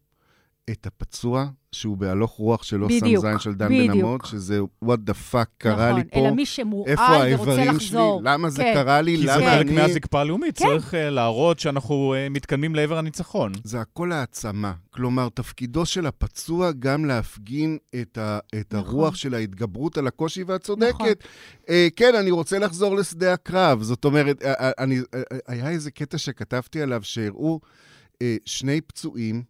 את 0.70 0.86
הפצוע 0.86 1.48
שהוא 1.72 1.96
בהלוך 1.96 2.30
רוח 2.30 2.62
שלא 2.62 2.88
שם 2.88 2.96
בדיוק, 2.96 3.24
זין 3.24 3.38
של 3.38 3.54
דן. 3.54 3.68
בן 3.68 3.90
אמות, 3.90 4.24
שזה 4.24 4.60
what 4.84 5.10
the 5.10 5.32
fuck 5.32 5.46
קרה 5.58 5.92
לי 5.92 6.00
נכון, 6.00 6.10
פה. 6.10 6.20
אלא 6.20 6.30
מי 6.30 6.46
שמורעל 6.46 6.94
ורוצה 6.98 7.22
האיברים 7.22 7.74
לחזור. 7.74 8.20
שלי? 8.20 8.30
למה 8.32 8.50
זה 8.50 8.62
כן. 8.62 8.74
קרה 8.74 9.00
לי? 9.00 9.16
כי 9.16 9.26
זה 9.26 9.32
למה 9.32 9.50
חלק 9.50 9.66
אני... 9.66 9.74
מהזקפה 9.74 10.20
הלאומית, 10.20 10.58
כן. 10.58 10.64
צריך 10.64 10.94
אה, 10.94 11.10
להראות 11.10 11.58
שאנחנו 11.58 12.14
אה, 12.14 12.28
מתקדמים 12.28 12.74
לעבר 12.74 12.98
הניצחון. 12.98 13.52
זה 13.64 13.80
הכל 13.80 14.12
העצמה. 14.12 14.72
כלומר, 14.90 15.28
תפקידו 15.28 15.86
של 15.86 16.06
הפצוע 16.06 16.72
גם 16.78 17.04
להפגין 17.04 17.78
את, 18.00 18.18
ה, 18.18 18.38
את 18.60 18.74
נכון. 18.74 18.88
הרוח 18.88 19.14
של 19.14 19.34
ההתגברות 19.34 19.98
על 19.98 20.06
הקושי 20.06 20.42
והצודקת. 20.42 20.94
נכון. 20.94 21.08
אה, 21.68 21.88
כן, 21.96 22.14
אני 22.14 22.30
רוצה 22.30 22.58
לחזור 22.58 22.96
לשדה 22.96 23.32
הקרב. 23.32 23.82
זאת 23.82 24.04
אומרת, 24.04 24.42
אני, 24.78 25.00
היה 25.46 25.70
איזה 25.70 25.90
קטע 25.90 26.18
שכתבתי 26.18 26.82
עליו, 26.82 27.00
שהראו 27.02 27.60
שני 28.44 28.80
פצועים, 28.80 29.42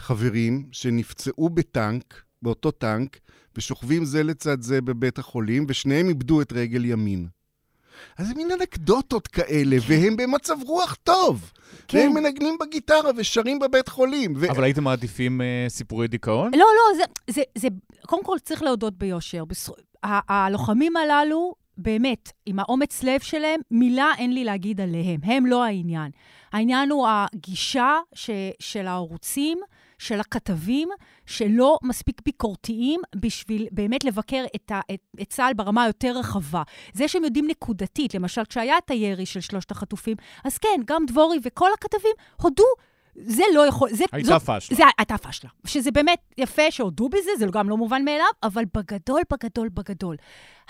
חברים, 0.00 0.66
שנפצעו 0.72 1.48
בטנק, 1.48 2.22
באותו 2.42 2.70
טנק, 2.70 3.18
ושוכבים 3.56 4.04
זה 4.04 4.22
לצד 4.22 4.62
זה 4.62 4.80
בבית 4.80 5.18
החולים, 5.18 5.66
ושניהם 5.68 6.08
איבדו 6.08 6.40
את 6.42 6.52
רגל 6.52 6.84
ימין. 6.84 7.28
אז 8.18 8.28
זה 8.28 8.34
מין 8.34 8.50
אנקדוטות 8.50 9.28
כאלה, 9.28 9.76
והם 9.88 10.16
במצב 10.16 10.56
רוח 10.66 10.94
טוב. 10.94 11.52
כן. 11.88 11.98
והם 11.98 12.14
מנגנים 12.14 12.56
בגיטרה 12.60 13.10
ושרים 13.16 13.58
בבית 13.58 13.88
חולים. 13.88 14.34
ו... 14.36 14.50
אבל 14.50 14.64
הייתם 14.64 14.84
מעדיפים 14.84 15.40
אה, 15.40 15.66
סיפורי 15.68 16.08
דיכאון? 16.08 16.50
לא, 16.54 16.58
לא, 16.58 16.96
זה, 16.96 17.04
זה, 17.30 17.42
זה, 17.58 17.68
קודם 18.06 18.24
כל 18.24 18.36
צריך 18.44 18.62
להודות 18.62 18.98
ביושר. 18.98 19.44
ה- 20.02 20.34
הלוחמים 20.34 20.96
הללו, 20.96 21.54
באמת, 21.78 22.32
עם 22.46 22.58
האומץ 22.58 23.02
לב 23.02 23.20
שלהם, 23.20 23.60
מילה 23.70 24.12
אין 24.18 24.34
לי 24.34 24.44
להגיד 24.44 24.80
עליהם. 24.80 25.20
הם 25.22 25.46
לא 25.46 25.64
העניין. 25.64 26.10
העניין 26.52 26.90
הוא 26.90 27.06
הגישה 27.08 27.98
ש, 28.14 28.30
של 28.58 28.86
הערוצים, 28.86 29.58
של 30.00 30.20
הכתבים, 30.20 30.88
שלא 31.26 31.78
מספיק 31.82 32.20
ביקורתיים 32.24 33.00
בשביל 33.16 33.66
באמת 33.72 34.04
לבקר 34.04 34.44
את, 34.56 34.70
ה, 34.70 34.80
את, 34.94 35.00
את 35.22 35.28
צה"ל 35.28 35.54
ברמה 35.54 35.84
היותר 35.84 36.12
רחבה. 36.18 36.62
זה 36.92 37.08
שהם 37.08 37.24
יודעים 37.24 37.46
נקודתית, 37.46 38.14
למשל, 38.14 38.44
כשהיה 38.44 38.78
את 38.78 38.90
הירי 38.90 39.26
של 39.26 39.40
שלושת 39.40 39.70
החטופים, 39.70 40.16
אז 40.44 40.58
כן, 40.58 40.80
גם 40.86 41.06
דבורי 41.06 41.38
וכל 41.44 41.68
הכתבים 41.74 42.12
הודו. 42.42 42.64
זה 43.16 43.42
לא 43.54 43.66
יכול, 43.66 43.88
זה... 43.92 44.04
הייתה 44.12 44.28
זאת- 44.28 44.42
פשלה. 44.42 44.76
זה 44.76 44.82
הייתה 44.98 45.18
פשלה. 45.18 45.50
שזה 45.66 45.90
באמת 45.90 46.18
יפה 46.38 46.70
שהודו 46.70 47.08
בזה, 47.08 47.30
זה 47.38 47.46
גם 47.52 47.68
לא 47.68 47.76
מובן 47.76 48.04
מאליו, 48.04 48.26
אבל 48.42 48.64
בגדול, 48.74 49.20
בגדול, 49.32 49.68
בגדול. 49.74 50.16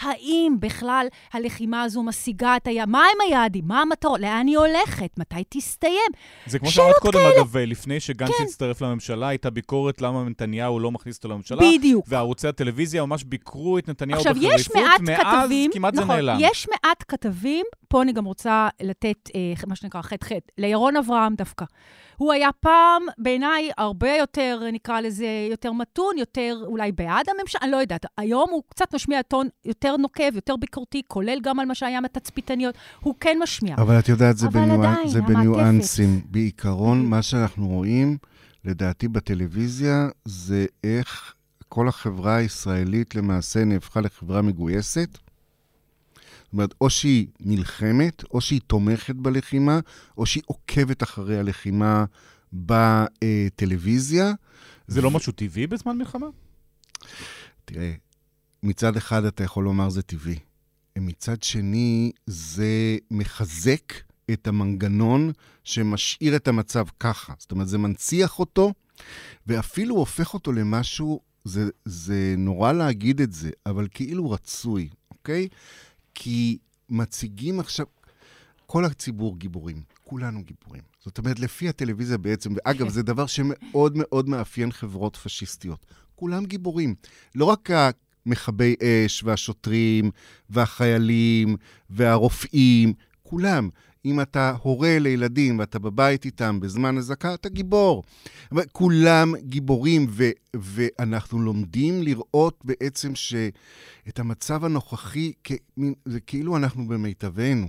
האם 0.01 0.57
בכלל 0.61 1.07
הלחימה 1.33 1.83
הזו 1.83 2.03
משיגה 2.03 2.57
את 2.57 2.67
היעד? 2.67 2.89
מה 2.89 2.99
הם 2.99 3.29
היעדים? 3.29 3.65
מה 3.67 3.81
המטרות? 3.83 4.21
לאן 4.21 4.47
היא 4.47 4.59
הולכת? 4.59 5.11
מתי 5.19 5.43
תסתיים? 5.49 6.11
זה 6.47 6.59
כמו 6.59 6.71
שאמרת 6.71 6.95
קודם, 7.01 7.19
כאלה. 7.19 7.37
אגב, 7.37 7.57
לפני 7.57 8.01
שגנץ 8.01 8.31
כן. 8.39 8.45
הצטרף 8.45 8.83
לממשלה, 8.83 9.29
הייתה 9.29 9.51
ביקורת 9.51 10.03
למה 10.03 10.25
נתניהו 10.25 10.81
לא 10.81 10.91
מכניס 10.91 11.17
אותו 11.17 11.29
לממשלה. 11.29 11.59
בדיוק. 11.75 12.05
וערוצי 12.09 12.49
הטלוויזיה 12.49 13.07
ממש 13.07 13.25
ביקרו 13.25 13.79
את 13.79 13.89
נתניהו 13.89 14.19
עכשיו, 14.19 14.35
בחריפות. 14.35 14.61
יש 14.61 14.69
מעט 14.75 15.01
מאז 15.01 15.43
כתבים, 15.43 15.71
כמעט 15.75 15.95
זה 15.95 16.01
נכון, 16.01 16.15
נעלם. 16.17 16.37
יש 16.41 16.69
מעט 16.69 17.05
כתבים, 17.09 17.67
פה 17.89 18.03
אני 18.03 18.13
גם 18.13 18.25
רוצה 18.25 18.69
לתת 18.83 19.31
אה, 19.35 19.41
מה 19.67 19.77
שנקרא 19.77 20.03
חטא 20.03 20.25
חטא, 20.27 20.39
לירון 20.59 20.97
אברהם 20.97 21.35
דווקא. 21.35 21.65
הוא 22.21 22.33
היה 22.33 22.49
פעם, 22.61 23.03
בעיניי, 23.19 23.71
הרבה 23.79 24.17
יותר, 24.17 24.61
נקרא 24.73 25.01
לזה, 25.01 25.27
יותר 25.51 25.73
מתון, 25.73 26.19
יותר 26.19 26.63
אולי 26.67 26.93
בעד 26.93 27.27
הממשלה, 27.29 27.61
אני 27.63 27.71
לא 27.71 27.77
יודעת. 27.77 28.07
היום 28.19 28.51
הוא 28.51 28.63
קצת 28.69 28.95
משמיע 28.95 29.23
טון 29.23 29.49
יותר 29.65 29.97
נוקב, 29.97 30.35
יותר 30.35 30.57
ביקורתי, 30.57 31.03
כולל 31.09 31.39
גם 31.43 31.61
על 31.61 31.67
מה 31.67 31.75
שהיה 31.75 32.01
מהתצפיתניות. 32.01 32.75
הוא 33.01 33.15
כן 33.21 33.39
משמיע. 33.43 33.75
אבל 33.79 33.99
את 33.99 34.09
יודעת, 34.09 34.37
זה, 34.37 34.49
בניואנ... 34.49 34.85
עדיין, 34.85 35.09
זה. 35.09 35.23
בניואנסים. 35.23 36.21
בעיקרון, 36.25 37.07
מה 37.07 37.23
שאנחנו 37.23 37.69
רואים, 37.69 38.19
לדעתי 38.65 39.09
בטלוויזיה, 39.09 40.09
זה 40.25 40.67
איך 40.85 41.35
כל 41.69 41.89
החברה 41.89 42.37
הישראלית 42.37 43.15
למעשה 43.15 43.65
נהפכה 43.65 44.01
לחברה 44.01 44.43
מגויסת. 44.43 45.19
זאת 46.51 46.53
אומרת, 46.53 46.75
או 46.81 46.91
שהיא 46.91 47.27
נלחמת, 47.41 48.25
או 48.31 48.41
שהיא 48.41 48.61
תומכת 48.67 49.15
בלחימה, 49.15 49.81
או 50.19 50.27
שהיא 50.27 50.43
עוקבת 50.47 51.03
אחרי 51.03 51.39
הלחימה 51.39 52.05
בטלוויזיה. 52.53 54.33
זה 54.87 55.03
לא 55.03 55.11
משהו 55.11 55.33
טבעי 55.33 55.67
בזמן 55.67 55.99
מלחמה? 55.99 56.27
תראה, 57.65 57.93
מצד 58.63 58.97
אחד 58.97 59.25
אתה 59.25 59.45
יכול 59.45 59.65
לומר 59.65 59.91
זה 59.91 60.03
טבעי. 60.03 60.39
מצד 60.99 61.43
שני, 61.43 62.13
זה 62.27 62.97
מחזק 63.11 63.93
את 64.31 64.47
המנגנון 64.47 65.33
שמשאיר 65.65 66.37
את 66.37 66.49
המצב 66.49 66.85
ככה. 67.01 67.33
זאת 67.39 67.51
אומרת, 67.53 67.69
זה 67.69 67.79
מנציח 67.79 68.39
אותו, 68.39 68.73
ואפילו 69.47 69.95
הופך 69.95 70.35
אותו 70.35 70.53
למשהו, 70.53 71.21
זה, 71.45 71.69
זה 71.85 72.35
נורא 72.39 72.73
להגיד 72.73 73.21
את 73.21 73.33
זה, 73.33 73.51
אבל 73.67 73.89
כאילו 73.95 74.31
רצוי, 74.31 74.89
אוקיי? 75.11 75.49
כי 76.23 76.59
מציגים 76.89 77.61
עכשיו, 77.61 77.87
כל 78.67 78.85
הציבור 78.85 79.39
גיבורים, 79.39 79.83
כולנו 80.05 80.45
גיבורים. 80.45 80.83
זאת 81.05 81.19
אומרת, 81.19 81.39
לפי 81.39 81.69
הטלוויזיה 81.69 82.19
בעצם, 82.19 82.53
ואגב, 82.57 82.89
זה 82.89 83.03
דבר 83.03 83.27
שמאוד 83.27 83.93
מאוד 83.97 84.29
מאפיין 84.29 84.73
חברות 84.73 85.17
פשיסטיות. 85.17 85.87
כולם 86.15 86.45
גיבורים. 86.45 86.95
לא 87.35 87.45
רק 87.45 87.69
המכבי 88.27 88.75
אש 88.83 89.25
והשוטרים 89.25 90.11
והחיילים 90.51 91.57
והרופאים, 91.91 92.93
כולם. 93.23 93.69
אם 94.05 94.21
אתה 94.21 94.55
הורה 94.63 94.99
לילדים 94.99 95.59
ואתה 95.59 95.79
בבית 95.79 96.25
איתם 96.25 96.61
בזמן 96.61 96.99
אזעקה, 96.99 97.35
אתה 97.35 97.49
גיבור. 97.49 98.03
אבל 98.53 98.63
כולם 98.73 99.33
גיבורים, 99.37 100.07
ו- 100.11 100.31
ואנחנו 100.57 101.39
לומדים 101.43 102.03
לראות 102.03 102.59
בעצם 102.65 103.15
שאת 103.15 104.19
המצב 104.19 104.65
הנוכחי, 104.65 105.33
כ- 105.45 105.53
מין- 105.77 105.95
זה 106.05 106.21
כאילו 106.21 106.57
אנחנו 106.57 106.89
במיטבנו. 106.89 107.67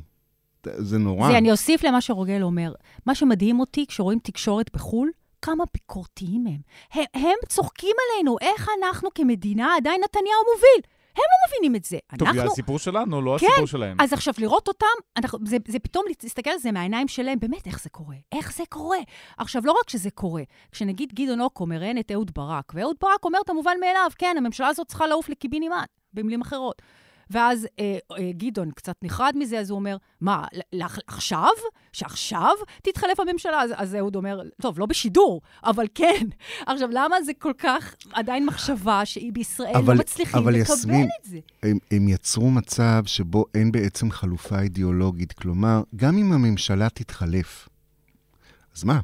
זה 0.65 0.97
נורא. 0.97 1.31
זה, 1.31 1.37
אני 1.37 1.51
אוסיף 1.51 1.83
למה 1.83 2.01
שרוגל 2.01 2.43
אומר. 2.43 2.73
מה 3.05 3.15
שמדהים 3.15 3.59
אותי 3.59 3.85
כשרואים 3.87 4.19
תקשורת 4.23 4.69
בחו"ל, 4.73 5.11
כמה 5.41 5.63
ביקורתיים 5.73 6.47
הם. 6.47 6.57
הם. 6.93 7.03
הם 7.13 7.35
צוחקים 7.49 7.95
עלינו, 8.13 8.35
איך 8.41 8.67
אנחנו 8.79 9.09
כמדינה, 9.15 9.73
עדיין 9.77 10.01
נתניהו 10.03 10.41
מוביל. 10.55 10.90
הם 11.15 11.23
לא 11.31 11.47
מבינים 11.47 11.75
את 11.75 11.83
זה. 11.83 11.97
טוב, 12.17 12.27
אנחנו... 12.27 12.41
זה 12.41 12.47
הסיפור 12.47 12.79
שלנו, 12.79 13.21
לא 13.21 13.37
כן, 13.39 13.45
הסיפור 13.47 13.67
שלהם. 13.67 13.97
אז 14.01 14.13
עכשיו, 14.13 14.33
לראות 14.37 14.67
אותם, 14.67 14.85
אנחנו, 15.17 15.39
זה, 15.45 15.57
זה 15.67 15.79
פתאום 15.79 16.05
להסתכל 16.23 16.49
על 16.49 16.57
זה 16.59 16.71
מהעיניים 16.71 17.07
שלהם, 17.07 17.39
באמת, 17.39 17.67
איך 17.67 17.83
זה 17.83 17.89
קורה? 17.89 18.15
איך 18.31 18.53
זה 18.53 18.63
קורה? 18.69 18.97
עכשיו, 19.37 19.61
לא 19.65 19.71
רק 19.71 19.89
שזה 19.89 20.11
קורה, 20.11 20.43
כשנגיד 20.71 21.13
גדעון 21.13 21.41
אוקו 21.41 21.65
מראיין 21.65 21.97
את 21.97 22.11
אהוד 22.11 22.31
ברק, 22.35 22.71
ואהוד 22.75 22.95
ברק 23.01 23.25
אומר 23.25 23.39
את 23.45 23.49
המובן 23.49 23.77
מאליו, 23.79 24.11
כן, 24.17 24.35
הממשלה 24.37 24.67
הזאת 24.67 24.87
צריכה 24.87 25.07
לעוף 25.07 25.29
לקיבינימט, 25.29 25.89
במילים 26.13 26.41
אחרות. 26.41 26.81
ואז 27.31 27.67
אה, 27.79 27.97
אה, 28.19 28.31
גדעון 28.37 28.71
קצת 28.71 28.95
נחרד 29.01 29.33
מזה, 29.37 29.59
אז 29.59 29.69
הוא 29.69 29.79
אומר, 29.79 29.97
מה, 30.21 30.45
ל- 30.73 30.81
עכשיו? 31.07 31.47
שעכשיו 31.93 32.51
תתחלף 32.83 33.19
הממשלה? 33.19 33.61
אז, 33.61 33.71
אז 33.75 33.95
אהוד 33.95 34.15
אומר, 34.15 34.39
טוב, 34.61 34.79
לא 34.79 34.85
בשידור, 34.85 35.41
אבל 35.63 35.85
כן. 35.95 36.25
עכשיו, 36.67 36.89
למה 36.91 37.21
זה 37.21 37.33
כל 37.33 37.53
כך 37.57 37.95
עדיין 38.13 38.45
מחשבה 38.45 39.05
שהיא 39.05 39.33
בישראל 39.33 39.75
אבל- 39.75 39.93
לא 39.93 39.99
מצליחים 39.99 40.39
אבל 40.39 40.53
לקבל 40.53 40.73
יסמין, 40.75 41.09
את 41.21 41.25
זה? 41.25 41.39
הם, 41.63 41.77
הם 41.91 42.07
יצרו 42.07 42.51
מצב 42.51 43.03
שבו 43.05 43.45
אין 43.53 43.71
בעצם 43.71 44.11
חלופה 44.11 44.59
אידיאולוגית. 44.59 45.33
כלומר, 45.33 45.81
גם 45.95 46.17
אם 46.17 46.33
הממשלה 46.33 46.89
תתחלף, 46.89 47.69
אז 48.75 48.83
מה? 48.83 48.99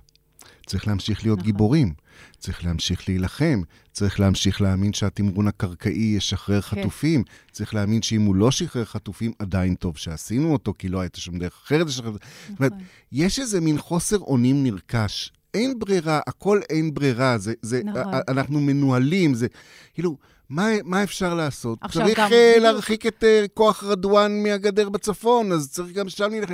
צריך 0.66 0.88
להמשיך 0.88 1.24
להיות 1.24 1.40
נכון. 1.40 1.52
גיבורים, 1.52 1.94
צריך 2.40 2.66
להמשיך 2.66 3.10
להילחם, 3.10 3.62
צריך 3.92 4.20
להמשיך 4.20 4.62
להאמין 4.62 4.94
שהתמרון 4.94 5.48
הקרקעי 5.48 6.14
ישחרר 6.18 6.62
כן. 6.62 6.82
חטופים, 6.82 7.24
צריך 7.52 7.76
להאמין 7.76 8.02
שאם 8.02 8.22
הוא 8.22 8.36
לא 8.36 8.52
שחרר 8.52 8.86
חטופים, 8.86 9.32
עדיין 9.40 9.76
טוב 9.76 9.98
שעשינו 9.98 10.54
אותו, 10.54 10.74
כי 10.80 10.90
לא 10.90 11.00
הייתה 11.02 11.20
שום 11.20 11.40
דרך 11.40 11.62
אחרת 11.66 11.88
לשחרר. 11.88 12.12
זאת 12.12 12.22
אומרת, 12.60 12.72
נכון. 12.72 12.84
יש 13.12 13.40
איזה 13.40 13.62
מין 13.62 13.78
חוסר 13.78 14.18
אונים 14.20 14.64
נרכש. 14.64 15.32
אין 15.54 15.80
ברירה, 15.80 16.20
הכל 16.28 16.60
אין 16.70 16.94
ברירה, 16.94 17.38
זה, 17.38 17.54
זה, 17.62 17.82
נכון. 17.84 18.14
אנחנו 18.28 18.60
מנוהלים, 18.60 19.34
זה, 19.34 19.48
כאילו, 19.94 20.18
מה, 20.50 20.68
מה 20.84 21.04
אפשר 21.04 21.34
לעשות? 21.34 21.80
צריך 21.92 22.20
גם- 22.20 22.28
בדיוק. 22.28 22.64
להרחיק 22.64 23.06
את 23.06 23.24
uh, 23.24 23.48
כוח 23.54 23.84
רדואן 23.84 24.44
מהגדר 24.44 24.90
בצפון, 24.90 25.52
אז 25.52 25.72
צריך 25.72 25.92
גם 25.94 26.10
שם 26.10 26.30
להילחם. 26.30 26.54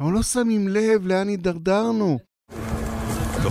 אבל 0.00 0.12
לא 0.12 0.22
שמים 0.22 0.68
לב 0.68 1.06
לאן 1.06 1.28
הידרדרנו. 1.28 2.18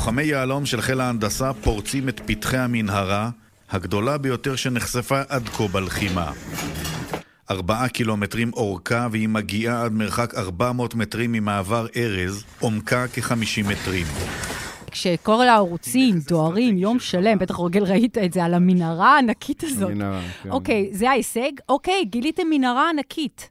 לוחמי 0.01 0.23
יהלום 0.23 0.65
של 0.65 0.81
חיל 0.81 1.01
ההנדסה 1.01 1.53
פורצים 1.53 2.09
את 2.09 2.21
פתחי 2.25 2.57
המנהרה, 2.57 3.29
הגדולה 3.71 4.17
ביותר 4.17 4.55
שנחשפה 4.55 5.21
עד 5.29 5.49
כה 5.49 5.67
בלחימה. 5.67 6.31
ארבעה 7.51 7.89
קילומטרים 7.89 8.51
אורכה 8.53 9.07
והיא 9.11 9.29
מגיעה 9.29 9.83
עד 9.83 9.93
מרחק 9.93 10.35
400 10.35 10.95
מטרים 10.95 11.31
ממעבר 11.31 11.87
ארז, 11.95 12.43
עומקה 12.59 13.05
כ-50 13.13 13.69
מטרים. 13.69 14.05
כשכל 14.91 15.47
הערוצים 15.47 16.19
דוהרים 16.27 16.77
יום 16.77 16.99
שלם, 16.99 17.39
בטח 17.39 17.55
רוגל 17.55 17.83
ראית 17.83 18.17
את 18.17 18.33
זה, 18.33 18.45
על 18.45 18.53
המנהרה 18.53 19.15
הענקית 19.15 19.63
הזאת. 19.63 19.91
המנהרה, 19.91 20.21
כן. 20.43 20.51
אוקיי, 20.51 20.89
זה 20.91 21.09
ההישג? 21.09 21.51
אוקיי, 21.69 22.05
גיליתם 22.05 22.47
מנהרה 22.49 22.89
ענקית. 22.89 23.49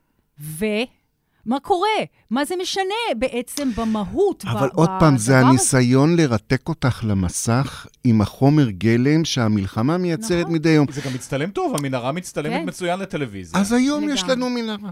ומה 1.50 1.60
קורה? 1.60 1.88
מה 2.30 2.44
זה 2.44 2.54
משנה 2.62 2.84
בעצם 3.18 3.70
במהות? 3.76 4.44
אבל 4.44 4.68
ב- 4.68 4.70
עוד 4.74 4.90
פעם, 5.00 5.16
זה 5.16 5.38
הזה? 5.38 5.46
הניסיון 5.46 6.16
לרתק 6.16 6.68
אותך 6.68 7.04
למסך 7.06 7.86
עם 8.04 8.20
החומר 8.20 8.70
גלם 8.70 9.24
שהמלחמה 9.24 9.98
מייצרת 9.98 10.40
נכון. 10.40 10.54
מדי 10.54 10.68
יום. 10.68 10.86
זה 10.90 11.00
גם 11.00 11.14
מצטלם 11.14 11.50
טוב, 11.50 11.76
המנהרה 11.76 12.12
מצטלמת 12.12 12.52
כן. 12.52 12.68
מצוין 12.68 13.00
לטלוויזיה. 13.00 13.60
אז 13.60 13.72
היום 13.72 14.08
יש. 14.08 14.24
לנו 14.24 14.50
מנהרה. 14.50 14.90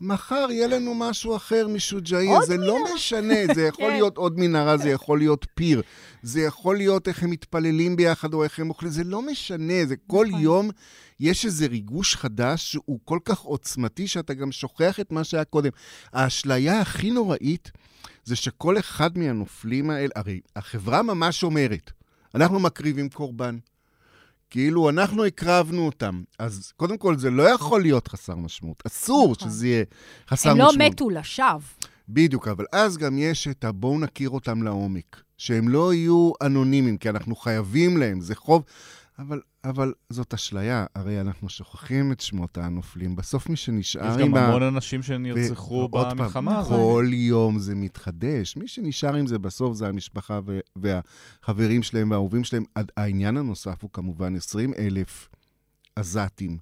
מחר 0.00 0.46
יהיה 0.50 0.66
לנו 0.66 0.94
משהו 0.94 1.36
אחר 1.36 1.68
משוג'איה, 1.68 2.36
עוד 2.36 2.44
זה 2.46 2.56
לא 2.56 2.76
משנה, 2.94 3.54
זה 3.54 3.62
יכול 3.68 3.84
כן. 3.84 3.92
להיות 3.92 4.16
עוד 4.16 4.38
מנהרה, 4.38 4.76
זה 4.76 4.90
יכול 4.90 5.18
להיות 5.18 5.46
פיר, 5.54 5.82
זה 6.22 6.40
יכול 6.40 6.76
להיות 6.76 7.08
איך 7.08 7.22
הם 7.22 7.30
מתפללים 7.30 7.96
ביחד 7.96 8.34
או 8.34 8.44
איך 8.44 8.58
הם 8.58 8.68
אוכלים, 8.68 8.92
זה 8.92 9.04
לא 9.04 9.22
משנה, 9.22 9.86
זה 9.86 9.94
כל 10.06 10.26
נכון. 10.28 10.40
יום 10.40 10.70
יש 11.20 11.44
איזה 11.44 11.66
ריגוש 11.66 12.16
חדש 12.16 12.72
שהוא 12.72 12.98
כל 13.04 13.18
כך 13.24 13.40
עוצמתי 13.40 14.06
שאתה 14.06 14.34
גם 14.34 14.52
שוכח 14.52 15.00
את 15.00 15.12
מה 15.12 15.24
שהיה 15.24 15.44
קודם. 15.44 15.70
האשליה 16.12 16.80
הכי 16.80 17.10
נוראית 17.10 17.70
זה 18.24 18.36
שכל 18.36 18.78
אחד 18.78 19.18
מהנופלים 19.18 19.90
האלה, 19.90 20.10
הרי 20.16 20.40
החברה 20.56 21.02
ממש 21.02 21.42
אומרת, 21.42 21.90
אנחנו 22.34 22.60
מקריבים 22.60 23.08
קורבן. 23.08 23.58
כאילו, 24.50 24.88
אנחנו 24.88 25.24
הקרבנו 25.24 25.86
אותם. 25.86 26.22
אז 26.38 26.72
קודם 26.76 26.98
כל, 26.98 27.18
זה 27.18 27.30
לא 27.30 27.42
יכול 27.42 27.82
להיות 27.82 28.08
חסר 28.08 28.36
משמעות. 28.36 28.82
אסור 28.86 29.32
נכון. 29.32 29.48
שזה 29.48 29.66
יהיה 29.66 29.84
חסר 30.30 30.50
הם 30.50 30.56
משמעות. 30.56 30.76
לא 30.76 30.86
מתו 30.86 31.10
לשווא. 31.10 31.60
בדיוק, 32.08 32.48
אבל 32.48 32.64
אז 32.72 32.96
גם 32.96 33.18
יש 33.18 33.48
את 33.48 33.64
הבואו 33.64 33.98
נכיר 33.98 34.30
אותם 34.30 34.62
לעומק. 34.62 35.22
שהם 35.38 35.68
לא 35.68 35.94
יהיו 35.94 36.32
אנונימיים, 36.42 36.96
כי 36.96 37.08
אנחנו 37.08 37.36
חייבים 37.36 37.96
להם, 37.96 38.20
זה 38.20 38.34
חוב. 38.34 38.62
אבל, 39.18 39.40
אבל 39.64 39.92
זאת 40.10 40.34
אשליה, 40.34 40.86
הרי 40.94 41.20
אנחנו 41.20 41.48
שוכחים 41.48 42.12
את 42.12 42.20
שמות 42.20 42.58
הנופלים. 42.58 43.16
בסוף 43.16 43.48
מי 43.48 43.56
שנשאר 43.56 44.14
יש 44.14 44.26
עם 44.26 44.28
גם 44.28 44.36
ה... 44.36 44.46
המון 44.46 44.62
אנשים 44.62 45.02
שנרצחו 45.02 45.88
פעם, 45.92 46.18
במלחמה 46.18 46.58
הזאת. 46.58 46.72
כל 46.72 47.06
יום 47.12 47.58
זה 47.58 47.74
מתחדש. 47.74 48.56
מי 48.56 48.68
שנשאר 48.68 49.14
עם 49.14 49.26
זה 49.26 49.38
בסוף 49.38 49.76
זה 49.76 49.88
המשפחה 49.88 50.40
ו- 50.46 50.60
והחברים 50.76 51.82
שלהם 51.82 52.10
והאהובים 52.10 52.44
שלהם. 52.44 52.64
העניין 52.96 53.36
הנוסף 53.36 53.82
הוא 53.82 53.90
כמובן 53.92 54.36
20 54.36 54.74
אלף 54.78 55.28
עזתים, 55.96 56.58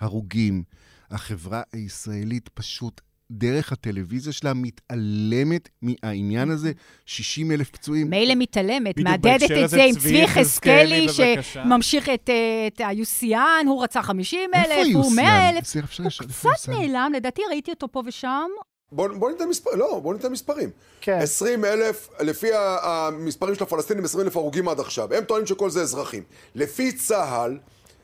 הרוגים. 0.00 0.62
החברה 1.10 1.62
הישראלית 1.72 2.48
פשוט, 2.48 3.00
דרך 3.30 3.72
הטלוויזיה 3.72 4.32
שלה, 4.32 4.52
מתעלמת 4.54 5.68
מהעניין 5.82 6.50
הזה. 6.50 6.72
60 7.06 7.52
אלף 7.52 7.70
פצועים. 7.70 8.10
מילא 8.10 8.34
מתעלמת, 8.34 8.98
מהדהדת 8.98 9.50
את 9.64 9.70
זה 9.70 9.82
עם 9.82 9.94
צבי 9.94 10.18
יחזקאלי. 10.18 11.06
שממשיך 11.42 12.08
את, 12.08 12.30
אה, 12.30 12.66
את 12.66 12.80
היוסיאן, 12.84 13.64
הוא 13.66 13.82
רצה 13.82 14.02
50 14.02 14.50
איפה 14.54 14.74
אלף, 14.74 14.94
הוא 14.94 15.12
100 15.12 15.52
יוסיאן? 15.56 15.82
אלף. 15.82 16.00
הוא 16.44 16.52
קצת? 16.54 16.68
נעלם, 16.68 17.12
לדעתי 17.16 17.42
ראיתי 17.50 17.70
אותו 17.70 17.92
פה 17.92 18.02
ושם. 18.06 18.48
בוא, 18.92 19.08
בוא 19.08 19.30
ניתן 19.30 19.48
מספרים, 19.48 19.78
לא, 19.78 20.00
בוא 20.02 20.14
ניתן 20.14 20.32
מספרים. 20.32 20.70
כן. 21.00 21.18
20 21.22 21.64
אלף, 21.64 22.08
לפי 22.20 22.48
המספרים 22.82 23.54
של 23.54 23.62
הפלסטינים, 23.62 24.04
20 24.04 24.26
אלף 24.26 24.36
הרוגים 24.36 24.68
עד 24.68 24.80
עכשיו. 24.80 25.14
הם 25.14 25.24
טוענים 25.24 25.46
שכל 25.46 25.70
זה 25.70 25.82
אזרחים. 25.82 26.22
לפי 26.54 26.92
צה"ל, 26.92 27.58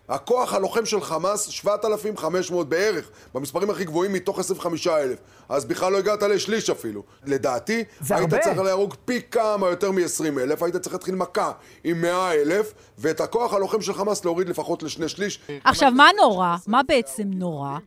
הכוח 0.08 0.54
הלוחם 0.54 0.84
של 0.84 1.00
חמאס, 1.00 1.46
7,500 1.48 2.68
בערך, 2.68 3.10
במספרים 3.34 3.70
הכי 3.70 3.84
גבוהים 3.84 4.12
מתוך 4.12 4.38
25,000. 4.38 5.18
אז 5.48 5.64
בכלל 5.64 5.92
לא 5.92 5.98
הגעת 5.98 6.22
לשליש 6.22 6.70
אפילו. 6.70 7.02
לדעתי, 7.24 7.84
זה 8.00 8.16
היית 8.16 8.32
הרבה. 8.32 8.44
צריך 8.44 8.58
להרוג 8.58 8.94
פי 9.04 9.20
כמה 9.30 9.68
יותר 9.68 9.90
מ-20 9.90 10.40
אלף, 10.40 10.62
היית 10.62 10.76
צריך 10.76 10.94
להתחיל 10.94 11.14
מכה 11.14 11.52
עם 11.84 12.00
100 12.00 12.32
אלף, 12.32 12.72
ואת 12.98 13.20
הכוח 13.20 13.54
הלוחם 13.54 13.80
של 13.80 13.94
חמאס 13.94 14.24
להוריד 14.24 14.48
לפחות 14.48 14.82
לשני 14.82 15.08
שליש. 15.08 15.40
עכשיו, 15.64 15.90
מה 15.90 16.08
נורא? 16.18 16.56
מה 16.66 16.80
בעצם 16.88 17.24
נורא? 17.26 17.78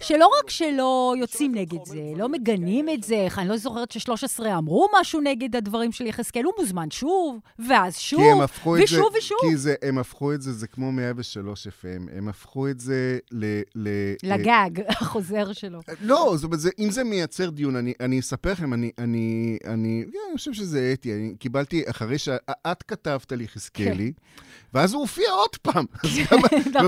שלא 0.00 0.30
רק 0.38 0.50
שלא 0.50 1.14
יוצאים 1.18 1.54
נגד 1.54 1.84
זה, 1.84 2.02
לא 2.16 2.28
מגנים 2.28 2.88
את 2.88 3.02
זה, 3.02 3.28
אני 3.38 3.48
לא 3.48 3.56
זוכרת 3.56 3.92
ש-13 3.92 4.46
אמרו 4.58 4.88
משהו 5.00 5.20
נגד 5.20 5.56
הדברים 5.56 5.92
של 5.92 6.06
יחזקאל, 6.06 6.44
הוא 6.44 6.52
מוזמן 6.58 6.90
שוב, 6.90 7.38
ואז 7.58 7.98
שוב, 7.98 8.42
את 8.42 8.48
זה, 8.66 8.82
ושוב 8.82 9.12
ושוב. 9.18 9.38
כי 9.40 9.56
זה, 9.56 9.74
הם 9.82 9.98
הפכו 9.98 10.32
את 10.32 10.42
זה, 10.42 10.52
זה 10.52 10.66
כמו 10.66 10.92
103 10.92 11.66
FM, 11.66 12.16
הם 12.16 12.28
הפכו 12.28 12.68
את 12.68 12.80
זה 12.80 13.18
ל... 13.32 13.60
ל 13.74 13.88
לגג, 14.22 14.70
החוזר 15.00 15.52
שלו. 15.52 15.80
לא, 16.00 16.32
זאת 16.36 16.44
אומרת, 16.44 16.60
אם 16.78 16.90
זה 16.90 17.04
מייצר 17.04 17.50
דיון, 17.50 17.76
אני, 17.76 17.92
אני 18.00 18.20
אספר 18.20 18.52
לכם, 18.52 18.74
אני, 18.74 18.90
אני, 18.98 19.58
אני, 19.64 20.04
כן, 20.12 20.18
אני 20.28 20.36
חושב 20.36 20.52
שזה 20.52 20.90
אתי, 20.94 21.12
אני 21.14 21.34
קיבלתי, 21.38 21.82
אחרי 21.90 22.18
שאת 22.18 22.82
כתבת 22.82 23.32
לי 23.32 23.48
חזקאלי, 23.48 24.12
ואז 24.74 24.92
הוא 24.92 25.00
הופיע 25.00 25.30
עוד 25.30 25.56
פעם. 25.62 25.84
נכון. 25.94 26.38
נכון. 26.38 26.58
זה 26.70 26.78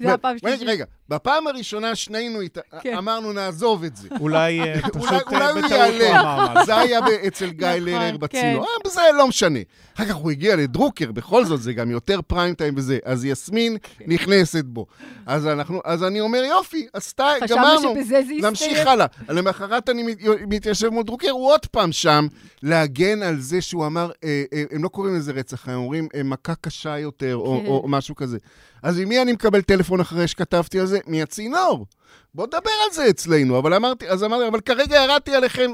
היה 0.00 0.16
פעם 0.18 0.38
שלישית. 0.38 0.62
רגע, 0.68 0.84
בפעם 1.08 1.46
הראשונה 1.46 1.94
שנינו 1.94 2.38
כן. 2.80 2.96
אמרנו, 2.96 3.32
נעזוב 3.32 3.84
את 3.84 3.96
זה. 3.96 4.08
אולי 4.20 4.60
אה, 4.60 4.80
פשוט 4.92 5.12
אה, 5.12 5.18
בטעות 5.54 5.70
יעלה. 5.70 6.20
הוא 6.20 6.30
אמר. 6.30 6.64
זה 6.66 6.76
היה 6.76 7.00
אצל 7.26 7.50
גיא 7.50 7.66
נכון, 7.68 7.82
לרר 7.84 8.10
כן. 8.10 8.16
בצינור. 8.18 8.66
אה, 8.84 8.90
זה 8.90 9.00
לא 9.18 9.28
משנה. 9.28 9.58
אחר 9.96 10.04
כך 10.04 10.14
הוא 10.14 10.30
הגיע 10.30 10.56
לדרוקר, 10.56 11.12
בכל 11.12 11.44
זאת, 11.44 11.62
זה 11.62 11.72
גם 11.72 11.90
יותר 11.90 12.20
פריים 12.22 12.54
טיים 12.54 12.74
וזה. 12.76 12.98
אז 13.04 13.24
יסמין 13.24 13.76
כן. 13.82 14.04
נכנסת 14.06 14.64
בו. 14.64 14.86
אז, 15.26 16.02
אני 16.04 16.20
אומר, 16.20 16.38
יופי, 16.44 16.86
אז 16.94 17.14
די, 17.16 17.22
חשבנו 17.44 17.60
גמרנו. 17.60 17.94
שבזה 17.94 18.08
זה 18.08 18.16
יסתיים. 18.18 18.44
נמשיך 18.44 18.86
הלאה. 18.86 19.06
למחרת 19.28 19.88
אני 19.88 20.02
מת- 20.02 20.18
מתיישב 20.48 20.88
מול 20.88 21.02
דרוקר, 21.02 21.30
הוא 21.30 21.46
עוד 21.52 21.66
פעם 21.66 21.92
שם, 21.92 22.26
להגן 22.62 23.22
על 23.22 23.40
זה 23.40 23.60
שהוא 23.60 23.86
אמר, 23.86 24.10
אה, 24.24 24.44
אה, 24.52 24.64
הם 24.70 24.84
לא 24.84 24.88
קוראים 24.88 25.14
לזה 25.16 25.32
רצח, 25.32 25.68
הם 25.68 25.74
אומרים 25.74 26.08
אה, 26.14 26.22
מכה 26.22 26.54
קשה 26.64 26.98
יותר, 26.98 27.36
או, 27.36 27.60
כן. 27.60 27.66
או, 27.66 27.80
או 27.84 27.88
משהו 27.88 28.14
כזה. 28.14 28.38
אז 28.82 28.98
ממי 28.98 29.22
אני 29.22 29.32
מקבל 29.32 29.62
טלפון 29.62 30.00
אחרי 30.00 30.28
שכתבתי 30.28 30.80
על 30.80 30.86
זה? 30.86 30.98
מהצינור. 31.06 31.86
בוא 32.34 32.46
נדבר 32.46 32.70
על 32.86 32.92
זה 32.92 33.10
אצלנו. 33.10 33.58
אבל 33.58 33.74
אמרתי, 33.74 34.08
אז 34.08 34.24
אמרתי, 34.24 34.48
אבל 34.48 34.60
כרגע 34.60 34.96
ירדתי 34.96 35.34
עליכם 35.34 35.70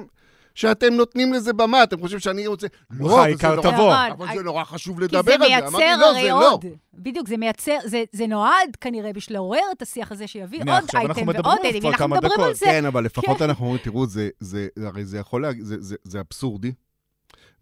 שאתם 0.54 0.92
נותנים 0.92 1.32
לזה 1.32 1.52
במה, 1.52 1.82
אתם 1.82 2.00
חושבים 2.00 2.20
שאני 2.20 2.46
רוצה... 2.46 2.66
לא, 2.90 3.24
אבל 3.24 3.36
זה 3.36 3.48
נורא-. 3.48 4.08
אבל 4.12 4.26
זה 4.34 4.42
נורא 4.42 4.64
חשוב 4.64 4.98
כי 4.98 5.04
לדבר 5.04 5.22
זה 5.22 5.34
על 5.34 5.40
זה. 5.40 5.46
מייצר 5.48 5.68
אמרתי, 5.68 6.00
לא, 6.00 6.06
הרי 6.06 6.22
זה 6.22 6.28
לא. 6.28 6.52
עוד. 6.52 6.64
בדיוק, 6.94 7.28
זה 7.28 7.36
מייצר, 7.36 7.76
זה, 8.12 8.26
נועד 8.26 8.76
כנראה 8.80 9.12
בשביל 9.12 9.36
לעורר 9.36 9.60
את 9.72 9.82
השיח 9.82 10.12
הזה, 10.12 10.26
שיביא 10.26 10.60
עוד 10.60 10.68
אנחנו 10.68 10.98
אייטם 10.98 11.28
ועוד 11.28 11.58
אייטם, 11.64 11.92
כמה 11.92 12.16
מדברים 12.16 12.40
על. 12.40 12.54
זה. 12.54 12.66
כן, 12.66 12.84
אבל 12.84 13.04
לפחות 13.04 13.38
כן. 13.38 13.44
אנחנו 13.44 13.64
אומרים, 13.64 13.82
תראו, 13.84 14.06
זה, 14.06 14.68
הרי 14.86 15.04
זה 15.04 15.18
יכול 15.18 15.42
להג... 15.42 15.60
זה, 15.62 15.76
זה, 15.80 15.96
זה 16.04 16.20
אבסורדי. 16.20 16.72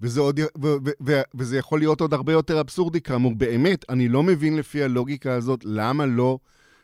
וזה, 0.01 0.21
עוד, 0.21 0.41
ו, 0.41 0.45
ו, 0.63 0.91
ו, 1.07 1.21
וזה 1.35 1.59
יכול 1.59 1.79
להיות 1.79 2.01
עוד 2.01 2.15
הרבה 2.15 2.33
יותר 2.33 2.61
אבסורדי, 2.61 3.01
כאמור. 3.01 3.35
באמת, 3.35 3.85
אני 3.89 4.09
לא 4.09 4.23
מבין 4.23 4.57
לפי 4.57 4.83
הלוגיקה 4.83 5.33
הזאת 5.33 5.61
למה 5.65 6.07
לא 6.07 6.39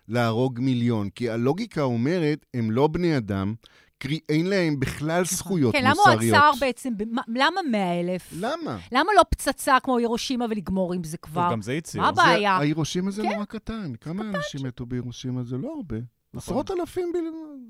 להרוג 0.08 0.60
מיליון. 0.60 1.10
כי 1.10 1.30
הלוגיקה 1.30 1.82
אומרת, 1.82 2.46
הם 2.54 2.70
לא 2.70 2.86
בני 2.86 3.16
אדם, 3.16 3.54
קרי, 3.98 4.20
אין 4.28 4.46
להם 4.46 4.80
בכלל 4.80 5.24
זכויות 5.24 5.72
כן, 5.72 5.84
למה 5.84 5.90
הוא 5.90 6.12
מוסריות. 6.14 6.36
עצר 6.36 6.50
בעצם, 6.60 6.92
למה 7.28 7.60
100 7.70 8.00
אלף? 8.00 8.32
למה? 8.38 8.78
למה 8.92 9.12
לא 9.16 9.22
פצצה 9.30 9.76
כמו 9.82 9.98
הירושימה 9.98 10.44
ולגמור 10.50 10.94
עם 10.94 11.04
זה 11.04 11.16
כבר? 11.16 11.48
גם 11.52 11.62
זה 11.62 11.72
הצהיר. 11.72 12.02
מה 12.02 12.08
הבעיה? 12.08 12.56
זה, 12.58 12.64
הירושימה 12.64 13.10
זה 13.10 13.22
כן. 13.22 13.32
נורא 13.32 13.44
קטן. 13.44 13.92
כמה 14.00 14.22
אנשים 14.22 14.66
מתו 14.66 14.86
בירושימה? 14.86 15.42
זה 15.42 15.56
לא 15.56 15.74
הרבה. 15.76 15.96
עשרות 16.36 16.70
אלפים. 16.70 17.12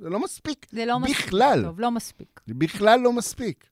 זה 0.00 0.10
לא 0.10 0.20
מספיק. 0.20 0.66
זה 0.70 0.84
לא 0.84 1.00
מספיק. 1.00 1.26
בכלל. 1.26 1.62
טוב, 1.64 1.80
לא 1.80 1.90
מספיק. 1.90 2.40
בכלל 2.48 3.00
לא 3.00 3.12
מספיק. 3.12 3.64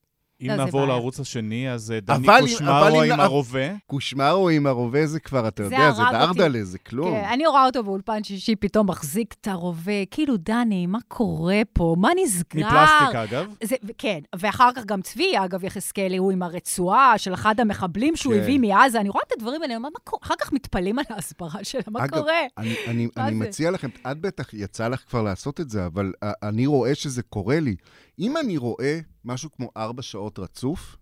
אם 0.42 0.48
לא, 0.48 0.56
נעבור. 0.56 0.86
לערוץ 0.86 1.20
השני, 1.20 1.70
אז 1.70 1.90
אה, 1.92 2.00
דני 2.00 2.26
קושמרו 2.40 3.02
אם- 3.02 3.12
עם 3.12 3.20
הרובה. 3.20 3.68
קושמרו 3.86 4.48
עם 4.48 4.66
הרובה 4.66 5.06
זה 5.06 5.20
כבר, 5.20 5.48
אתה 5.48 5.68
זה 5.68 5.74
יודע, 5.74 5.92
זה. 5.92 6.02
דרדלה, 6.12 6.64
זה 6.64 6.78
כלום. 6.78 7.10
כן, 7.10 7.24
אני 7.32 7.46
רואה 7.46 7.66
אותו 7.66 7.82
באולפן 7.84 8.24
שישי, 8.24 8.56
פתאום 8.56 8.90
מחזיק 8.90 9.34
את 9.40 9.48
הרובה. 9.48 10.04
כאילו, 10.10 10.36
דני, 10.36 10.86
מה 10.86 10.98
קורה 11.08 11.60
פה? 11.72 11.94
מה 11.98 12.08
נסגר? 12.24 12.66
מפלסטיק, 12.66 13.14
אגב. 13.14 13.54
זה, 13.62 13.76
כן, 13.98 14.18
ואחר 14.36 14.70
כך 14.76 14.84
גם 14.84 15.02
צבי, 15.02 15.32
אגב, 15.44 15.64
יחזקאלי, 15.64 16.16
הוא 16.16 16.32
עם 16.32 16.42
הרצועה 16.42 17.18
של 17.18 17.34
אחד 17.34 17.60
המחבלים 17.60 18.16
שהוא 18.16 18.34
כן. 18.34 18.40
הביא 18.40 18.58
מעזה. 18.58 19.00
אני 19.00 19.08
רואה 19.08 19.22
את 19.26 19.32
הדברים 19.32 19.62
האלה? 19.62 19.74
אחר 20.22 20.34
כך 20.40 20.52
מתפלאים 20.52 20.98
על 20.98 21.04
ההסברה 21.10 21.64
שלה, 21.64 21.82
מה 21.88 22.08
קורה? 22.08 22.32
אני? 22.58 23.34
מציע 23.34 23.70
לכם, 23.70 23.88
את 24.10 24.20
בטח, 24.20 24.54
יצא 24.54 24.88
לך 24.88 25.02
כבר 25.10 25.22
לעשות 25.22 25.60
את 25.60 25.70
זה, 25.70 25.86
אבל 25.86 26.12
uh, 26.24 26.28
אני 26.42 26.66
רואה 26.66 26.94
שזה 26.94 27.22
קורה 27.22 27.60
לי. 27.60 27.76
אם 28.18 28.36
אני 28.36 28.56
רואה 28.56 28.98
משהו 29.24 29.50
כמו 29.56 29.70
ארבע 29.76 30.02
שעות 30.02 30.31
רצוף, 30.38 30.96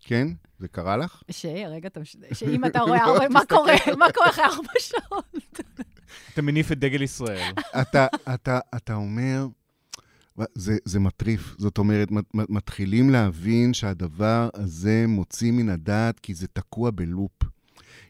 כן? 0.00 0.28
זה 0.58 0.68
קרה 0.68 0.96
לך? 0.96 1.22
ש... 1.30 1.46
רגע, 1.46 1.88
תמש- 1.88 2.16
שאם 2.34 2.64
אתה 2.64 2.80
רואה 2.80 3.04
ארבע, 3.06 3.28
מה 3.28 3.40
קורה? 3.48 3.74
מה 3.98 4.06
קורה 4.14 4.30
אחרי 4.30 4.44
ארבע 4.44 4.72
שעות? 4.78 5.36
אתה 6.32 6.42
מניף 6.42 6.72
את 6.72 6.78
דגל 6.78 7.02
ישראל. 7.02 7.52
אתה, 7.80 8.06
אתה, 8.34 8.58
אתה 8.76 8.94
אומר, 8.94 9.46
זה, 10.54 10.76
זה 10.84 11.00
מטריף. 11.00 11.54
זאת 11.58 11.78
אומרת, 11.78 12.10
מת- 12.10 12.34
מת- 12.34 12.50
מתחילים 12.50 13.10
להבין 13.10 13.74
שהדבר 13.74 14.48
הזה 14.54 15.04
מוציא 15.08 15.52
מן 15.52 15.68
הדעת 15.68 16.20
כי 16.20 16.34
זה 16.34 16.46
תקוע 16.52 16.90
בלופ. 16.90 17.32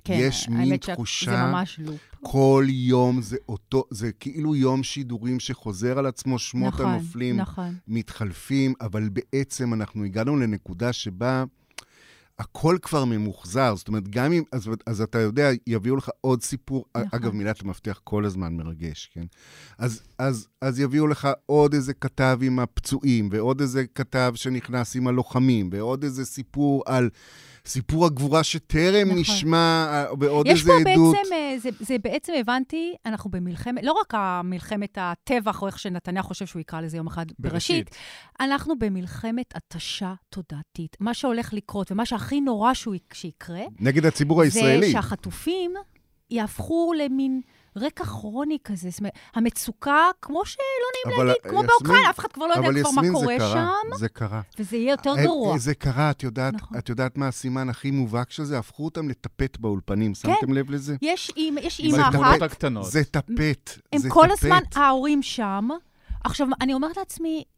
כן, 0.05 0.19
יש 0.21 0.49
מין 0.49 0.61
האמת 0.61 0.83
שה- 0.83 0.95
תחושה... 0.95 1.31
זה 1.31 1.37
ממש 1.37 1.81
לופ. 1.83 2.01
כל 2.23 2.67
יום 2.69 3.23
זה 3.23 3.37
אותו, 3.49 3.85
זה 3.91 4.13
כאילו 4.13 4.57
יום 4.57 4.83
שידורים 4.83 5.41
שחוזר 5.41 5.99
על 5.99 6.07
עצמו, 6.07 6.39
שמות 6.39 6.75
נכון, 6.75 6.87
הנופלים 6.87 7.37
נכון. 7.37 7.75
מתחלפים, 7.89 8.75
אבל 8.81 9.09
בעצם 9.09 9.75
אנחנו 9.75 10.05
הגענו 10.05 10.37
לנקודה 10.37 10.93
שבה 10.93 11.45
הכל 12.39 12.77
כבר 12.83 13.05
ממוחזר. 13.05 13.75
זאת 13.77 13.89
אומרת, 13.89 14.09
גם 14.09 14.33
אם... 14.33 14.43
אז, 14.53 14.71
אז 14.87 15.01
אתה 15.01 15.19
יודע, 15.19 15.51
יביאו 15.67 15.97
לך 15.97 16.11
עוד 16.21 16.43
סיפור. 16.43 16.85
נכון. 16.97 17.09
אגב, 17.13 17.35
מילת 17.35 17.61
המפתח 17.63 18.01
כל 18.05 18.25
הזמן 18.25 18.57
מרגש, 18.57 19.11
כן? 19.15 19.25
אז, 19.79 20.03
אז, 20.19 20.49
אז 20.61 20.81
יביאו 20.81 21.07
לך 21.07 21.29
עוד 21.47 21.75
איזה 21.75 21.95
כתב 21.95 22.39
עם 22.43 22.59
הפצועים, 22.59 23.29
ועוד 23.33 23.61
איזה 23.61 23.85
כתב 23.95 24.33
שנכנס 24.35 24.97
עם 24.97 25.07
הלוחמים, 25.07 25.69
ועוד 25.73 26.05
איזה 26.05 26.25
סיפור 26.25 26.83
על... 26.87 27.11
סיפור 27.67 28.07
הגבורה 28.07 28.43
שטרם 28.45 29.09
נכון. 29.09 29.19
נשמע, 29.21 29.87
אה, 29.91 30.15
ועוד 30.21 30.47
יש 30.47 30.53
איזה 30.61 30.71
פה 30.85 30.91
עדות. 30.91 31.15
בעצם, 31.17 31.33
אה, 31.35 31.55
זה, 31.59 31.71
זה 31.81 31.97
בעצם 32.03 32.33
הבנתי, 32.41 32.95
אנחנו 33.07 33.31
במלחמת, 33.31 33.85
לא 33.85 33.93
רק 34.01 34.15
המלחמת 34.17 34.99
הטבח, 35.01 35.63
או 35.63 35.67
איך 35.67 35.79
שנתניה 35.79 36.23
חושב 36.23 36.47
שהוא 36.47 36.61
יקרא 36.61 36.81
לזה 36.81 36.97
יום 36.97 37.07
אחד 37.07 37.27
בראשית, 37.39 37.91
אנחנו 38.41 38.79
במלחמת 38.79 39.55
התשה 39.57 40.15
תודעתית. 40.31 40.97
מה 41.01 41.15
שהולך 41.15 41.53
לקרות, 41.53 41.93
ומה 41.93 42.07
שהכי 42.07 42.41
נורא 42.41 42.75
שהוא, 42.75 42.95
יק- 42.95 43.15
שיקרה, 43.15 43.63
נגד 43.81 44.07
הציבור 44.07 44.43
הישראלי. 44.43 44.87
זה 44.87 44.93
שהחטופים 44.93 45.75
יהפכו 46.31 46.93
למין 46.99 47.41
רקע 47.77 48.05
כרוני 48.05 48.59
כזה. 48.65 48.91
זאת 48.91 48.99
אומרת, 49.01 49.13
המצוקה, 49.35 49.97
כמו 50.23 50.45
שלא 50.45 50.63
נעים 51.05 51.17
אבל, 51.19 51.27
להגיד, 51.27 51.43
כמו 51.43 51.53
יסמין- 51.53 51.67
באוקראינה, 51.67 52.11
אף 52.11 52.19
אחד 52.19 52.33
כבר 52.33 52.47
לא 52.47 52.55
יודע 52.55 52.81
כבר 52.83 52.91
מה 52.91 53.03
קורה 53.13 53.39
קרה, 53.39 53.53
שם, 53.53 53.97
זה 53.99 54.09
קרה. 54.09 54.41
וזה 54.59 54.77
יהיה 54.77 54.91
יותר 54.91 55.11
אה, 55.19 55.23
גרוע. 55.25 55.59
זה 55.59 55.75
קרה, 55.75 56.11
את 56.11 56.23
יודעת, 56.23 56.55
נכון. 56.55 56.79
את 56.79 56.89
יודעת 56.89 57.19
מה 57.19 57.29
הסימן 57.29 57.69
הכי 57.69 57.91
מובהק 57.91 58.31
של 58.31 58.45
זה? 58.45 58.59
הפכו 58.59 58.85
אותם 58.85 59.09
לטפט 59.09 59.59
באולפנים, 59.59 60.13
כן. 60.23 60.33
שמתם 60.41 60.53
לב 60.53 60.71
לזה? 60.71 60.97
יש 61.03 61.33
אימא 61.37 61.61
יש 61.61 61.77
זה 61.81 61.83
אימא 61.83 62.11
טפט, 62.11 62.63
אחת, 62.63 62.65
זה 62.83 63.05
טפט, 63.05 63.79
הם 63.93 63.99
זה 63.99 64.11
כל 64.11 64.27
טפט. 64.37 64.45
הזמן, 64.45 64.61
ההורים 64.75 65.23
שם. 65.23 65.69
עכשיו, 66.25 66.47
אני 66.61 66.75
אומרת 66.75 66.97
לעצמי, 66.97 67.37
אה, 67.39 67.52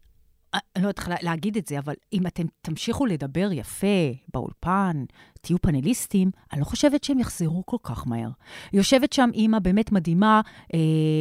אני 0.54 0.82
לא 0.84 0.88
יודעת 0.88 0.98
איך 0.98 1.08
לה- 1.08 1.16
להגיד 1.22 1.56
את 1.56 1.66
זה, 1.66 1.78
אבל 1.78 1.94
אם 2.12 2.26
אתם 2.26 2.42
תמשיכו 2.62 3.06
לדבר 3.06 3.48
יפה 3.52 3.86
באולפן, 4.32 5.04
תהיו 5.40 5.58
פאנליסטים, 5.62 6.30
אני 6.52 6.60
לא 6.60 6.64
חושבת 6.64 7.04
שהם 7.04 7.18
יחזרו 7.18 7.66
כל 7.66 7.76
כך 7.82 8.06
מהר. 8.06 8.28
יושבת 8.72 9.12
שם 9.12 9.30
אימא 9.34 9.58
באמת 9.58 9.92
מדהימה, 9.92 10.40
אה, 10.74 10.78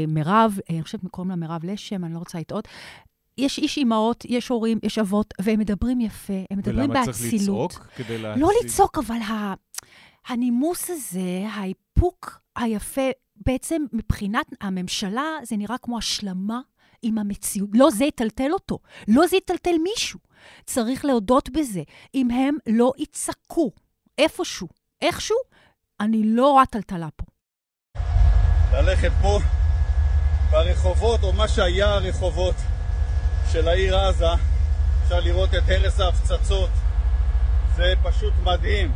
מירב, 0.08 0.58
אה, 0.70 0.76
אני 0.76 0.84
חושבת 0.84 1.02
שקוראים 1.06 1.30
לה 1.30 1.36
מירב 1.36 1.66
לשם, 1.66 2.06
אני 2.06 2.14
לא 2.14 2.20
רוצה 2.20 2.40
לטעות. 2.40 2.68
יש 3.38 3.58
איש 3.60 3.78
אימהות, 3.78 4.26
יש 4.28 4.48
הורים, 4.50 4.80
יש 4.84 4.98
אבות, 5.00 5.34
והם 5.42 5.60
מדברים 5.60 6.02
יפה, 6.02 6.34
הם 6.52 6.58
מדברים 6.58 6.90
ולמה 6.90 7.06
צריך 7.06 7.22
באצילות. 7.22 7.72
לצעוק 7.74 7.88
כדי 7.96 8.18
להציג? 8.18 8.42
לא 8.44 8.50
לצעוק, 8.64 8.98
אבל 8.98 9.16
ה... 9.22 9.54
הנימוס 10.28 10.90
הזה, 10.90 11.46
האיפוק 11.50 12.40
היפה, 12.56 13.02
בעצם 13.46 13.82
מבחינת 13.94 14.46
הממשלה, 14.62 15.24
זה 15.44 15.58
נראה 15.58 15.78
כמו 15.78 15.98
השלמה 15.98 16.60
עם 17.04 17.18
המציאות. 17.18 17.70
לא 17.74 17.92
זה 17.92 18.06
יטלטל 18.06 18.52
אותו, 18.54 18.80
לא 19.08 19.28
זה 19.28 19.38
יטלטל 19.38 19.76
מישהו. 19.84 20.20
צריך 20.66 21.06
להודות 21.06 21.50
בזה. 21.50 21.82
אם 22.16 22.32
הם 22.32 22.58
לא 22.68 22.92
יצעקו 22.98 23.72
איפשהו, 24.18 24.68
איכשהו, 25.02 25.38
אני 26.00 26.22
לא 26.24 26.52
רואה 26.52 26.66
טלטלה 26.66 27.08
פה. 27.16 27.26
ללכת 28.74 29.12
פה 29.22 29.40
ברחובות, 30.52 31.24
או 31.24 31.34
מה 31.34 31.48
שהיה 31.48 31.94
הרחובות 31.94 32.56
של 33.52 33.68
העיר 33.68 33.98
עזה, 33.98 34.26
אפשר 35.04 35.20
לראות 35.20 35.50
את 35.50 35.64
הרס 35.68 36.00
ההפצצות. 36.00 36.70
זה 37.76 37.94
פשוט 38.04 38.34
מדהים. 38.44 38.92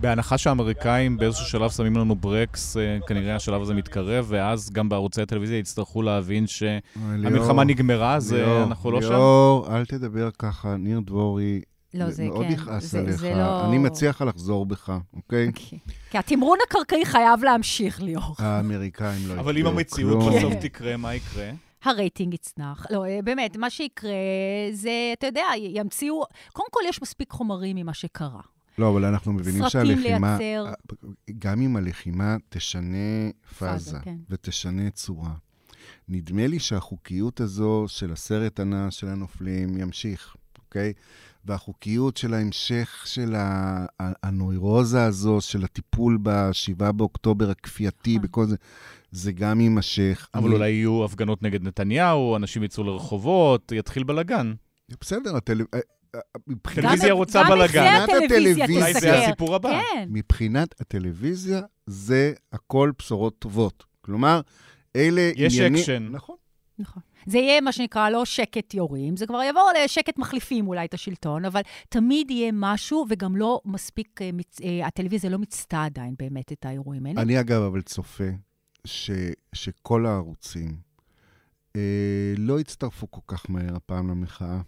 בהנחה 0.00 0.38
שהאמריקאים 0.38 1.16
באיזשהו 1.16 1.46
שלב 1.46 1.70
שמים 1.70 1.96
לנו 1.96 2.14
ברקס, 2.16 2.76
אה, 2.76 2.98
כנראה 3.06 3.36
השלב 3.36 3.62
הזה 3.62 3.74
מתקרב, 3.74 4.26
ואז 4.28 4.70
גם 4.70 4.88
בערוצי 4.88 5.22
הטלוויזיה 5.22 5.58
יצטרכו 5.58 6.02
להבין 6.02 6.46
שהמלחמה 6.46 7.64
נגמרה, 7.64 8.14
אז 8.14 8.32
אנחנו 8.66 8.90
לא 8.90 9.02
שם. 9.02 9.08
ליאור, 9.08 9.76
אל 9.76 9.84
תדבר 9.86 10.30
ככה, 10.38 10.76
ניר 10.76 11.00
דבורי. 11.00 11.60
לא, 11.94 12.10
זה 12.10 12.24
מאוד 12.24 12.46
כן, 12.46 12.52
יכעס 12.52 12.84
זה- 12.84 12.98
עליך. 13.00 13.16
זה 13.16 13.34
לא- 13.34 13.64
אני 13.68 13.78
מציע 13.78 14.10
לך 14.10 14.24
לחזור 14.26 14.66
בך, 14.66 14.92
אוקיי? 15.16 15.50
כי 16.10 16.18
התמרון 16.18 16.58
הקרקעי 16.68 17.04
חייב 17.06 17.44
להמשיך, 17.44 18.02
ליאור. 18.02 18.34
האמריקאים 18.38 19.28
לא 19.28 19.32
אבל 19.40 19.52
אם 19.52 19.58
יקראו 19.58 19.74
המציאות. 19.78 20.34
בסוף 20.34 20.54
תקרה, 20.54 20.96
מה 20.96 21.14
יקרה? 21.14 21.50
הרייטינג 21.84 22.34
יצנח. 22.34 22.86
לא, 22.90 23.04
אה, 23.04 23.18
באמת, 23.24 23.56
מה 23.56 23.70
שיקרה 23.70 24.10
זה, 24.72 24.90
אתה 25.18 25.26
יודע, 25.26 25.44
ימציאו... 25.58 26.22
קודם 26.52 26.68
כל, 26.70 26.80
יש 26.88 27.02
מספיק 27.02 27.30
חומרים 27.32 27.76
ממה 27.76 27.94
שקרה. 27.94 28.40
לא, 28.78 28.90
אבל 28.90 29.04
אנחנו 29.04 29.32
מבינים 29.32 29.62
שהלחימה, 29.68 30.38
לייצר. 30.38 30.72
גם 31.38 31.60
אם 31.62 31.76
הלחימה 31.76 32.36
תשנה 32.48 32.96
פאזה, 33.58 33.90
פאזה 33.90 33.98
כן. 34.02 34.16
ותשנה 34.30 34.90
צורה, 34.90 35.34
נדמה 36.08 36.46
לי 36.46 36.58
שהחוקיות 36.58 37.40
הזו 37.40 37.84
של 37.88 38.12
הסרט 38.12 38.60
הנע 38.60 38.90
של 38.90 39.08
הנופלים 39.08 39.76
ימשיך, 39.80 40.36
אוקיי? 40.58 40.92
והחוקיות 41.44 42.16
של 42.16 42.34
ההמשך 42.34 43.02
של 43.06 43.34
הנוירוזה 43.98 45.04
הזו, 45.04 45.40
של 45.40 45.64
הטיפול 45.64 46.18
ב-7 46.22 46.92
באוקטובר 46.92 47.50
הכפייתי, 47.50 48.18
בכל 48.18 48.46
זה, 48.46 48.56
זה 49.10 49.32
גם 49.32 49.60
יימשך. 49.60 50.28
אבל 50.34 50.46
אני- 50.46 50.54
אולי 50.54 50.70
יהיו 50.70 51.04
הפגנות 51.04 51.42
נגד 51.42 51.62
נתניהו, 51.62 52.36
אנשים 52.36 52.62
יצאו 52.62 52.84
לרחובות, 52.84 53.72
יתחיל 53.72 54.04
בלאגן. 54.04 54.54
בסדר, 55.00 55.36
הטל... 55.36 55.60
מבחינת... 56.46 56.84
הטלוויזיה 56.84 57.12
רוצה 57.12 57.42
גם 57.42 57.50
בלאגן. 57.50 58.04
את 58.04 58.10
זה 58.10 58.24
הטלוויזיה 58.24 59.00
זה. 59.00 59.24
הסיפור 59.24 59.54
הבא. 59.54 59.70
כן. 59.70 60.08
מבחינת 60.10 60.80
הטלוויזיה, 60.80 61.60
זה 61.86 62.32
הכל 62.52 62.92
בשורות 62.98 63.38
טובות. 63.38 63.84
כלומר, 64.00 64.40
אלה 64.96 65.30
יש 65.36 65.54
עניינים... 65.54 65.80
אקשן. 65.80 66.08
נכון. 66.10 66.36
נכון. 66.78 67.02
זה 67.26 67.38
יהיה 67.38 67.60
מה 67.60 67.72
שנקרא 67.72 68.10
לא 68.10 68.24
שקט 68.24 68.74
יורים, 68.74 69.16
זה 69.16 69.26
כבר 69.26 69.42
יבוא 69.42 69.62
לשקט 69.84 70.18
מחליפים 70.18 70.68
אולי 70.68 70.84
את 70.84 70.94
השלטון, 70.94 71.44
אבל 71.44 71.60
תמיד 71.88 72.30
יהיה 72.30 72.50
משהו, 72.54 73.06
וגם 73.08 73.36
לא 73.36 73.60
מספיק, 73.64 74.22
אה, 74.22 74.30
מצ... 74.32 74.60
אה, 74.60 74.86
הטלוויזיה 74.86 75.30
לא 75.30 75.38
מיצתה 75.38 75.84
עדיין 75.84 76.14
באמת 76.18 76.52
את 76.52 76.64
האירועים 76.64 77.06
האלה. 77.06 77.22
אני 77.22 77.40
אגב, 77.40 77.62
אבל 77.62 77.82
צופה 77.82 78.24
ש, 78.84 79.10
שכל 79.52 80.06
הערוצים 80.06 80.76
אה, 81.76 82.34
לא 82.36 82.60
יצטרפו 82.60 83.10
כל 83.10 83.20
כך 83.26 83.50
מהר 83.50 83.76
הפעם 83.76 84.10
למחאה, 84.10 84.60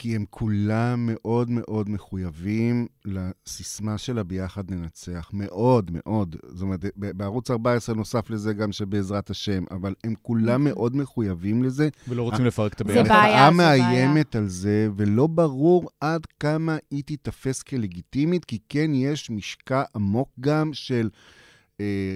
כי 0.00 0.16
הם 0.16 0.24
כולם 0.30 1.08
מאוד 1.12 1.50
מאוד 1.50 1.90
מחויבים 1.90 2.86
לסיסמה 3.04 3.98
של 3.98 4.18
הביחד 4.18 4.70
ננצח. 4.70 5.30
מאוד 5.32 5.90
מאוד. 5.94 6.36
זאת 6.48 6.62
אומרת, 6.62 6.84
בערוץ 6.96 7.50
14 7.50 7.94
נוסף 7.94 8.30
לזה 8.30 8.52
גם 8.52 8.72
שבעזרת 8.72 9.30
השם, 9.30 9.64
אבל 9.70 9.94
הם 10.04 10.14
כולם 10.22 10.64
מאוד 10.64 10.96
מחויבים 10.96 11.62
לזה. 11.62 11.88
ולא 12.08 12.22
רוצים 12.22 12.44
לפרק 12.44 12.72
את 12.72 12.86
זה 12.86 13.00
הביחד. 13.00 13.08
בעיה, 13.08 13.46
המחאה 13.46 13.76
זה 13.76 13.82
בעיה. 13.82 13.90
מאיימת 13.90 14.36
על 14.36 14.48
זה, 14.48 14.88
ולא 14.96 15.26
ברור 15.26 15.88
עד 16.00 16.26
כמה 16.40 16.76
היא 16.90 17.02
תיתפס 17.04 17.62
כלגיטימית, 17.62 18.44
כי 18.44 18.58
כן 18.68 18.90
יש 18.94 19.30
משקע 19.30 19.82
עמוק 19.94 20.28
גם 20.40 20.70
של... 20.72 21.08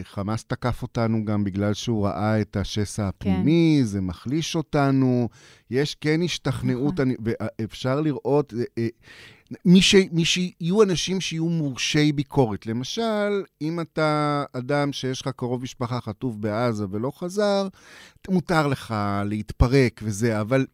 חמאס 0.03 0.45
תקף 0.45 0.83
אותנו 0.83 1.25
גם 1.25 1.45
בגלל 1.45 1.75
שהוא 1.75 2.07
ראה 2.07 2.41
את 2.41 2.57
השסע 2.57 3.09
הפנימי, 3.09 3.77
כן. 3.81 3.87
זה 3.87 4.01
מחליש 4.01 4.57
אותנו, 4.57 5.29
יש 5.71 5.95
כן 5.95 6.23
השתכנעות, 6.23 7.01
אני, 7.01 7.15
ואפשר 7.25 8.01
לראות, 8.01 8.55
אה, 8.55 8.65
אה, 8.79 8.89
מי, 9.65 9.83
ש, 9.83 9.95
מי 10.13 10.25
שיהיו 10.25 10.83
אנשים 10.83 11.21
שיהיו 11.21 11.49
מורשי 11.49 12.13
ביקורת. 12.13 12.67
למשל, 12.67 13.43
אם 13.63 13.81
אתה 13.81 14.45
אדם 14.53 14.93
שיש 14.93 15.21
לך 15.21 15.29
קרוב 15.37 15.63
משפחה 15.63 16.01
חטוף 16.01 16.37
בעזה 16.37 16.87
ולא 16.91 17.13
חזר, 17.19 17.69
מותר 18.29 18.67
לך 18.67 18.95
להתפרק 19.25 20.01
וזה, 20.05 20.41
אבל... 20.41 20.67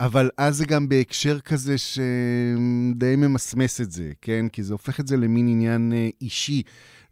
אבל 0.00 0.30
אז 0.36 0.56
זה 0.56 0.64
גם 0.66 0.88
בהקשר 0.88 1.40
כזה 1.40 1.78
שדי 1.78 3.16
ממסמס 3.16 3.80
את 3.80 3.90
זה, 3.90 4.12
כן? 4.22 4.46
כי 4.52 4.62
זה 4.62 4.74
הופך 4.74 5.00
את 5.00 5.06
זה 5.08 5.16
למין 5.16 5.48
עניין 5.48 5.92
אה, 5.92 6.08
אישי. 6.20 6.62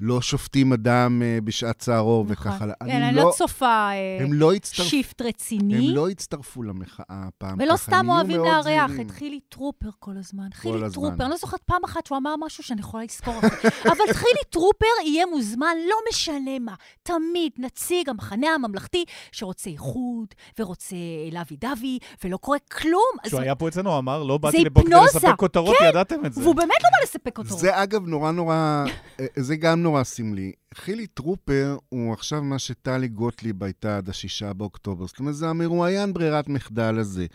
לא 0.01 0.21
שופטים 0.21 0.73
אדם 0.73 1.23
אה, 1.25 1.39
בשעת 1.45 1.79
צערו 1.79 2.25
נכון. 2.31 2.33
וכך 2.33 2.63
הלאה. 2.63 2.75
כן, 2.87 3.03
אני 3.03 3.17
לא 3.17 3.33
צופה 3.37 3.67
אה, 3.67 4.19
הם 4.21 4.33
לא 4.33 4.53
הצטרפ- 4.55 4.83
שיפט 4.83 5.23
רציני. 5.23 5.89
הם 5.89 5.95
לא 5.95 6.09
הצטרפו 6.09 6.63
למחאה 6.63 7.05
הפעם. 7.09 7.59
ולא 7.61 7.67
ככה, 7.73 7.77
סתם 7.77 8.07
אוהבים 8.09 8.41
לארח. 8.41 8.91
את 9.01 9.11
חילי 9.11 9.41
טרופר 9.49 9.89
כל 9.99 10.17
הזמן. 10.17 10.49
כל 10.51 10.57
חילי 10.59 10.75
הזמן. 10.75 10.91
טרופר, 10.91 11.23
אני 11.25 11.31
לא 11.31 11.37
זוכרת 11.37 11.63
פעם 11.63 11.85
אחת 11.85 12.07
שהוא 12.07 12.19
אמר 12.19 12.35
משהו 12.47 12.65
שאני 12.65 12.81
יכולה 12.81 13.05
לזכור. 13.05 13.39
אבל 13.93 14.13
חילי 14.13 14.41
טרופר 14.51 14.87
יהיה 15.07 15.27
מוזמן, 15.27 15.77
לא 15.91 15.97
משנה 16.11 16.59
מה. 16.59 16.75
תמיד 17.03 17.53
נציג 17.59 18.09
המחנה 18.09 18.47
הממלכתי 18.55 19.05
שרוצה 19.33 19.71
איחוד, 19.71 20.27
ורוצה 20.59 20.97
lovey 21.33 21.57
dovey, 21.57 21.99
ולא 22.25 22.37
קורה 22.37 22.59
כלום. 22.83 23.17
כשהוא 23.23 23.41
היה 23.41 23.55
פה 23.55 23.69
אצלנו, 23.69 23.91
הוא 23.91 23.99
אמר, 23.99 24.23
לא 24.23 24.39
באתי 24.39 24.65
לפה 24.65 24.83
כדי. 24.83 24.95
לספק 25.05 25.35
כותרות, 25.37 25.77
כן, 25.79 25.85
ידעתם 25.89 26.27
את 26.27 26.33
זה. 26.33 26.41
והוא 26.41 26.55
באמת 26.55 26.77
לא 26.85 26.89
בא 26.99 27.03
לספק 27.03 27.37
כותרות. 27.37 27.59
זה 27.59 27.83
אגב 27.83 28.07
נורא 28.07 28.31
נורא, 28.31 28.85
אה, 29.21 29.27
זה 29.37 29.57
גם 29.57 29.83
נורא 29.83 30.05
סמלי. 30.05 30.53
חילי 30.77 31.07
טרופר 31.07 31.77
הוא 31.89 32.13
עכשיו 32.13 32.43
מה 32.43 32.59
שטלי 32.59 33.09
גוטליב 33.09 33.65
הייתה 33.65 33.97
עד 33.97 34.09
השישה 34.09 34.53
באוקטובר. 34.53 35.07
זאת 35.07 35.19
אומרת, 35.19 35.35
זה 35.35 35.49
המרואיין 35.49 36.13
ברירת 36.13 36.49
מחדל 36.49 36.99
הזה. 36.99 37.27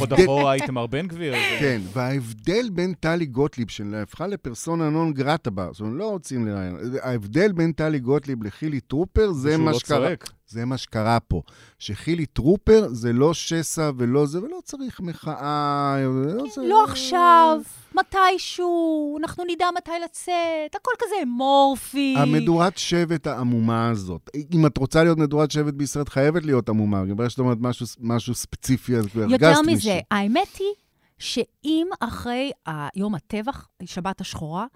עוד 0.00 0.12
אחורה 0.12 0.54
איתמר 0.54 0.86
בן 0.86 1.06
גביר. 1.08 1.34
כן, 1.60 1.80
וההבדל 1.92 2.70
בין 2.72 2.94
טלי 3.00 3.26
גוטליב, 3.26 3.68
שהפכה 3.70 4.26
לפרסונה 4.26 4.90
נון 4.90 5.12
גרטה 5.12 5.50
בה, 5.50 5.68
זאת 5.72 5.80
אומרת, 5.80 5.94
לא 5.98 6.10
רוצים 6.10 6.46
לראיין, 6.46 6.76
ההבדל 7.02 7.52
בין 7.52 7.72
טלי 7.72 7.98
גוטליב 7.98 8.42
לחילי 8.44 8.80
טרופר 8.80 9.32
זה 9.32 9.56
מה 9.56 9.70
לא 9.70 9.78
שקרה. 9.78 10.08
זה 10.46 10.64
מה 10.64 10.76
שקרה 10.78 11.20
פה. 11.20 11.42
שחילי 11.78 12.26
טרופר 12.26 12.88
זה 12.90 13.12
לא 13.12 13.34
שסע 13.34 13.90
ולא 13.96 14.26
זה, 14.26 14.42
ולא 14.42 14.58
צריך 14.64 15.00
מחאה. 15.00 15.96
לא, 16.36 16.44
זה- 16.54 16.62
לא 16.68 16.84
עכשיו, 16.84 17.60
מתישהו, 17.94 19.18
אנחנו 19.20 19.44
נדע 19.50 19.66
מתי 19.76 19.90
לצאת, 20.04 20.34
הכל 20.74 20.90
כזה 20.98 21.14
אמורפי. 21.22 22.14
המדורת 22.54 22.78
שבט 22.78 23.26
העמומה 23.26 23.88
הזאת, 23.88 24.30
אם 24.52 24.66
את 24.66 24.78
רוצה 24.78 25.02
להיות 25.04 25.18
מדורת 25.18 25.50
שבט 25.50 25.74
בישראל, 25.74 26.02
את 26.04 26.08
חייבת 26.08 26.44
להיות 26.44 26.68
עמומה. 26.68 27.04
ברגע 27.14 27.30
שאת 27.30 27.38
אומרת 27.38 27.58
משהו, 27.60 27.86
משהו 28.00 28.34
ספציפי, 28.34 28.96
אז 28.96 29.06
כבר 29.06 29.22
יותר 29.22 29.60
מישהו. 29.60 29.72
מזה, 29.72 30.00
האמת 30.10 30.56
היא 30.58 30.66
שאם 31.18 31.86
אחרי 32.00 32.50
יום 32.96 33.14
הטבח, 33.14 33.68
שבת 33.84 34.20
השחורה, 34.20 34.66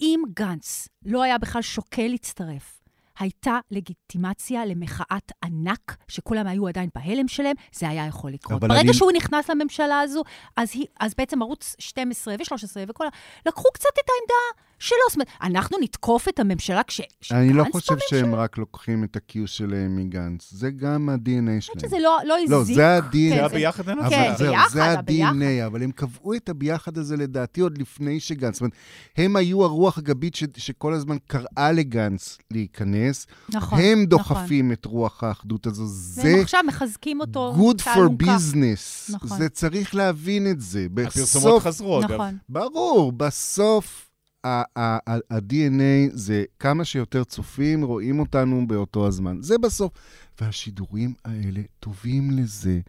אם 0.00 0.22
גנץ 0.34 0.88
לא 1.04 1.22
היה 1.22 1.38
בכלל 1.38 1.62
שוקל 1.62 2.06
להצטרף, 2.06 2.80
הייתה 3.18 3.58
לגיטימציה 3.70 4.66
למחאת 4.66 5.32
ענק, 5.44 5.96
שכולם 6.08 6.46
היו 6.46 6.68
עדיין 6.68 6.88
בהלם 6.94 7.28
שלהם, 7.28 7.56
זה 7.74 7.88
היה 7.88 8.06
יכול 8.06 8.32
לקרות. 8.32 8.60
ברגע 8.60 8.80
אני- 8.80 8.94
שהוא 8.94 9.12
נכנס 9.16 9.50
לממשלה 9.50 10.00
הזו, 10.00 10.22
אז, 10.56 10.70
היא, 10.74 10.86
אז 11.00 11.14
בעצם 11.18 11.42
ערוץ 11.42 11.76
12 11.78 12.34
ו-13 12.38 12.54
וכל 12.88 13.06
ה... 13.06 13.08
לקחו 13.46 13.68
קצת 13.74 13.88
את 13.94 14.08
העמדה 14.08 14.62
שלו. 14.78 14.98
זאת 15.08 15.16
אומרת, 15.16 15.28
אנחנו 15.42 15.76
נתקוף 15.80 16.28
את 16.28 16.38
הממשלה 16.38 16.82
כש... 16.82 17.00
אני 17.32 17.52
לא 17.52 17.64
חושב? 17.72 17.94
שהם 18.08 18.34
רק 18.34 18.58
לוקחים 18.58 19.04
את 19.04 19.16
ה-Q 19.16 19.38
שלהם 19.46 19.96
מגנץ. 19.96 20.48
זה 20.50 20.70
גם 20.70 21.08
ה-DNA 21.08 21.60
שלהם. 21.60 21.78
שזה 21.80 21.96
לא, 22.02 22.18
לא 22.26 22.34
הזיק. 22.38 22.50
לא, 22.50 22.64
זה 22.64 22.88
ה-DNA. 22.88 23.28
זה 23.28 23.34
היה 23.34 23.48
ביחד 23.48 23.88
אין 23.88 23.98
אבל 23.98 24.10
כן, 24.10 24.32
ביחד, 24.38 24.68
זה 24.72 24.84
הביחד. 24.84 25.32
ה-DNA, 25.34 25.66
אבל 25.66 25.82
הם 25.82 25.90
קבעו 25.90 26.34
את 26.34 26.48
הביחד 26.48 26.98
הזה 26.98 27.16
לדעתי 27.16 27.60
עוד 27.60 27.78
לפני 27.78 28.20
שגנץ. 28.20 28.54
זאת 28.54 28.60
אומרת, 28.60 28.72
הם 29.16 29.36
היו 29.36 29.64
הרוח 29.64 29.98
הגבית 29.98 30.34
ש- 30.34 30.44
שכל 30.56 30.94
הזמן 30.94 31.16
קראה 31.26 31.72
לגנץ 31.72 32.38
להיכנס. 32.50 33.26
נכון, 33.48 33.78
הם 33.78 33.84
נכון. 33.84 34.04
דוחפים 34.04 34.72
את 34.72 34.84
רוח 34.84 35.24
האחדות 35.24 35.66
הזו. 35.66 35.84
זה 35.86 36.22
והם 36.24 36.40
עכשיו 36.40 36.60
מחזקים 36.66 37.20
אותו. 37.20 37.54
good 37.58 37.80
for 37.82 38.22
business. 38.22 39.12
נכון. 39.14 39.38
זה 39.38 39.48
צריך 39.48 39.94
להבין 39.94 40.50
את 40.50 40.60
זה. 40.60 40.86
הפרסומות 41.06 41.62
חזרו, 41.62 42.00
אגב. 42.00 42.12
נכון. 42.12 42.38
ברור, 42.48 43.12
בסוף 43.12 44.03
ה-DNA 44.44 46.10
זה 46.12 46.44
כמה 46.58 46.84
שיותר 46.84 47.24
צופים 47.24 47.84
רואים 47.84 48.18
אותנו 48.20 48.66
באותו 48.66 49.06
הזמן. 49.06 49.36
זה 49.40 49.58
בסוף. 49.58 49.92
והשידורים 50.40 51.14
האלה 51.24 51.60
טובים 51.80 52.30
לזה, 52.30 52.80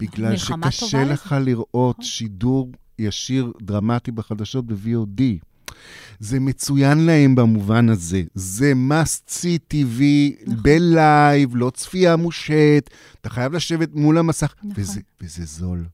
בגלל 0.00 0.36
שקשה 0.36 1.04
לך 1.04 1.36
לראות 1.40 1.96
שידור 2.00 2.72
ישיר 2.98 3.52
דרמטי 3.62 4.10
בחדשות 4.10 4.66
ב-VOD. 4.66 5.22
זה 6.20 6.40
מצוין 6.40 6.98
להם 6.98 7.34
במובן 7.34 7.88
הזה. 7.88 8.22
זה 8.34 8.72
must 8.90 9.30
see 9.30 9.74
TV 9.74 10.02
בלייב, 10.62 11.56
לא 11.56 11.70
צפייה 11.74 12.16
מושט, 12.16 12.90
אתה 13.20 13.30
חייב 13.30 13.52
לשבת 13.52 13.94
מול 13.94 14.18
המסך, 14.18 14.54
וזה, 14.76 15.00
וזה 15.20 15.44
זול. 15.44 15.84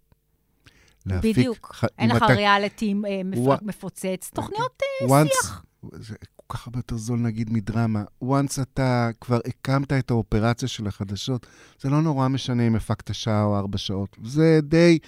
להפיק 1.06 1.38
בדיוק. 1.38 1.72
ח- 1.74 1.84
אין 1.98 2.10
לך 2.10 2.16
אתה- 2.16 2.26
ריאליטי 2.26 2.94
אה, 3.08 3.20
מפ- 3.24 3.62
מפוצץ, 3.62 4.30
תוכניות 4.34 4.82
אה, 5.02 5.22
once, 5.22 5.32
שיח. 5.42 5.64
זה 5.92 6.14
כל 6.36 6.56
כך 6.58 6.66
הרבה 6.66 6.78
יותר 6.78 6.96
זול 6.96 7.18
נגיד 7.18 7.52
מדרמה. 7.52 8.02
once 8.24 8.62
אתה 8.62 9.10
כבר 9.20 9.38
הקמת 9.46 9.92
את 9.92 10.10
האופרציה 10.10 10.68
של 10.68 10.86
החדשות, 10.86 11.46
זה 11.80 11.90
לא 11.90 12.02
נורא 12.02 12.28
משנה 12.28 12.66
אם 12.66 12.76
הפקת 12.76 13.14
שעה 13.14 13.44
או 13.44 13.58
ארבע 13.58 13.78
שעות. 13.78 14.16
זה 14.24 14.58
די, 14.62 14.98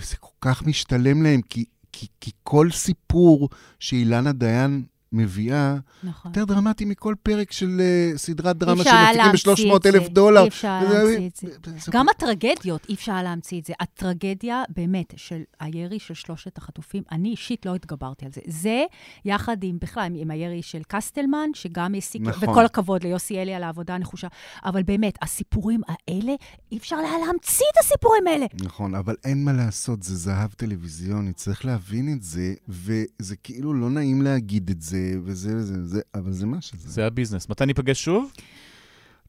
וזה 0.00 0.16
כל 0.16 0.32
כך 0.40 0.62
משתלם 0.62 1.22
להם, 1.22 1.40
כי, 1.42 1.64
כי, 1.92 2.06
כי 2.20 2.30
כל 2.42 2.70
סיפור 2.70 3.48
שאילנה 3.78 4.32
דיין 4.32 4.82
מביאה, 5.12 5.76
נכון. 6.04 6.30
יותר 6.30 6.44
דרמטי 6.44 6.84
מכל 6.84 7.14
פרק 7.22 7.52
של 7.52 7.80
uh, 8.14 8.18
סדרת 8.18 8.56
דרמה 8.56 8.84
שמפיקים 8.84 9.16
להמציא 9.16 9.52
ב-300 9.72 9.76
את 9.76 9.82
זה. 9.82 9.88
אלף 9.88 10.08
דולר. 10.08 10.42
אי 10.42 10.48
אפשר 10.48 10.80
להמציא 10.82 11.26
את 11.28 11.64
זה. 11.64 11.72
זה- 11.78 11.90
גם 11.92 12.06
הטרגדיות, 12.08 12.86
אי 12.88 12.94
אפשר 12.94 13.22
להמציא 13.22 13.60
את 13.60 13.64
זה. 13.64 13.72
הטרגדיה, 13.80 14.62
באמת, 14.76 15.12
של 15.16 15.42
הירי 15.60 15.98
של 15.98 16.14
שלושת 16.14 16.58
החטופים, 16.58 17.02
אני 17.12 17.28
אישית 17.28 17.66
לא 17.66 17.74
התגברתי 17.74 18.24
על 18.24 18.32
זה. 18.32 18.40
זה, 18.46 18.82
יחד 19.24 19.56
עם, 19.62 19.78
בכלל, 19.80 20.12
עם 20.16 20.30
הירי 20.30 20.62
של 20.62 20.82
קסטלמן, 20.88 21.48
שגם 21.54 21.94
העסיק, 21.94 22.22
נכון. 22.22 22.48
וכל 22.48 22.64
הכבוד 22.64 23.02
ליוסי 23.04 23.38
אלי 23.42 23.54
על 23.54 23.62
העבודה 23.62 23.94
הנחושה, 23.94 24.28
אבל 24.64 24.82
באמת, 24.82 25.18
הסיפורים 25.22 25.80
האלה, 25.88 26.32
אי 26.72 26.76
אפשר 26.78 26.96
היה 26.96 27.18
להמציא 27.26 27.66
את 27.72 27.84
הסיפורים 27.84 28.26
האלה. 28.26 28.46
נכון, 28.62 28.94
אבל 28.94 29.14
אין 29.24 29.44
מה 29.44 29.52
לעשות, 29.52 30.02
זה 30.02 30.16
זהב 30.16 30.50
טלוויזיוני, 30.52 31.32
צריך 31.32 31.64
להבין 31.64 32.12
את 32.16 32.22
זה, 32.22 32.54
וזה 32.68 33.36
כאילו 33.36 33.74
לא 33.74 33.90
נעים 33.90 34.22
להגיד 34.22 34.70
את 34.70 34.82
זה, 34.82 35.01
וזה 35.24 35.56
וזה, 35.56 35.84
זה, 35.84 36.00
אבל 36.14 36.32
זה 36.32 36.46
מה 36.46 36.60
שזה. 36.60 36.88
זה 36.88 37.06
הביזנס. 37.06 37.48
מתי 37.48 37.66
ניפגש 37.66 38.04
שוב? 38.04 38.32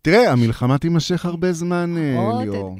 תראה, 0.01 0.31
המלחמה 0.31 0.77
תימשך 0.77 1.25
הרבה 1.25 1.53
זמן, 1.53 1.95
אה, 1.97 2.17
עוד- 2.19 2.41
ליאור. 2.43 2.77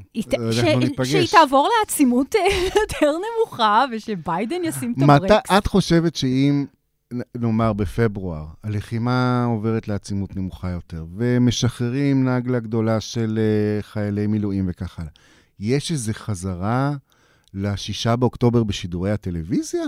ניפגש. 0.79 1.11
שהיא 1.11 1.27
תעבור 1.31 1.69
לעצימות 1.79 2.35
אה, 2.35 2.41
יותר 2.81 3.11
נמוכה, 3.17 3.85
ושביידן 3.91 4.55
ישים 4.63 4.93
את 4.97 5.03
הברקס. 5.03 5.23
מתי 5.23 5.57
את 5.57 5.67
חושבת 5.67 6.15
שאם, 6.15 6.65
נאמר 7.37 7.73
בפברואר, 7.73 8.45
הלחימה 8.63 9.45
עוברת 9.45 9.87
לעצימות 9.87 10.35
נמוכה 10.35 10.69
יותר, 10.69 11.05
ומשחררים 11.17 12.29
נגלה 12.29 12.59
גדולה 12.59 12.99
של 12.99 13.39
אה, 13.41 13.81
חיילי 13.81 14.27
מילואים 14.27 14.65
וכך 14.69 14.99
הלאה, 14.99 15.11
יש 15.59 15.91
איזו 15.91 16.11
חזרה 16.13 16.91
לשישה 17.53 18.15
באוקטובר 18.15 18.63
בשידורי 18.63 19.11
הטלוויזיה? 19.11 19.83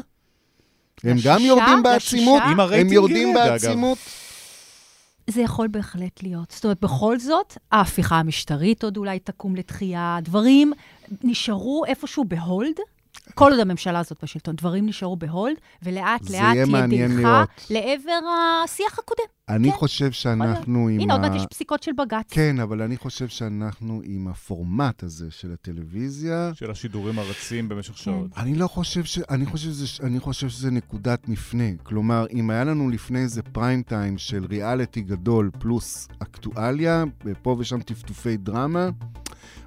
הם 1.04 1.18
גם? 1.24 1.40
יורדים 1.42 1.84
בעצימות? 1.84 2.42
הם 2.74 2.92
יורדים. 2.92 3.34
בעצימות? 3.34 3.98
זה 5.30 5.42
יכול 5.42 5.68
בהחלט 5.68 6.24
להיות. 6.24 6.52
זאת 6.52 6.64
אומרת, 6.64 6.80
בכל 6.82 7.20
זאת, 7.20 7.58
ההפיכה 7.72 8.16
המשטרית 8.16 8.84
עוד 8.84 8.98
אולי 8.98 9.20
תקום 9.20 9.56
לתחייה, 9.56 10.18
דברים 10.22 10.74
נשארו 11.24 11.84
איפשהו 11.88 12.26
ב 12.26 12.35
hold. 12.35 12.80
כל 13.34 13.52
עוד 13.52 13.60
הממשלה 13.60 14.00
הזאת 14.00 14.24
בשלטון, 14.24 14.56
דברים 14.56 14.86
נשארו 14.86 15.16
ב 15.16 15.22
hold, 15.22 15.56
ולאט 15.84 16.30
לאט 16.30 16.58
תהיה 16.70 16.88
דעיכה. 16.88 17.44
לעבר 17.70 18.20
השיח 18.64 19.00
הקודם. 19.00 19.24
אני 19.50 19.72
חושב 19.72 20.12
שאנחנו 20.12 20.88
עם 20.88 21.00
הנה, 21.00 21.14
עוד 21.14 21.24
ה... 21.24 21.30
מעט 21.30 21.36
יש 21.36 21.46
פסיקות 21.50 21.84
של 21.84 21.92
בג"ץ. 21.92 22.26
כן, 22.30 22.60
אבל 22.60 22.82
אני 22.82 22.98
חושב 22.98 23.28
שאנחנו 23.28 24.02
עם 24.04 24.28
הפורמט 24.28 25.04
הזה 25.04 25.32
של 25.32 25.52
הטלוויזיה, 25.54 26.52
של 26.54 26.72
השידורים 26.72 27.20
הרצים 27.20 27.70
במשך 27.70 27.98
שעות. 27.98 28.32
אני 28.38 28.56
לא 28.56 28.68
חושב 28.68 29.04
ש... 29.04 29.20
אני 29.30 29.46
חושב, 29.46 29.70
שזה... 29.70 30.04
אני 30.04 30.20
חושב 30.20 30.50
שזה 30.50 30.72
נקודת 30.72 31.30
מפנה. 31.30 31.64
כלומר, 31.84 32.26
אם 32.34 32.50
היה 32.50 32.64
לנו 32.64 32.90
לפני 32.90 33.20
איזה 33.20 33.42
פריים 33.42 33.84
טיים 33.84 34.18
של 34.18 34.46
ריאליטי 34.46 35.02
גדול 35.02 35.52
פלוס 35.60 36.08
אקטואליה, 36.20 37.04
ופה 37.26 37.56
ושם 37.60 37.82
טפטופי 37.82 38.38
דרמה, 38.38 38.90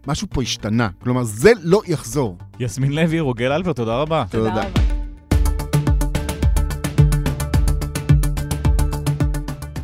משהו 0.07 0.27
פה 0.31 0.43
השתנה. 0.43 0.89
כלומר, 1.03 1.25
זה 1.25 1.51
לא 1.63 1.81
יחזור. 1.87 2.39
יסמין 2.61 2.93
לוי, 2.93 3.21
רוגל 3.21 3.53
אלפר, 3.53 3.73
תודה 3.73 3.97
רבה. 3.97 4.25
תודה. 4.31 4.65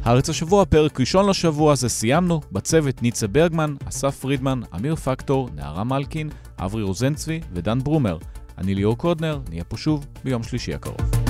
הארץ 0.05 0.29
השבוע, 0.29 0.65
פרק 0.65 1.01
ראשון 1.01 1.29
לשבוע, 1.31 1.75
זה 1.75 1.89
סיימנו. 1.89 2.41
בצוות 2.53 3.03
ניצה 3.03 3.27
ברגמן, 3.27 3.75
אסף 3.89 4.17
פרידמן, 4.21 4.61
אמיר 4.77 4.97
פקטור, 4.97 5.49
נערה 5.55 5.85
מלקין, 5.85 6.31
אברי 6.59 6.83
רוזנצבי 6.83 7.41
ודן 7.53 7.79
ברומר. 7.79 8.19
אני 8.59 8.75
ליאור 8.75 8.99
קודנר, 8.99 9.41
נהיה 9.49 9.65
פה 9.65 9.77
שוב 9.77 10.07
ביום 10.25 10.43
שלישי 10.43 10.75
הקרוב. 10.75 11.24